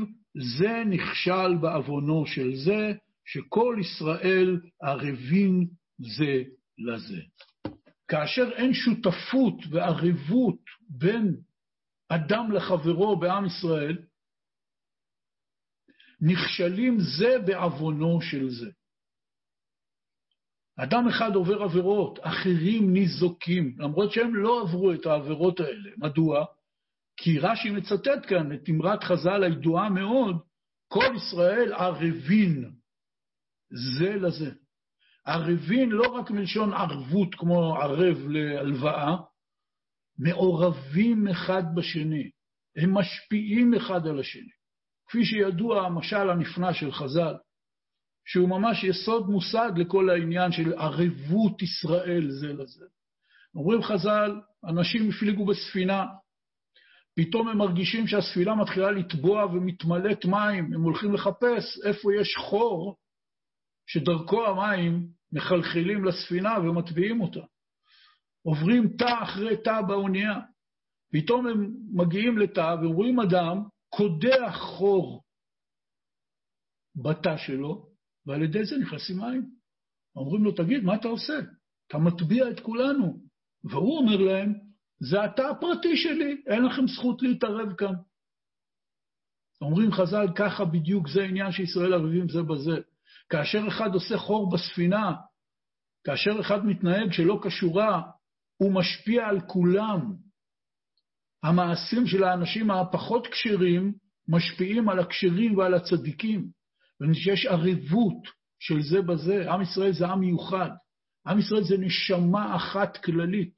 זה 0.58 0.84
נכשל 0.90 1.58
בעוונו 1.62 2.26
של 2.26 2.56
זה, 2.56 2.94
שכל 3.26 3.78
ישראל 3.82 4.62
ערבים 4.82 5.68
זה 6.18 6.44
לזה. 6.78 7.22
כאשר 8.08 8.52
אין 8.56 8.74
שותפות 8.74 9.56
וערבות 9.72 10.60
בין 10.90 11.36
אדם 12.10 12.52
לחברו 12.52 13.20
בעם 13.20 13.46
ישראל, 13.46 13.98
נכשלים 16.22 16.98
זה 17.18 17.40
בעוונו 17.46 18.22
של 18.22 18.50
זה. 18.50 18.72
אדם 20.78 21.08
אחד 21.08 21.36
עובר 21.36 21.64
עבירות, 21.64 22.20
אחרים 22.22 22.94
ניזוקים, 22.94 23.76
למרות 23.78 24.12
שהם 24.12 24.36
לא 24.36 24.62
עברו 24.62 24.94
את 24.94 25.06
העבירות 25.06 25.60
האלה. 25.60 25.90
מדוע? 25.98 26.46
כי 27.18 27.40
רש"י 27.40 27.70
מצטט 27.70 28.26
כאן 28.28 28.54
את 28.54 28.70
אמרת 28.70 29.04
חז"ל 29.04 29.44
הידועה 29.44 29.90
מאוד, 29.90 30.36
כל 30.88 31.14
ישראל 31.16 31.74
ערבין 31.74 32.72
זה 33.70 34.10
לזה. 34.16 34.52
ערבין 35.26 35.90
לא 35.90 36.08
רק 36.08 36.32
מלשון 36.32 36.74
ערבות 36.74 37.36
כמו 37.36 37.76
ערב 37.76 38.18
להלוואה, 38.28 39.16
מעורבים 40.20 41.28
אחד 41.28 41.64
בשני, 41.76 42.30
הם 42.78 42.94
משפיעים 42.94 43.74
אחד 43.74 44.08
על 44.08 44.20
השני. 44.20 44.52
כפי 45.08 45.26
שידוע 45.26 45.86
המשל 45.86 46.30
הנפלא 46.30 46.74
של 46.74 46.92
חז"ל, 46.92 47.36
שהוא 48.26 48.50
ממש 48.50 48.84
יסוד 48.84 49.30
מושג 49.30 49.72
לכל 49.76 50.10
העניין 50.10 50.52
של 50.52 50.74
ערבות 50.74 51.62
ישראל 51.62 52.32
זה 52.32 52.54
לזה. 52.54 52.86
אומרים 53.56 53.84
חז"ל, 53.84 54.42
אנשים 54.70 55.10
הפליגו 55.10 55.46
בספינה, 55.46 56.06
פתאום 57.16 57.48
הם 57.48 57.58
מרגישים 57.58 58.08
שהספינה 58.08 58.56
מתחילה 58.56 58.92
לטבוע 58.92 59.46
ומתמלאת 59.46 60.26
מים, 60.26 60.74
הם 60.74 60.82
הולכים 60.82 61.14
לחפש 61.14 61.80
איפה 61.86 62.16
יש 62.22 62.36
חור 62.38 62.98
שדרכו 63.88 64.46
המים 64.46 65.08
מחלחלים 65.32 66.06
לספינה 66.06 66.60
ומטביעים 66.60 67.22
אותה. 67.22 67.40
עוברים 68.46 68.98
תא 68.98 69.24
אחרי 69.24 69.58
תא 69.58 69.82
באונייה. 69.82 70.40
פתאום 71.14 71.48
הם 71.48 71.72
מגיעים 71.94 72.38
לתא 72.38 72.76
ורואים 72.84 73.20
אדם 73.20 73.64
קודח 73.90 74.58
חור 74.58 75.24
בתא 76.96 77.38
שלו, 77.38 77.93
ועל 78.26 78.42
ידי 78.42 78.66
זה 78.66 78.78
נכנסים 78.78 79.18
מים. 79.18 79.50
אומרים 80.16 80.44
לו, 80.44 80.52
תגיד, 80.52 80.84
מה 80.84 80.96
אתה 80.96 81.08
עושה? 81.08 81.40
אתה 81.88 81.98
מטביע 81.98 82.50
את 82.50 82.60
כולנו. 82.60 83.20
והוא 83.64 83.98
אומר 83.98 84.18
להם, 84.18 84.54
זה 85.00 85.24
התא 85.24 85.42
הפרטי 85.42 85.98
שלי, 85.98 86.42
אין 86.48 86.66
לכם 86.66 86.88
זכות 86.88 87.22
להתערב 87.22 87.74
כאן. 87.74 87.94
אומרים 89.62 89.92
חז"ל, 89.92 90.28
ככה 90.36 90.66
בדיוק 90.66 91.10
זה 91.10 91.24
עניין 91.24 91.52
שישראל 91.52 91.94
ערבים 91.94 92.30
זה 92.30 92.44
בזה. 92.44 92.82
כאשר 93.30 93.68
אחד 93.68 93.94
עושה 93.94 94.18
חור 94.18 94.50
בספינה, 94.50 95.16
כאשר 96.04 96.40
אחד 96.42 96.66
מתנהג 96.66 97.12
שלא 97.12 97.40
קשורה, 97.44 98.02
הוא 98.58 98.74
משפיע 98.74 99.28
על 99.28 99.40
כולם. 99.42 100.14
המעשים 101.44 102.08
של 102.08 102.24
האנשים 102.24 102.72
הפחות 102.72 103.28
כשרים 103.28 103.94
משפיעים 104.28 104.90
על 104.90 105.00
הכשרים 105.00 105.58
ועל 105.58 105.74
הצדיקים. 105.74 106.50
ויש 107.10 107.46
ערבות 107.46 108.28
של 108.60 108.82
זה 108.82 109.02
בזה. 109.02 109.52
עם 109.52 109.62
ישראל 109.62 109.94
זה 109.94 110.08
עם 110.08 110.20
מיוחד. 110.20 110.70
עם 111.28 111.40
ישראל 111.40 111.64
זה 111.64 111.78
נשמה 111.78 112.56
אחת 112.56 112.98
כללית. 112.98 113.56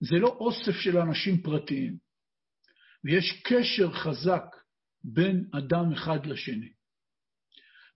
זה 0.00 0.16
לא 0.18 0.28
אוסף 0.28 0.72
של 0.80 0.98
אנשים 0.98 1.42
פרטיים, 1.42 1.96
ויש 3.04 3.42
קשר 3.44 3.92
חזק 3.92 4.44
בין 5.04 5.44
אדם 5.58 5.92
אחד 5.92 6.26
לשני. 6.26 6.72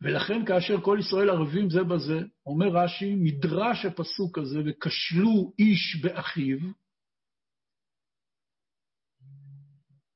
ולכן 0.01 0.47
כאשר 0.47 0.80
כל 0.80 0.99
ישראל 1.01 1.30
ערבים 1.30 1.70
זה 1.70 1.85
בזה, 1.85 2.20
אומר 2.47 2.66
רש"י, 2.66 3.14
מדרש 3.14 3.85
הפסוק 3.85 4.39
הזה, 4.39 4.59
וכשלו 4.66 5.53
איש 5.59 6.01
באחיו, 6.03 6.59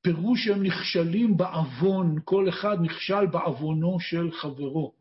פירוש 0.07 0.45
שהם 0.45 0.63
נכשלים 0.63 1.37
בעוון, 1.37 2.17
כל 2.25 2.49
אחד 2.49 2.77
נכשל 2.83 3.27
בעוונו 3.27 4.01
של 4.01 4.31
חברו. 4.33 4.95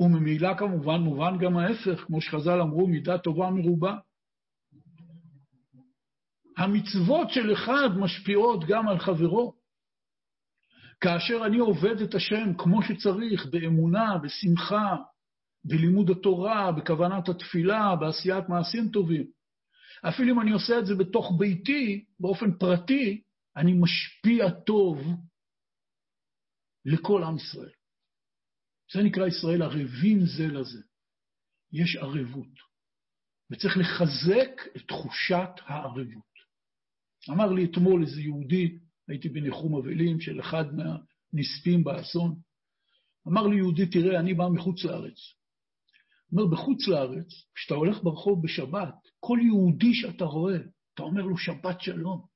וממילא 0.00 0.54
כמובן 0.58 1.00
מובן 1.00 1.38
גם 1.38 1.56
ההפך, 1.56 2.04
כמו 2.06 2.20
שחז"ל 2.20 2.60
אמרו, 2.60 2.86
מידה 2.86 3.18
טובה 3.18 3.50
מרובה. 3.50 3.96
המצוות 6.56 7.30
של 7.30 7.52
אחד 7.52 7.88
משפיעות 7.96 8.64
גם 8.68 8.88
על 8.88 8.98
חברו. 8.98 9.54
כאשר 11.00 11.46
אני 11.46 11.58
עובד 11.58 12.00
את 12.00 12.14
השם 12.14 12.54
כמו 12.58 12.82
שצריך, 12.82 13.46
באמונה, 13.46 14.18
בשמחה, 14.22 14.96
בלימוד 15.64 16.10
התורה, 16.10 16.72
בכוונת 16.72 17.28
התפילה, 17.28 17.96
בעשיית 17.96 18.48
מעשים 18.48 18.88
טובים, 18.88 19.26
אפילו 20.02 20.34
אם 20.34 20.40
אני 20.40 20.50
עושה 20.50 20.78
את 20.78 20.86
זה 20.86 20.94
בתוך 20.94 21.32
ביתי, 21.38 22.04
באופן 22.20 22.58
פרטי, 22.58 23.22
אני 23.56 23.72
משפיע 23.72 24.50
טוב 24.50 24.98
לכל 26.84 27.22
עם 27.22 27.36
ישראל. 27.36 27.70
זה 28.92 29.02
נקרא 29.02 29.26
ישראל 29.26 29.62
ערבים 29.62 30.26
זה 30.26 30.46
לזה. 30.46 30.82
יש 31.72 31.96
ערבות, 31.96 32.52
וצריך 33.50 33.76
לחזק 33.76 34.76
את 34.76 34.82
תחושת 34.88 35.48
הערבות. 35.66 36.28
אמר 37.30 37.52
לי 37.52 37.64
אתמול 37.64 38.02
איזה 38.02 38.20
יהודי, 38.20 38.78
הייתי 39.08 39.28
בניחום 39.28 39.76
אבלים 39.76 40.20
של 40.20 40.40
אחד 40.40 40.64
מהנספים 40.74 41.84
באסון, 41.84 42.40
אמר 43.28 43.46
לי 43.46 43.56
יהודי, 43.56 43.86
תראה, 43.86 44.20
אני 44.20 44.34
בא 44.34 44.48
מחוץ 44.48 44.84
לארץ. 44.84 45.18
אומר, 46.32 46.46
בחוץ 46.46 46.88
לארץ, 46.88 47.26
כשאתה 47.54 47.74
הולך 47.74 48.02
ברחוב 48.02 48.42
בשבת, 48.42 49.07
כל 49.20 49.38
יהודי 49.42 49.94
שאתה 49.94 50.24
רואה, 50.24 50.56
אתה 50.94 51.02
אומר 51.02 51.22
לו 51.22 51.38
שבת 51.38 51.80
שלום. 51.80 52.26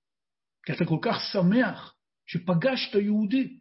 כי 0.67 0.73
אתה 0.73 0.85
כל 0.85 0.99
כך 1.03 1.17
שמח 1.33 1.95
שפגשת 2.27 2.95
יהודי. 2.95 3.59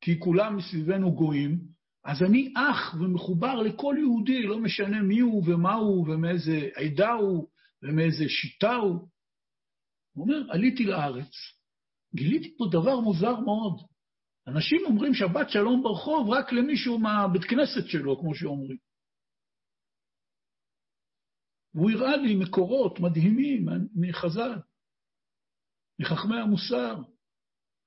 כי 0.00 0.20
כולם 0.20 0.56
מסביבנו 0.56 1.14
גויים, 1.14 1.58
אז 2.04 2.22
אני 2.22 2.52
אח 2.56 2.94
ומחובר 2.94 3.54
לכל 3.54 3.94
יהודי, 3.98 4.42
לא 4.42 4.58
משנה 4.58 5.02
מי 5.02 5.20
הוא 5.20 5.42
ומה 5.46 5.74
הוא 5.74 6.08
ומאיזה 6.08 6.68
עדה 6.74 7.12
הוא 7.12 7.48
ומאיזה 7.82 8.24
שיטה 8.28 8.74
הוא. 8.74 9.08
הוא 10.12 10.24
אומר, 10.24 10.52
עליתי 10.52 10.84
לארץ, 10.84 11.30
גיליתי 12.14 12.56
פה 12.56 12.64
דבר 12.70 13.00
מוזר 13.00 13.40
מאוד. 13.40 13.80
אנשים 14.46 14.80
אומרים 14.86 15.14
שבת 15.14 15.50
שלום 15.50 15.82
ברחוב 15.82 16.30
רק 16.30 16.52
למישהו 16.52 16.98
מהבית 16.98 17.44
כנסת 17.44 17.86
שלו, 17.86 18.20
כמו 18.20 18.34
שאומרים. 18.34 18.76
והוא 21.78 21.90
הראה 21.90 22.16
לי 22.16 22.34
מקורות 22.34 23.00
מדהימים 23.00 23.66
מחז"ל, 23.94 24.52
מחכמי 26.00 26.40
המוסר. 26.40 27.02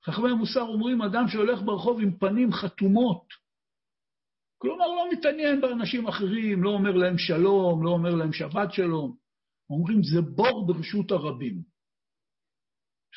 חכמי 0.04 0.30
המוסר 0.30 0.60
אומרים, 0.60 1.02
אדם 1.02 1.28
שהולך 1.28 1.62
ברחוב 1.62 2.00
עם 2.00 2.18
פנים 2.18 2.52
חתומות, 2.52 3.24
כלומר, 4.58 4.86
לא 4.86 5.08
מתעניין 5.12 5.60
באנשים 5.60 6.08
אחרים, 6.08 6.62
לא 6.62 6.70
אומר 6.70 6.90
להם 6.90 7.18
שלום, 7.18 7.84
לא 7.84 7.90
אומר 7.90 8.14
להם 8.14 8.32
שבת 8.32 8.72
שלום. 8.72 9.16
אומרים, 9.70 10.02
זה 10.02 10.20
בור 10.20 10.66
ברשות 10.66 11.10
הרבים. 11.10 11.62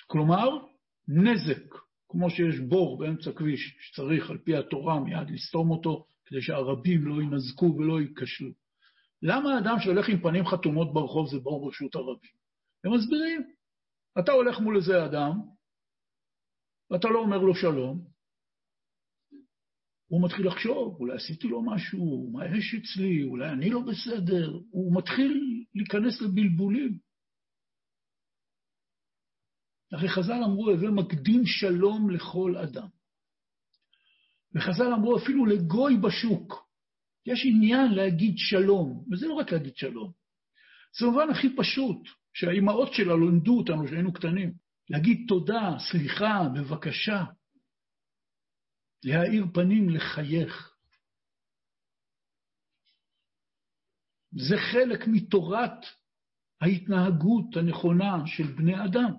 כלומר, 0.07 0.49
נזק, 1.07 1.75
כמו 2.09 2.29
שיש 2.29 2.59
בור 2.59 2.97
באמצע 2.97 3.31
כביש, 3.31 3.77
שצריך 3.79 4.29
על 4.29 4.37
פי 4.37 4.55
התורה 4.55 4.99
מיד 4.99 5.29
לסתום 5.29 5.71
אותו, 5.71 6.05
כדי 6.25 6.41
שהרבים 6.41 7.05
לא 7.05 7.21
ינזקו 7.21 7.65
ולא 7.65 8.01
ייכשלו. 8.01 8.64
למה 9.21 9.59
אדם 9.59 9.75
שהולך 9.79 10.09
עם 10.09 10.19
פנים 10.21 10.45
חתומות 10.45 10.93
ברחוב 10.93 11.29
זה 11.31 11.39
בור 11.39 11.65
ברשות 11.65 11.95
הרבים? 11.95 12.31
הם 12.83 12.93
מסבירים. 12.93 13.41
אתה 14.19 14.31
הולך 14.31 14.59
מול 14.59 14.77
איזה 14.77 15.05
אדם, 15.05 15.31
ואתה 16.91 17.07
לא 17.07 17.19
אומר 17.19 17.37
לו 17.37 17.55
שלום, 17.55 18.15
הוא 20.07 20.25
מתחיל 20.25 20.47
לחשוב, 20.47 20.99
אולי 20.99 21.15
עשיתי 21.15 21.47
לו 21.47 21.61
משהו, 21.61 22.29
מה 22.31 22.45
יש 22.45 22.75
אצלי, 22.75 23.23
אולי 23.23 23.49
אני 23.49 23.69
לא 23.69 23.79
בסדר, 23.79 24.59
הוא 24.69 24.97
מתחיל 24.97 25.65
להיכנס 25.75 26.21
לבלבולים. 26.21 26.97
הרי 29.91 30.09
חז"ל 30.09 30.43
אמרו, 30.43 30.69
הווה 30.69 30.91
מקדים 30.91 31.41
שלום 31.45 32.09
לכל 32.09 32.57
אדם. 32.57 32.87
וחז"ל 34.55 34.93
אמרו 34.93 35.17
אפילו 35.17 35.45
לגוי 35.45 35.97
בשוק, 35.97 36.64
יש 37.25 37.45
עניין 37.45 37.93
להגיד 37.93 38.33
שלום, 38.37 39.05
וזה 39.11 39.27
לא 39.27 39.33
רק 39.33 39.51
להגיד 39.51 39.75
שלום, 39.75 40.11
זה 40.99 41.05
במובן 41.05 41.29
הכי 41.29 41.55
פשוט, 41.57 41.97
שהאימהות 42.33 42.93
שלנו 42.93 43.29
לימדו 43.29 43.57
אותנו 43.57 43.85
כשהיינו 43.85 44.13
קטנים, 44.13 44.53
להגיד 44.89 45.25
תודה, 45.27 45.77
סליחה, 45.91 46.49
בבקשה. 46.55 47.23
להאיר 49.03 49.45
פנים, 49.53 49.89
לחייך. 49.89 50.75
זה 54.31 54.55
חלק 54.71 55.07
מתורת 55.07 55.85
ההתנהגות 56.61 57.57
הנכונה 57.57 58.27
של 58.27 58.43
בני 58.43 58.85
אדם. 58.85 59.11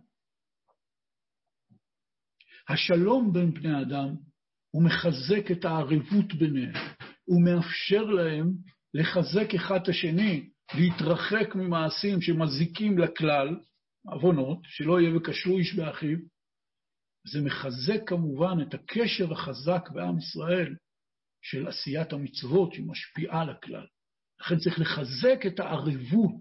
השלום 2.68 3.32
בין 3.32 3.54
בני 3.54 3.82
אדם 3.82 4.16
הוא 4.70 4.82
מחזק 4.84 5.50
את 5.52 5.64
הערבות 5.64 6.34
ביניהם, 6.38 6.74
הוא 7.27 7.43
מאפשר 7.45 8.03
להם 8.03 8.53
לחזק 8.95 9.55
אחד 9.55 9.83
את 9.83 9.89
השני, 9.89 10.51
להתרחק 10.74 11.55
ממעשים 11.55 12.20
שמזיקים 12.20 12.99
לכלל, 12.99 13.61
עוונות, 14.07 14.59
שלא 14.62 15.01
יהיה 15.01 15.16
וקשרו 15.16 15.59
איש 15.59 15.74
באחיו, 15.74 16.18
זה 17.27 17.41
מחזק 17.45 18.09
כמובן 18.09 18.57
את 18.62 18.74
הקשר 18.74 19.33
החזק 19.33 19.89
בעם 19.91 20.18
ישראל 20.18 20.74
של 21.43 21.68
עשיית 21.68 22.12
המצוות 22.12 22.74
שמשפיעה 22.74 23.43
על 23.43 23.51
הכלל. 23.51 23.87
לכן 24.41 24.57
צריך 24.59 24.79
לחזק 24.79 25.47
את 25.47 25.61
הערבות 25.61 26.41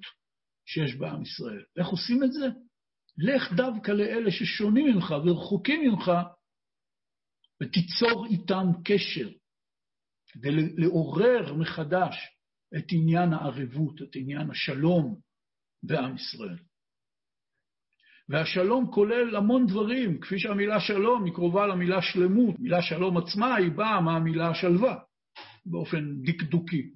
שיש 0.66 0.96
בעם 0.96 1.22
ישראל. 1.22 1.64
איך 1.78 1.88
עושים 1.88 2.24
את 2.24 2.34
זה? 2.34 2.46
לך 3.18 3.54
דווקא 3.54 3.92
לאלה 3.92 4.32
ששונים 4.32 4.86
ממך 4.86 5.14
ורחוקים 5.26 5.82
ממך, 5.82 6.12
ותיצור 7.64 8.26
איתם 8.32 8.68
קשר, 8.86 9.30
כדי 10.36 10.50
לעורר 10.78 11.54
מחדש 11.54 12.16
את 12.78 12.86
עניין 12.92 13.34
הערבות, 13.34 14.02
את 14.02 14.16
עניין 14.16 14.52
השלום 14.52 15.20
בעם 15.84 16.16
ישראל. 16.16 16.58
והשלום 18.30 18.92
כולל 18.92 19.36
המון 19.36 19.68
דברים, 19.68 20.22
כפי 20.22 20.40
שהמילה 20.40 20.80
שלום 20.80 21.26
היא 21.26 21.34
קרובה 21.34 21.68
למילה 21.68 22.02
שלמות. 22.02 22.60
מילה 22.60 22.82
שלום 22.82 23.18
עצמה 23.18 23.56
היא 23.56 23.72
באה 23.72 24.02
מהמילה 24.02 24.56
שלווה, 24.56 25.00
באופן 25.66 26.22
דקדוקי. 26.22 26.90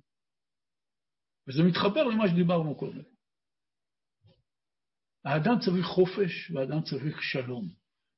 וזה 1.48 1.64
מתחבר 1.64 2.04
למה 2.04 2.30
שדיברנו 2.30 2.76
קודם. 2.76 3.04
האדם 5.26 5.60
צריך 5.60 5.86
חופש 5.86 6.52
והאדם 6.52 6.82
צריך 6.82 7.24
שלום. 7.24 7.68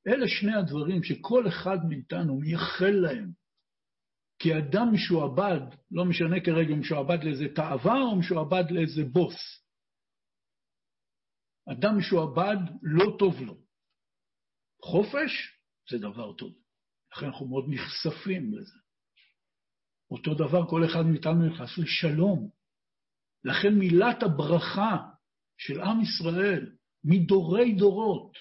אלה 0.08 0.28
שני 0.28 0.54
הדברים 0.54 1.02
שכל 1.02 1.48
אחד 1.48 1.78
מאיתנו 1.88 2.40
מייחל 2.40 2.90
להם. 2.90 3.41
כי 4.42 4.58
אדם 4.58 4.86
משועבד, 4.92 5.60
לא 5.90 6.04
משנה 6.04 6.36
כרגע 6.44 6.74
אם 6.74 6.80
משועבד 6.80 7.24
לאיזה 7.24 7.44
תאווה 7.54 8.00
או 8.02 8.18
משועבד 8.18 8.64
לאיזה 8.70 9.04
בוס. 9.12 9.38
אדם 11.72 11.98
משועבד 11.98 12.56
לא 12.82 13.16
טוב 13.18 13.40
לו. 13.40 13.54
חופש 14.84 15.30
זה 15.90 15.98
דבר 15.98 16.32
טוב. 16.32 16.52
לכן 17.12 17.26
אנחנו 17.26 17.46
מאוד 17.46 17.64
נחשפים 17.68 18.54
לזה. 18.54 18.78
אותו 20.10 20.34
דבר 20.34 20.70
כל 20.70 20.84
אחד 20.84 21.02
מאיתנו 21.06 21.46
נכנס 21.46 21.78
לשלום. 21.78 22.50
לכן 23.44 23.74
מילת 23.78 24.22
הברכה 24.22 24.96
של 25.58 25.80
עם 25.80 26.00
ישראל 26.00 26.76
מדורי 27.04 27.74
דורות 27.74 28.32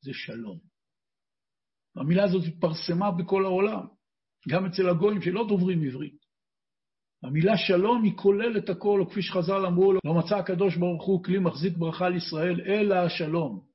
זה 0.00 0.10
שלום. 0.14 0.58
המילה 1.96 2.24
הזאת 2.24 2.42
התפרסמה 2.46 3.10
בכל 3.10 3.44
העולם, 3.44 3.86
גם 4.48 4.66
אצל 4.66 4.88
הגויים 4.88 5.22
שלא 5.22 5.46
דוברים 5.48 5.82
עברית. 5.82 6.22
המילה 7.22 7.56
שלום 7.56 8.02
היא 8.02 8.12
כוללת 8.16 8.68
הכל, 8.68 9.00
או 9.00 9.10
כפי 9.10 9.22
שחז"ל 9.22 9.66
אמרו 9.66 9.92
לא 9.92 10.14
מצא 10.14 10.36
הקדוש 10.36 10.76
ברוך 10.76 11.04
הוא 11.04 11.24
כלי 11.24 11.38
מחזיק 11.38 11.76
ברכה 11.76 12.08
לישראל, 12.08 12.60
אלא 12.60 12.94
השלום. 12.94 13.72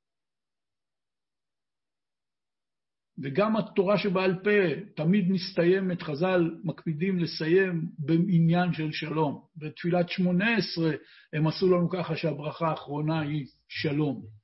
וגם 3.24 3.58
התורה 3.58 3.98
שבעל 3.98 4.36
פה 4.44 4.82
תמיד 4.96 5.32
מסתיימת, 5.32 6.02
חז"ל 6.02 6.56
מקפידים 6.64 7.20
לסיים 7.20 7.90
בעניין 8.00 8.74
של 8.74 8.92
שלום. 8.92 9.46
בתפילת 9.58 10.10
שמונה 10.10 10.58
עשרה 10.58 10.92
הם 11.34 11.48
עשו 11.48 11.68
לנו 11.68 11.90
ככה 11.90 12.16
שהברכה 12.16 12.68
האחרונה 12.68 13.20
היא 13.20 13.46
שלום. 13.68 14.37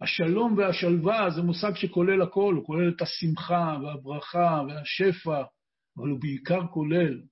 השלום 0.00 0.58
והשלווה 0.58 1.30
זה 1.30 1.42
מושג 1.42 1.74
שכולל 1.74 2.22
הכל, 2.22 2.54
הוא 2.54 2.66
כולל 2.66 2.92
את 2.96 3.02
השמחה 3.02 3.76
והברכה 3.82 4.62
והשפע, 4.68 5.42
אבל 5.98 6.08
הוא 6.08 6.20
בעיקר 6.20 6.66
כולל 6.66 7.22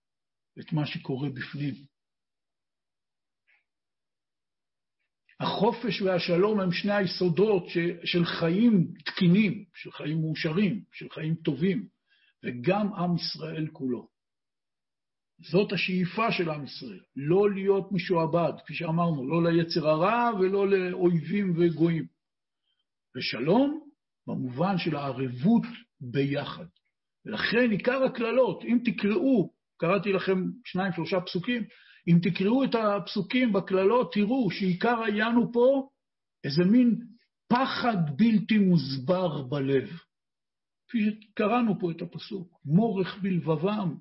את 0.60 0.72
מה 0.72 0.86
שקורה 0.86 1.28
בפנים. 1.28 1.74
החופש 5.40 6.02
והשלום 6.02 6.60
הם 6.60 6.72
שני 6.72 6.92
היסודות 6.92 7.64
של 8.04 8.24
חיים 8.24 8.92
תקינים, 9.04 9.64
של 9.74 9.92
חיים 9.92 10.20
מאושרים, 10.20 10.84
של 10.92 11.10
חיים 11.10 11.34
טובים, 11.34 11.88
וגם 12.44 12.94
עם 12.94 13.16
ישראל 13.16 13.68
כולו. 13.72 14.08
זאת 15.38 15.72
השאיפה 15.72 16.32
של 16.32 16.50
עם 16.50 16.64
ישראל, 16.64 17.00
לא 17.16 17.50
להיות 17.50 17.92
משועבד, 17.92 18.52
כפי 18.64 18.74
שאמרנו, 18.74 19.28
לא 19.28 19.50
ליצר 19.50 19.88
הרע 19.88 20.30
ולא 20.40 20.68
לאויבים 20.68 21.54
וגויים. 21.56 22.13
ושלום 23.16 23.80
במובן 24.26 24.78
של 24.78 24.96
הערבות 24.96 25.62
ביחד. 26.00 26.66
ולכן 27.26 27.70
עיקר 27.70 28.04
הקללות, 28.04 28.64
אם 28.64 28.78
תקראו 28.84 29.50
קראתי 29.80 30.12
לכם 30.12 30.44
שניים, 30.64 30.92
שלושה 30.92 31.20
פסוקים. 31.20 31.62
אם 32.08 32.18
תקראו 32.22 32.64
את 32.64 32.74
הפסוקים 32.74 33.52
בקללות, 33.52 34.12
תראו 34.12 34.50
שעיקר 34.50 35.02
העניין 35.02 35.34
הוא 35.34 35.52
פה 35.52 35.88
איזה 36.44 36.64
מין 36.64 37.00
פחד 37.48 37.96
בלתי 38.16 38.58
מוסבר 38.58 39.42
בלב. 39.42 39.88
כפי 40.88 40.98
שקראנו 40.98 41.80
פה 41.80 41.90
את 41.90 42.02
הפסוק, 42.02 42.60
מורך 42.64 43.18
בלבבם, 43.22 43.96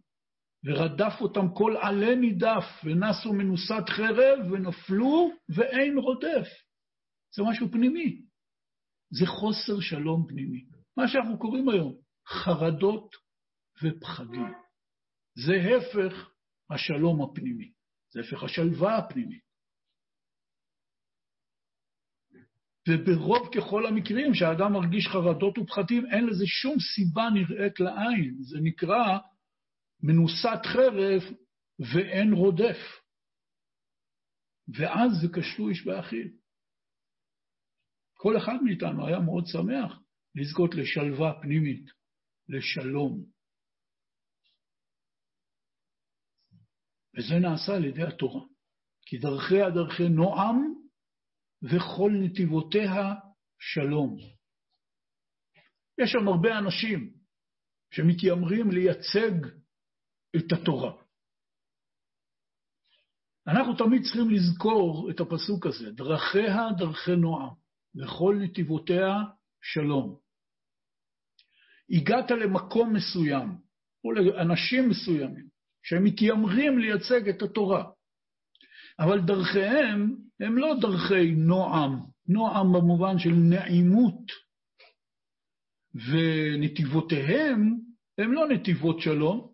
ורדף 0.66 1.14
אותם 1.22 1.54
כל 1.54 1.76
עלה 1.82 2.16
נידף, 2.16 2.66
ונסו 2.84 3.34
מנוסת 3.34 3.90
חרב, 3.90 4.52
ונפלו, 4.52 5.32
ואין 5.50 5.98
רודף. 5.98 6.48
זה 7.36 7.44
משהו 7.44 7.72
פנימי. 7.72 8.22
זה 9.20 9.26
חוסר 9.26 9.80
שלום 9.82 10.26
פנימי. 10.28 10.66
מה 10.98 11.08
שאנחנו 11.08 11.40
קוראים 11.40 11.70
היום, 11.70 11.94
חרדות 12.28 13.16
ופחדים. 13.84 14.54
זה 15.36 15.54
הפך 15.78 16.30
השלום 16.70 17.22
הפנימי, 17.22 17.72
זה 18.14 18.20
הפך 18.20 18.44
השלווה 18.44 18.98
הפנימית. 18.98 19.44
וברוב 22.90 23.50
ככל 23.56 23.86
המקרים 23.86 24.34
שהאדם 24.34 24.74
מרגיש 24.74 25.08
חרדות 25.08 25.58
ופחדים, 25.58 26.06
אין 26.06 26.26
לזה 26.26 26.46
שום 26.48 26.76
סיבה 26.80 27.24
נראית 27.34 27.80
לעין. 27.80 28.38
זה 28.40 28.58
נקרא 28.64 29.20
מנוסת 30.04 30.66
חרב 30.66 31.22
ואין 31.94 32.34
רודף. 32.34 32.78
ואז 34.68 35.12
זה 35.22 35.28
קשרו 35.34 35.70
איש 35.70 35.86
באחיו. 35.86 36.43
כל 38.24 38.38
אחד 38.38 38.64
מאיתנו 38.64 39.08
היה 39.08 39.20
מאוד 39.20 39.44
שמח 39.46 40.00
לזכות 40.36 40.76
לשלווה 40.76 41.42
פנימית, 41.42 41.86
לשלום. 42.50 43.26
וזה 47.18 47.36
נעשה 47.42 47.76
על 47.76 47.86
ידי 47.86 48.04
התורה. 48.04 48.42
כי 49.06 49.18
דרכיה 49.18 49.70
דרכי 49.70 50.10
נועם, 50.10 50.74
וכל 51.64 52.12
נתיבותיה 52.24 53.14
שלום. 53.60 54.18
יש 56.02 56.12
שם 56.12 56.28
הרבה 56.28 56.60
אנשים 56.60 57.14
שמתיימרים 57.92 58.72
לייצג 58.72 59.48
את 60.36 60.52
התורה. 60.52 61.04
אנחנו 63.48 63.78
תמיד 63.78 64.02
צריכים 64.04 64.30
לזכור 64.30 65.12
את 65.12 65.20
הפסוק 65.20 65.66
הזה, 65.66 65.92
דרכיה 65.92 66.72
דרכי 66.78 67.16
נועם, 67.16 67.63
וכל 67.96 68.36
נתיבותיה 68.42 69.10
שלום. 69.62 70.20
הגעת 71.90 72.32
למקום 72.32 72.94
מסוים, 72.94 73.58
או 74.04 74.12
לאנשים 74.12 74.90
מסוימים, 74.90 75.48
שהם 75.84 76.04
מתיימרים 76.04 76.80
לייצג 76.80 77.30
את 77.30 77.42
התורה, 77.42 77.92
אבל 79.00 79.20
דרכיהם 79.20 80.16
הם 80.40 80.58
לא 80.58 80.76
דרכי 80.82 81.32
נועם, 81.32 81.92
נועם 82.28 82.74
במובן 82.74 83.20
של 83.20 83.34
נעימות, 83.50 84.32
ונתיבותיהם 85.96 87.80
הם 88.18 88.34
לא 88.34 88.48
נתיבות 88.48 89.00
שלום. 89.00 89.54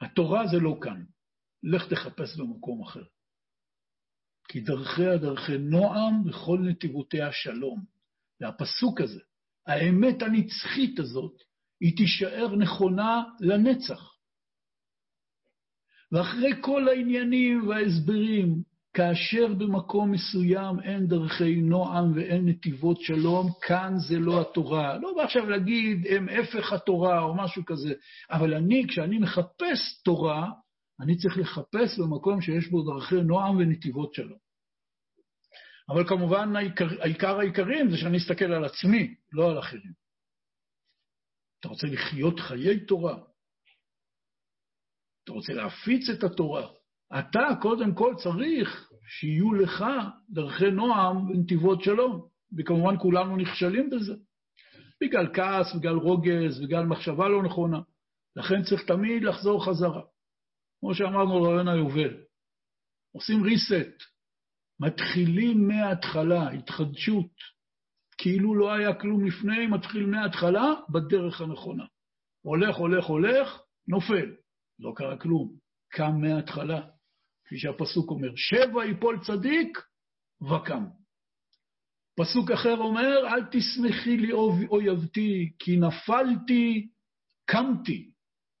התורה 0.00 0.46
זה 0.46 0.56
לא 0.60 0.78
כאן, 0.82 1.04
לך 1.62 1.88
תחפש 1.90 2.38
במקום 2.38 2.82
אחר. 2.82 3.04
כי 4.48 4.60
דרכיה 4.60 5.16
דרכי 5.16 5.58
נועם 5.58 6.28
וכל 6.28 6.58
נתיבותיה 6.58 7.32
שלום. 7.32 7.84
זה 8.38 8.48
הפסוק 8.48 9.00
הזה, 9.00 9.20
האמת 9.66 10.22
הנצחית 10.22 10.98
הזאת, 10.98 11.42
היא 11.80 11.96
תישאר 11.96 12.56
נכונה 12.56 13.22
לנצח. 13.40 14.14
ואחרי 16.12 16.52
כל 16.60 16.88
העניינים 16.88 17.68
וההסברים, 17.68 18.62
כאשר 18.94 19.54
במקום 19.58 20.10
מסוים 20.10 20.80
אין 20.80 21.06
דרכי 21.06 21.56
נועם 21.56 22.12
ואין 22.14 22.48
נתיבות 22.48 23.00
שלום, 23.00 23.50
כאן 23.62 23.94
זה 24.08 24.18
לא 24.18 24.40
התורה. 24.40 24.98
לא 24.98 25.12
בא 25.16 25.22
עכשיו 25.22 25.50
להגיד, 25.50 26.06
הם 26.10 26.28
הפך 26.28 26.72
התורה 26.72 27.22
או 27.22 27.34
משהו 27.34 27.64
כזה, 27.64 27.94
אבל 28.30 28.54
אני, 28.54 28.86
כשאני 28.88 29.18
מחפש 29.18 30.02
תורה, 30.04 30.50
אני 31.00 31.16
צריך 31.16 31.38
לחפש 31.38 31.98
במקום 31.98 32.40
שיש 32.40 32.68
בו 32.68 32.82
דרכי 32.82 33.22
נועם 33.22 33.56
ונתיבות 33.56 34.14
שלום. 34.14 34.38
אבל 35.88 36.08
כמובן, 36.08 36.56
העיקר, 36.56 37.02
העיקר 37.02 37.38
העיקרים 37.38 37.90
זה 37.90 37.96
שאני 37.96 38.18
אסתכל 38.18 38.52
על 38.52 38.64
עצמי, 38.64 39.14
לא 39.32 39.50
על 39.50 39.58
אחרים. 39.58 39.92
אתה 41.60 41.68
רוצה 41.68 41.86
לחיות 41.86 42.40
חיי 42.40 42.86
תורה? 42.86 43.18
אתה 45.24 45.32
רוצה 45.32 45.52
להפיץ 45.52 46.08
את 46.08 46.24
התורה? 46.24 46.68
אתה 47.18 47.48
קודם 47.62 47.94
כל 47.94 48.14
צריך 48.22 48.90
שיהיו 49.08 49.54
לך 49.54 49.84
דרכי 50.30 50.70
נועם 50.70 51.30
ונתיבות 51.30 51.82
שלום, 51.82 52.28
וכמובן 52.58 52.94
כולנו 52.98 53.36
נכשלים 53.36 53.90
בזה. 53.90 54.14
בגלל 55.02 55.34
כעס, 55.34 55.74
בגלל 55.78 55.96
רוגז, 55.96 56.60
בגלל 56.62 56.86
מחשבה 56.86 57.28
לא 57.28 57.42
נכונה. 57.42 57.80
לכן 58.36 58.62
צריך 58.62 58.84
תמיד 58.84 59.22
לחזור 59.22 59.64
חזרה. 59.64 60.02
כמו 60.84 60.94
שאמרנו 60.94 61.44
לרעיון 61.44 61.68
היובל, 61.68 62.16
עושים 63.12 63.40
reset, 63.44 64.04
מתחילים 64.80 65.68
מההתחלה, 65.68 66.50
התחדשות, 66.50 67.30
כאילו 68.18 68.54
לא 68.54 68.72
היה 68.72 68.94
כלום 68.94 69.26
לפני, 69.26 69.66
מתחיל 69.66 70.06
מההתחלה 70.06 70.72
בדרך 70.92 71.40
הנכונה. 71.40 71.84
הולך, 72.42 72.76
הולך, 72.76 73.04
הולך, 73.04 73.60
נופל. 73.88 74.34
לא 74.78 74.92
קרה 74.96 75.18
כלום, 75.18 75.56
קם 75.88 76.12
מההתחלה. 76.20 76.80
כפי 77.44 77.58
שהפסוק 77.58 78.10
אומר, 78.10 78.30
שבע 78.36 78.86
יפול 78.86 79.18
צדיק 79.26 79.78
וקם. 80.42 80.84
פסוק 82.16 82.50
אחר 82.50 82.76
אומר, 82.76 83.26
אל 83.26 83.44
תשמחי 83.50 84.16
לי 84.16 84.32
אויבתי, 84.70 85.52
כי 85.58 85.76
נפלתי, 85.76 86.88
קמתי, 87.46 88.10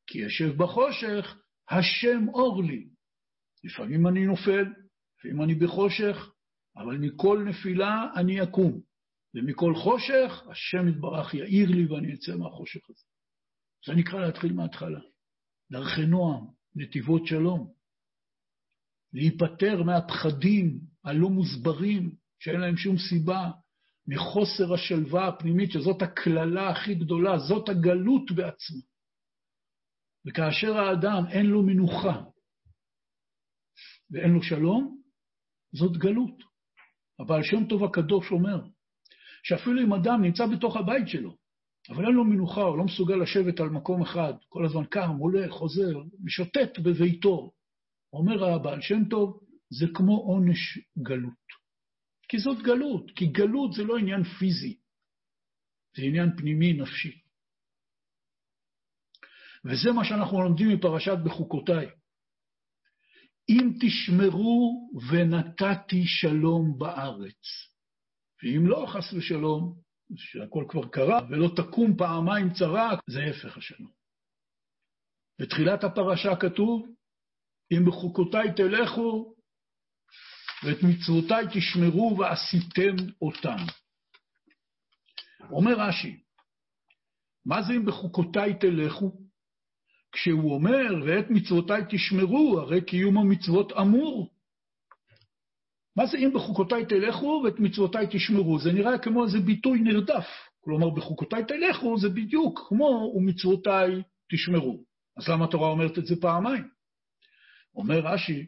כי 0.06 0.18
ישב 0.18 0.56
בחושך, 0.56 1.43
השם 1.70 2.28
אור 2.28 2.62
לי. 2.62 2.88
לפעמים 3.64 4.06
אני 4.06 4.26
נופל, 4.26 4.64
לפעמים 5.18 5.42
אני 5.42 5.54
בחושך, 5.54 6.30
אבל 6.76 6.98
מכל 6.98 7.44
נפילה 7.48 8.06
אני 8.16 8.42
אקום, 8.42 8.80
ומכל 9.34 9.74
חושך, 9.74 10.42
השם 10.50 10.88
יתברך 10.88 11.34
יאיר 11.34 11.70
לי 11.70 11.86
ואני 11.86 12.14
אצא 12.14 12.36
מהחושך 12.36 12.90
הזה. 12.90 13.04
זה 13.86 13.92
נקרא 13.94 14.20
להתחיל 14.20 14.52
מההתחלה. 14.52 15.00
דרכי 15.72 16.06
נועם, 16.06 16.46
נתיבות 16.74 17.26
שלום. 17.26 17.72
להיפטר 19.12 19.82
מהפחדים 19.82 20.80
הלא 21.04 21.30
מוסברים, 21.30 22.14
שאין 22.38 22.60
להם 22.60 22.76
שום 22.76 22.96
סיבה, 22.98 23.50
מחוסר 24.06 24.74
השלווה 24.74 25.28
הפנימית, 25.28 25.72
שזאת 25.72 26.02
הקללה 26.02 26.70
הכי 26.70 26.94
גדולה, 26.94 27.38
זאת 27.38 27.68
הגלות 27.68 28.30
בעצמה. 28.30 28.80
וכאשר 30.26 30.76
האדם 30.76 31.24
אין 31.30 31.46
לו 31.46 31.62
מנוחה 31.62 32.24
ואין 34.10 34.30
לו 34.30 34.42
שלום, 34.42 35.00
זאת 35.72 35.96
גלות. 35.96 36.42
הבעל 37.18 37.42
שם 37.42 37.68
טוב 37.68 37.84
הקדוש 37.84 38.30
אומר, 38.30 38.60
שאפילו 39.42 39.82
אם 39.82 39.92
אדם 39.92 40.22
נמצא 40.22 40.46
בתוך 40.46 40.76
הבית 40.76 41.08
שלו, 41.08 41.36
אבל 41.88 42.06
אין 42.06 42.14
לו 42.14 42.24
מנוחה, 42.24 42.62
הוא 42.62 42.78
לא 42.78 42.84
מסוגל 42.84 43.14
לשבת 43.14 43.60
על 43.60 43.68
מקום 43.68 44.02
אחד, 44.02 44.32
כל 44.48 44.64
הזמן 44.64 44.84
קם, 44.84 45.16
הולך, 45.18 45.52
חוזר, 45.52 46.02
משוטט 46.24 46.78
בביתו. 46.78 47.52
אומר 48.12 48.44
הבעל 48.44 48.80
שם 48.80 49.08
טוב, 49.10 49.40
זה 49.70 49.86
כמו 49.94 50.16
עונש 50.16 50.78
גלות. 50.98 51.44
כי 52.28 52.38
זאת 52.38 52.62
גלות, 52.62 53.10
כי 53.16 53.26
גלות 53.26 53.72
זה 53.72 53.84
לא 53.84 53.96
עניין 53.96 54.24
פיזי, 54.24 54.78
זה 55.96 56.02
עניין 56.02 56.36
פנימי 56.36 56.72
נפשי. 56.72 57.23
וזה 59.64 59.92
מה 59.92 60.04
שאנחנו 60.04 60.42
לומדים 60.42 60.68
מפרשת 60.68 61.16
בחוקותיי. 61.24 61.86
אם 63.48 63.72
תשמרו 63.80 64.90
ונתתי 65.10 66.02
שלום 66.06 66.78
בארץ, 66.78 67.42
ואם 68.42 68.66
לא, 68.66 68.86
חס 68.88 69.12
ושלום, 69.12 69.80
שהכל 70.16 70.64
כבר 70.68 70.88
קרה, 70.88 71.20
ולא 71.30 71.48
תקום 71.56 71.96
פעמיים 71.96 72.52
צרה, 72.52 72.90
זה 73.06 73.24
הפך 73.24 73.56
השלום. 73.56 73.90
בתחילת 75.40 75.84
הפרשה 75.84 76.36
כתוב, 76.40 76.86
אם 77.72 77.84
בחוקותיי 77.86 78.54
תלכו, 78.56 79.34
ואת 80.64 80.78
מצוותיי 80.82 81.44
תשמרו 81.54 82.16
ועשיתם 82.18 82.96
אותם. 83.22 83.56
אומר 85.50 85.74
רש"י, 85.78 86.22
מה 87.46 87.62
זה 87.62 87.72
אם 87.72 87.86
בחוקותיי 87.86 88.58
תלכו? 88.60 89.23
כשהוא 90.14 90.54
אומר, 90.54 91.02
ואת 91.06 91.30
מצוותיי 91.30 91.82
תשמרו, 91.90 92.60
הרי 92.60 92.80
קיום 92.80 93.18
המצוות 93.18 93.72
אמור. 93.72 94.30
מה 95.96 96.06
זה 96.06 96.18
אם 96.18 96.30
בחוקותיי 96.34 96.86
תלכו 96.86 97.42
ואת 97.44 97.60
מצוותיי 97.60 98.06
תשמרו? 98.10 98.58
זה 98.58 98.72
נראה 98.72 98.98
כמו 98.98 99.24
איזה 99.24 99.40
ביטוי 99.40 99.78
נרדף. 99.78 100.26
כלומר, 100.60 100.90
בחוקותיי 100.90 101.44
תלכו 101.44 101.98
זה 101.98 102.08
בדיוק 102.08 102.60
כמו 102.68 103.12
ומצוותיי 103.16 104.02
תשמרו. 104.32 104.84
אז 105.16 105.28
למה 105.28 105.44
התורה 105.44 105.68
אומרת 105.68 105.98
את 105.98 106.06
זה 106.06 106.14
פעמיים? 106.20 106.68
אומר 107.74 108.00
רש"י, 108.00 108.46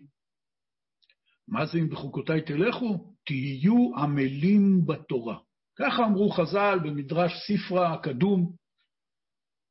מה 1.49 1.67
זה 1.67 1.79
אם 1.79 1.89
בחוקותיי 1.89 2.41
תלכו? 2.41 3.15
תהיו 3.27 3.97
עמלים 3.97 4.87
בתורה. 4.87 5.39
ככה 5.79 6.05
אמרו 6.05 6.31
חז"ל 6.31 6.79
במדרש 6.85 7.33
ספרא 7.47 7.89
הקדום. 7.89 8.53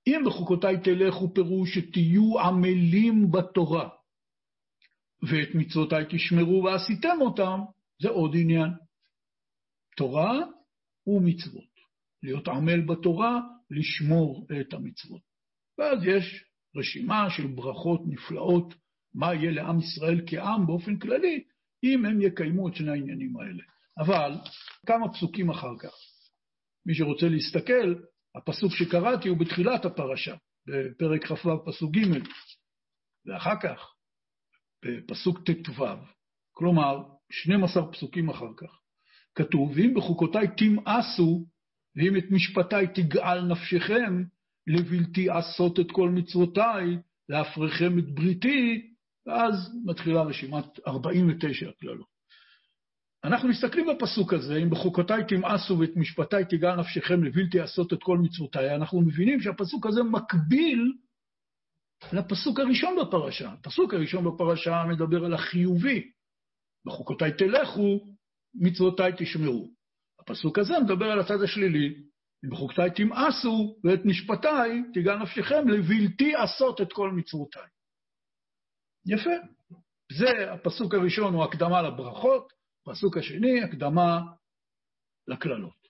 אם 0.08 0.22
בחוקותיי 0.26 0.76
תלכו 0.84 1.34
פירוש 1.34 1.74
שתהיו 1.74 2.40
עמלים 2.40 3.32
בתורה. 3.32 3.90
ואת 5.22 5.50
מצוותיי 5.56 6.06
תשמרו 6.10 6.64
ועשיתם 6.64 7.18
אותם, 7.22 7.60
זה 8.02 8.10
עוד 8.10 8.32
עניין. 8.36 8.70
תורה 9.98 10.40
ומצוות. 11.08 11.76
להיות 12.24 12.48
עמל 12.48 12.82
בתורה, 12.82 13.40
לשמור 13.72 14.48
את 14.62 14.74
המצוות. 14.74 15.22
ואז 15.78 16.00
יש 16.04 16.44
רשימה 16.76 17.30
של 17.30 17.48
ברכות 17.48 18.02
נפלאות, 18.08 18.74
מה 19.14 19.34
יהיה 19.34 19.52
לעם 19.52 19.80
ישראל 19.80 20.22
כעם 20.28 20.68
באופן 20.68 21.00
כללי, 21.00 21.44
אם 21.84 22.06
הם 22.06 22.22
יקיימו 22.22 22.68
את 22.68 22.76
שני 22.76 22.92
העניינים 22.92 23.38
האלה. 23.38 23.64
אבל 23.98 24.32
כמה 24.86 25.14
פסוקים 25.14 25.50
אחר 25.50 25.78
כך. 25.80 25.94
מי 26.86 26.96
שרוצה 26.96 27.30
להסתכל, 27.30 27.96
הפסוק 28.36 28.72
שקראתי 28.74 29.30
הוא 29.30 29.38
בתחילת 29.38 29.86
הפרשה, 29.86 30.36
בפרק 30.68 31.26
כ"ו, 31.26 31.66
פסוק 31.66 31.92
ג', 31.92 32.20
ואחר 33.26 33.60
כך, 33.64 33.94
בפסוק 34.86 35.40
ט"ו, 35.50 35.86
כלומר, 36.52 37.04
12 37.32 37.92
פסוקים 37.92 38.30
אחר 38.30 38.54
כך, 38.58 38.80
כתוב, 39.36 39.72
ואם 39.76 39.94
בחוקותיי 39.96 40.48
תמאסו, 40.58 41.46
ואם 41.96 42.18
את 42.18 42.26
משפטיי 42.32 42.88
תגאל 42.88 43.42
נפשכם, 43.42 44.24
לבלתי 44.68 45.30
עשות 45.30 45.80
את 45.80 45.92
כל 45.92 46.10
מצוותיי, 46.10 46.98
להפריכם 47.30 48.00
את 48.00 48.16
בריתי, 48.16 48.92
ואז 49.28 49.54
מתחילה 49.86 50.22
רשימת 50.22 50.66
49 50.88 51.70
הקללות. 51.70 52.15
אנחנו 53.26 53.50
מסתכלים 53.50 53.86
בפסוק 53.88 54.34
הזה, 54.34 54.56
אם 54.56 54.70
בחוקותיי 54.70 55.24
תמאסו 55.28 55.80
ואת 55.80 55.96
משפטיי 55.96 56.46
תיגע 56.46 56.76
נפשכם 56.76 57.24
לבלתי 57.24 57.60
עשות 57.60 57.94
את 57.94 58.04
כל 58.04 58.18
מצוותיי, 58.18 58.76
אנחנו 58.76 59.02
מבינים 59.02 59.42
שהפסוק 59.42 59.86
הזה 59.86 60.04
מקביל 60.04 60.94
לפסוק 62.14 62.60
הראשון 62.60 62.96
בפרשה. 63.02 63.50
הפסוק 63.50 63.94
הראשון 63.94 64.24
בפרשה 64.24 64.84
מדבר 64.90 65.26
על 65.26 65.34
החיובי. 65.34 66.12
בחוקותיי 66.86 67.32
תלכו, 67.38 68.00
מצוותיי 68.56 69.12
תשמעו. 69.18 69.70
הפסוק 70.20 70.60
הזה 70.60 70.74
מדבר 70.80 71.06
על 71.06 71.20
הצד 71.20 71.42
השלילי, 71.42 71.96
אם 72.46 72.50
בחוקותיי 72.50 72.92
תמאסו 72.92 73.76
ואת 73.84 74.06
משפטיי 74.06 74.84
תיגע 74.94 75.16
נפשכם 75.16 75.68
לבלתי 75.68 76.36
עשות 76.36 76.82
את 76.82 76.94
כל 76.94 77.12
מצוותיי. 77.12 77.68
יפה. 79.06 79.30
זה 80.12 80.54
הפסוק 80.54 80.94
הראשון, 80.94 81.34
הוא 81.34 81.44
הקדמה 81.44 81.82
לברכות, 81.82 82.54
הפסוק 82.88 83.18
השני, 83.18 83.64
הקדמה 83.64 84.22
לקללות. 85.28 85.88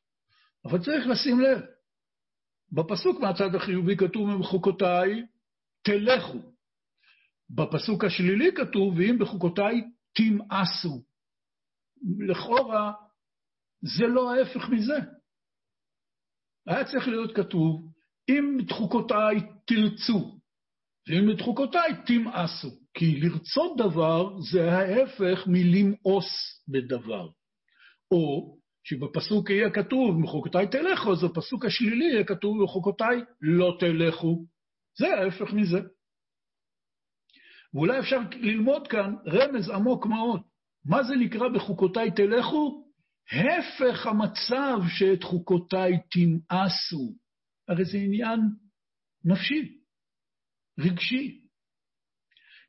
אבל 0.65 0.79
צריך 0.79 1.07
לשים 1.07 1.39
לב, 1.39 1.61
בפסוק 2.71 3.19
מהצד 3.21 3.55
החיובי 3.55 3.97
כתוב, 3.97 4.29
בחוקותיי 4.39 5.25
תלכו. 5.83 6.55
בפסוק 7.49 8.03
השלילי 8.03 8.51
כתוב, 8.55 8.97
ואם 8.97 9.17
בחוקותיי 9.19 9.81
תמאסו. 10.15 11.03
לכאורה, 12.27 12.93
זה 13.81 14.07
לא 14.07 14.33
ההפך 14.33 14.69
מזה. 14.69 14.97
היה 16.67 16.85
צריך 16.85 17.07
להיות 17.07 17.35
כתוב, 17.35 17.93
אם 18.29 18.57
את 18.65 18.71
חוקותיי 18.71 19.35
תרצו, 19.67 20.34
ואם 21.07 21.31
את 21.31 21.41
חוקותיי 21.41 21.91
תמאסו. 22.05 22.69
כי 22.93 23.19
לרצות 23.19 23.77
דבר 23.77 24.41
זה 24.51 24.71
ההפך 24.71 25.47
מלמאוס 25.47 26.25
בדבר. 26.67 27.27
או 28.11 28.55
שבפסוק 28.83 29.49
יהיה 29.49 29.69
כתוב, 29.69 30.19
מחוקותיי 30.19 30.67
תלכו, 30.67 31.11
אז 31.11 31.23
בפסוק 31.23 31.65
השלילי 31.65 32.05
יהיה 32.05 32.23
כתוב, 32.23 32.63
מחוקותיי 32.63 33.21
לא 33.41 33.77
תלכו. 33.79 34.45
זה 34.99 35.07
ההפך 35.07 35.53
מזה. 35.53 35.79
ואולי 37.73 37.99
אפשר 37.99 38.19
ללמוד 38.35 38.87
כאן 38.87 39.15
רמז 39.27 39.69
עמוק 39.69 40.05
מאוד. 40.05 40.41
מה 40.85 41.03
זה 41.03 41.15
נקרא 41.15 41.49
בחוקותיי 41.49 42.11
תלכו? 42.11 42.85
הפך 43.31 44.05
המצב 44.05 44.79
שאת 44.97 45.23
חוקותיי 45.23 45.91
תמאסו. 46.11 47.15
הרי 47.67 47.85
זה 47.85 47.97
עניין 47.97 48.39
נפשי, 49.25 49.77
רגשי. 50.79 51.41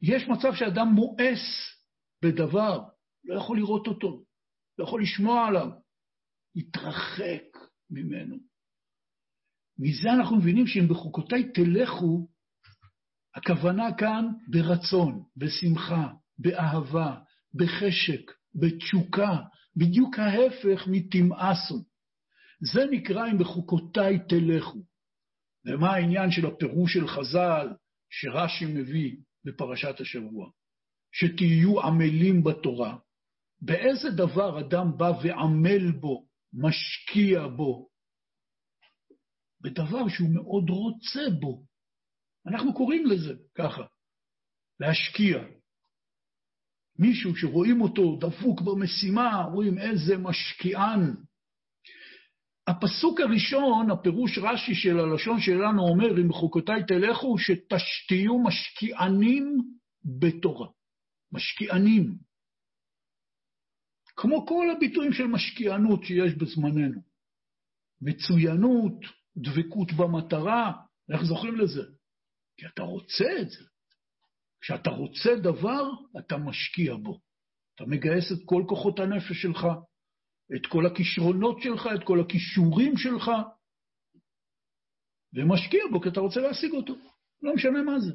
יש 0.03 0.29
מצב 0.29 0.55
שאדם 0.55 0.89
מואס 0.89 1.77
בדבר, 2.23 2.81
לא 3.25 3.39
יכול 3.39 3.59
לראות 3.59 3.87
אותו, 3.87 4.25
לא 4.79 4.85
יכול 4.85 5.03
לשמוע 5.03 5.47
עליו, 5.47 5.69
התרחק 6.57 7.43
ממנו. 7.91 8.37
מזה 9.79 10.09
אנחנו 10.19 10.37
מבינים 10.37 10.67
שאם 10.67 10.89
בחוקותיי 10.89 11.53
תלכו, 11.53 12.29
הכוונה 13.35 13.95
כאן 13.99 14.25
ברצון, 14.49 15.25
בשמחה, 15.37 16.09
באהבה, 16.39 17.17
בחשק, 17.55 18.33
בתשוקה, 18.55 19.37
בדיוק 19.77 20.19
ההפך 20.19 20.87
מתמאסו. 20.87 21.85
זה 22.73 22.81
נקרא 22.91 23.31
אם 23.31 23.39
בחוקותיי 23.39 24.19
תלכו. 24.29 24.79
ומה 25.67 25.95
העניין 25.95 26.31
של 26.31 26.47
הפירוש 26.47 26.93
של 26.93 27.09
חז"ל 27.09 27.69
שרש"י 28.21 28.67
מביא 28.67 29.17
בפרשת 29.45 30.01
השבוע? 30.01 30.51
שתהיו 31.13 31.81
עמלים 31.81 32.45
בתורה. 32.45 32.99
באיזה 33.61 34.11
דבר 34.17 34.61
אדם 34.61 34.87
בא 34.99 35.13
ועמל 35.23 35.93
בו, 36.01 36.27
משקיע 36.53 37.47
בו? 37.57 37.89
בדבר 39.61 40.09
שהוא 40.09 40.35
מאוד 40.35 40.71
רוצה 40.71 41.21
בו. 41.41 41.65
אנחנו 42.47 42.75
קוראים 42.75 43.07
לזה 43.07 43.35
ככה, 43.55 43.83
להשקיע. 44.81 45.39
מישהו 46.99 47.37
שרואים 47.37 47.81
אותו 47.81 48.19
דפוק 48.21 48.61
במשימה, 48.61 49.43
רואים 49.53 49.79
איזה 49.79 50.19
משקיען. 50.19 51.01
הפסוק 52.67 53.21
הראשון, 53.21 53.91
הפירוש 53.91 54.39
רש"י 54.39 54.75
של 54.75 54.99
הלשון 54.99 55.41
שלנו 55.41 55.83
אומר, 55.83 56.21
אם 56.21 56.29
בחוקותיי 56.29 56.83
תלכו, 56.89 57.39
שתשתיו 57.39 58.39
משקיענים 58.39 59.63
בתורה. 60.05 60.69
משקיענים. 61.33 62.19
כמו 64.17 64.47
כל 64.47 64.71
הביטויים 64.77 65.13
של 65.13 65.27
משקיענות 65.27 66.05
שיש 66.05 66.35
בזמננו. 66.35 67.01
מצוינות, 68.01 68.93
דבקות 69.37 69.93
במטרה, 69.93 70.73
איך 71.13 71.23
זוכרים 71.23 71.57
לזה? 71.57 71.83
כי 72.57 72.67
אתה 72.67 72.83
רוצה 72.83 73.25
את 73.41 73.51
זה. 73.51 73.65
כשאתה 74.61 74.91
רוצה 74.91 75.31
דבר, 75.43 75.91
אתה 76.19 76.37
משקיע 76.37 76.95
בו. 76.97 77.21
אתה 77.75 77.85
מגייס 77.87 78.33
את 78.33 78.39
כל 78.45 78.65
כוחות 78.69 79.01
הנפש 79.01 79.43
שלך, 79.43 79.67
את 80.55 80.67
כל 80.67 80.87
הכישרונות 80.87 81.63
שלך, 81.63 81.89
את 81.95 82.05
כל 82.05 82.21
הכישורים 82.21 82.97
שלך, 82.97 83.31
ומשקיע 85.35 85.81
בו 85.93 86.01
כי 86.01 86.09
אתה 86.09 86.21
רוצה 86.21 86.41
להשיג 86.41 86.73
אותו. 86.73 86.95
לא 87.43 87.55
משנה 87.55 87.83
מה 87.83 88.01
זה. 88.01 88.13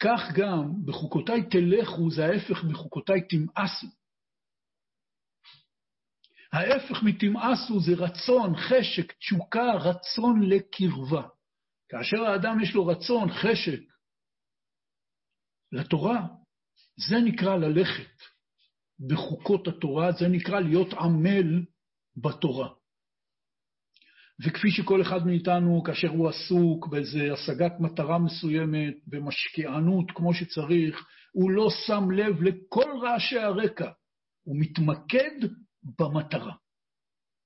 כך 0.00 0.20
גם 0.36 0.86
בחוקותיי 0.86 1.48
תלכו 1.50 2.10
זה 2.10 2.24
ההפך 2.24 2.64
מחוקותיי 2.64 3.20
תמאסו. 3.28 3.86
ההפך 6.52 7.02
מתמאסו 7.02 7.80
זה 7.80 7.92
רצון, 8.04 8.56
חשק, 8.56 9.12
תשוקה, 9.12 9.72
רצון 9.74 10.42
לקרבה. 10.42 11.28
כאשר 11.88 12.24
האדם 12.24 12.60
יש 12.60 12.74
לו 12.74 12.86
רצון, 12.86 13.28
חשק, 13.32 13.80
לתורה, 15.72 16.26
זה 17.08 17.16
נקרא 17.24 17.56
ללכת 17.56 18.33
בחוקות 19.00 19.68
התורה, 19.68 20.12
זה 20.12 20.28
נקרא 20.28 20.60
להיות 20.60 20.92
עמל 20.92 21.64
בתורה. 22.16 22.68
וכפי 24.46 24.70
שכל 24.70 25.02
אחד 25.02 25.26
מאיתנו, 25.26 25.82
כאשר 25.82 26.08
הוא 26.08 26.28
עסוק 26.28 26.86
באיזו 26.86 27.18
השגת 27.32 27.72
מטרה 27.80 28.18
מסוימת, 28.18 28.94
במשקיענות 29.06 30.10
כמו 30.10 30.34
שצריך, 30.34 31.06
הוא 31.32 31.50
לא 31.50 31.68
שם 31.86 32.10
לב 32.10 32.42
לכל 32.42 32.90
רעשי 33.02 33.38
הרקע, 33.38 33.90
הוא 34.44 34.56
מתמקד 34.60 35.48
במטרה. 35.98 36.54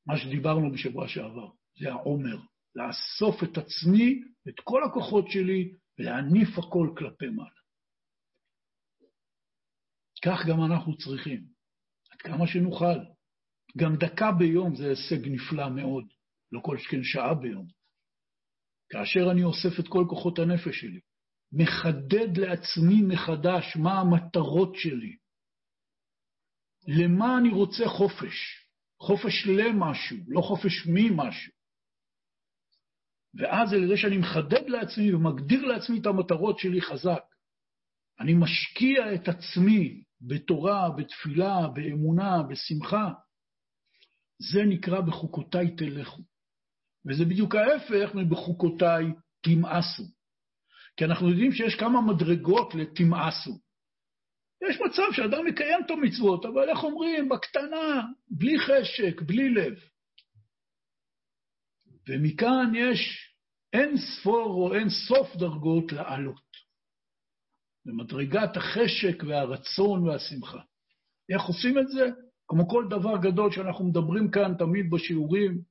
מה 0.07 0.17
שדיברנו 0.17 0.73
בשבוע 0.73 1.09
שעבר, 1.09 1.49
זה 1.81 1.93
העומר, 1.93 2.39
לאסוף 2.75 3.43
את 3.43 3.59
עצמי, 3.59 4.23
את 4.49 4.61
כל 4.65 4.85
הכוחות 4.85 5.31
שלי, 5.31 5.73
ולהניף 5.99 6.59
הכל 6.59 6.91
כלפי 6.97 7.29
מעלה. 7.29 7.58
כך 10.29 10.47
גם 10.47 10.65
אנחנו 10.65 10.97
צריכים, 10.97 11.45
עד 12.11 12.19
כמה 12.19 12.47
שנוכל. 12.47 12.99
גם 13.77 13.97
דקה 13.97 14.33
ביום 14.33 14.77
זה 14.77 14.89
הישג 14.89 15.29
נפלא 15.29 15.69
מאוד, 15.69 16.05
לא 16.53 16.61
כל 16.61 16.79
שכן 16.79 17.03
שעה 17.03 17.35
ביום. 17.35 17.67
כאשר 18.91 19.31
אני 19.33 19.45
אוסף 19.45 19.81
את 19.81 19.89
כל 19.89 20.05
כוחות 20.09 20.39
הנפש 20.39 20.81
שלי, 20.81 21.01
מחדד 21.53 22.37
לעצמי 22.37 23.03
מחדש 23.03 23.77
מה 23.77 24.01
המטרות 24.01 24.75
שלי, 24.75 25.17
למה 26.89 27.39
אני 27.39 27.49
רוצה 27.49 27.89
חופש, 27.89 28.67
חופש 29.01 29.47
למשהו, 29.47 30.17
לא 30.29 30.41
חופש 30.41 30.87
ממשהו. 30.87 31.53
ואז 33.35 33.73
על 33.73 33.83
ידי 33.83 33.97
שאני 33.97 34.17
מחדד 34.19 34.69
לעצמי 34.69 35.15
ומגדיר 35.15 35.67
לעצמי 35.67 36.01
את 36.01 36.07
המטרות 36.07 36.59
שלי 36.59 36.83
חזק, 36.83 37.25
אני 38.21 38.35
משקיע 38.35 39.15
את 39.15 39.29
עצמי 39.29 40.03
בתורה, 40.21 40.91
בתפילה, 40.91 41.69
באמונה, 41.75 42.43
בשמחה, 42.43 43.11
זה 44.53 44.63
נקרא 44.65 45.01
בחוקותיי 45.01 45.77
תלכו. 45.77 46.23
וזה 47.07 47.25
בדיוק 47.25 47.55
ההפך 47.55 48.15
מבחוקותיי 48.15 49.05
תמאסו. 49.41 50.03
כי 50.97 51.05
אנחנו 51.05 51.29
יודעים 51.29 51.53
שיש 51.53 51.75
כמה 51.75 52.01
מדרגות 52.01 52.75
לתמאסו. 52.75 53.59
יש 54.69 54.77
מצב 54.87 55.13
שאדם 55.13 55.47
מקיים 55.47 55.81
את 55.87 55.91
המצוות, 55.91 56.45
אבל 56.45 56.69
איך 56.69 56.85
אומרים, 56.85 57.29
בקטנה, 57.29 58.03
בלי 58.31 58.59
חשק, 58.59 59.23
בלי 59.23 59.49
לב. 59.49 59.75
ומכאן 62.09 62.73
יש 62.75 63.33
אין 63.73 63.97
ספור 63.97 64.53
או 64.53 64.75
אין 64.75 64.89
סוף 64.91 65.37
דרגות 65.37 65.93
לעלות. 65.93 66.48
במדרגת 67.85 68.57
החשק 68.57 69.23
והרצון 69.29 70.09
והשמחה. 70.09 70.61
איך 71.33 71.43
עושים 71.43 71.79
את 71.79 71.89
זה? 71.89 72.11
כמו 72.49 72.69
כל 72.69 72.85
דבר 72.91 73.17
גדול 73.17 73.53
שאנחנו 73.53 73.85
מדברים 73.85 74.31
כאן 74.31 74.55
תמיד 74.59 74.91
בשיעורים, 74.91 75.63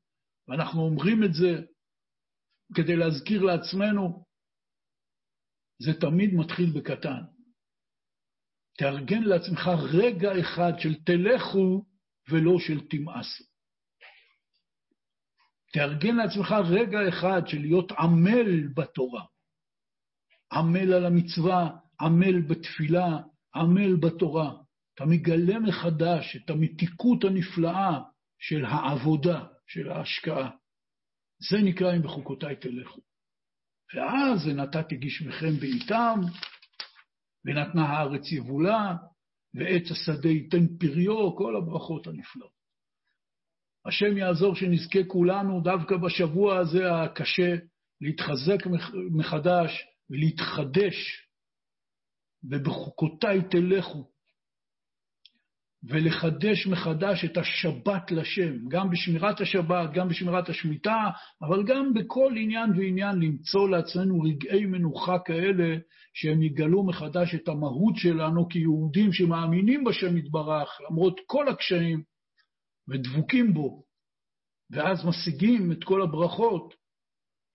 ואנחנו 0.47 0.81
אומרים 0.81 1.23
את 1.23 1.33
זה 1.33 1.61
כדי 2.75 2.95
להזכיר 2.95 3.43
לעצמנו, 3.43 4.25
זה 5.79 5.99
תמיד 5.99 6.33
מתחיל 6.33 6.71
בקטן. 6.75 7.21
תארגן 8.77 9.23
לעצמך 9.23 9.69
רגע 9.93 10.39
אחד 10.39 10.71
של 10.79 11.03
תלכו 11.03 11.85
ולא 12.29 12.59
של 12.59 12.87
תמאסו. 12.87 13.43
תארגן 15.73 16.15
לעצמך 16.15 16.55
רגע 16.69 16.99
אחד 17.09 17.41
של 17.47 17.61
להיות 17.61 17.91
עמל 17.91 18.67
בתורה. 18.75 19.25
עמל 20.53 20.93
על 20.93 21.05
המצווה, 21.05 21.77
עמל 22.01 22.41
בתפילה, 22.41 23.17
עמל 23.55 23.95
בתורה. 23.95 24.51
אתה 24.95 25.05
מגלה 25.05 25.59
מחדש 25.59 26.35
את 26.35 26.49
המתיקות 26.49 27.23
הנפלאה 27.23 27.99
של 28.39 28.65
העבודה, 28.65 29.45
של 29.67 29.91
ההשקעה. 29.91 30.49
זה 31.49 31.57
נקרא 31.63 31.95
אם 31.95 32.01
בחוקותיי 32.01 32.55
תלכו. 32.55 33.01
ואז 33.95 34.47
ונתתי 34.47 34.95
גשמכם 34.95 35.59
בעיתם, 35.59 36.19
ונתנה 37.45 37.85
הארץ 37.85 38.31
יבולה, 38.31 38.95
ועץ 39.53 39.91
השדה 39.91 40.29
ייתן 40.29 40.77
פריו, 40.79 41.35
כל 41.35 41.55
הברכות 41.55 42.07
הנפלאות. 42.07 42.57
השם 43.85 44.17
יעזור 44.17 44.55
שנזכה 44.55 44.99
כולנו 45.07 45.61
דווקא 45.61 45.97
בשבוע 45.97 46.57
הזה 46.57 46.93
הקשה 46.93 47.55
להתחזק 48.01 48.65
מחדש 49.11 49.71
ולהתחדש, 50.09 51.26
ובחוקותיי 52.43 53.41
תלכו, 53.49 54.07
ולחדש 55.83 56.67
מחדש 56.67 57.25
את 57.25 57.37
השבת 57.37 58.11
לשם, 58.11 58.67
גם 58.67 58.89
בשמירת 58.89 59.41
השבת, 59.41 59.93
גם 59.93 60.07
בשמירת 60.07 60.49
השמיטה, 60.49 61.09
אבל 61.41 61.63
גם 61.63 61.93
בכל 61.93 62.33
עניין 62.37 62.69
ועניין 62.71 63.19
למצוא 63.19 63.69
לעצמנו 63.69 64.21
רגעי 64.21 64.65
מנוחה 64.65 65.19
כאלה, 65.25 65.77
שהם 66.13 66.43
יגלו 66.43 66.83
מחדש 66.83 67.35
את 67.35 67.47
המהות 67.47 67.95
שלנו 67.95 68.49
כיהודים 68.49 69.13
שמאמינים 69.13 69.83
בשם 69.83 70.17
יתברך, 70.17 70.69
למרות 70.89 71.19
כל 71.25 71.47
הקשיים, 71.47 72.03
ודבוקים 72.89 73.53
בו, 73.53 73.83
ואז 74.71 75.05
משיגים 75.05 75.71
את 75.71 75.83
כל 75.83 76.01
הברכות, 76.01 76.73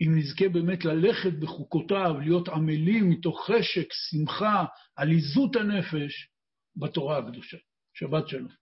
אם 0.02 0.18
נזכה 0.18 0.48
באמת 0.48 0.84
ללכת 0.84 1.32
בחוקותיו, 1.32 2.14
להיות 2.20 2.48
עמלים 2.48 3.10
מתוך 3.10 3.50
חשק, 3.50 3.86
שמחה, 3.92 4.64
עליזות 4.96 5.56
הנפש 5.56 6.28
בתורה 6.76 7.18
הקדושה. 7.18 7.56
שבת 7.94 8.28
שלום. 8.28 8.52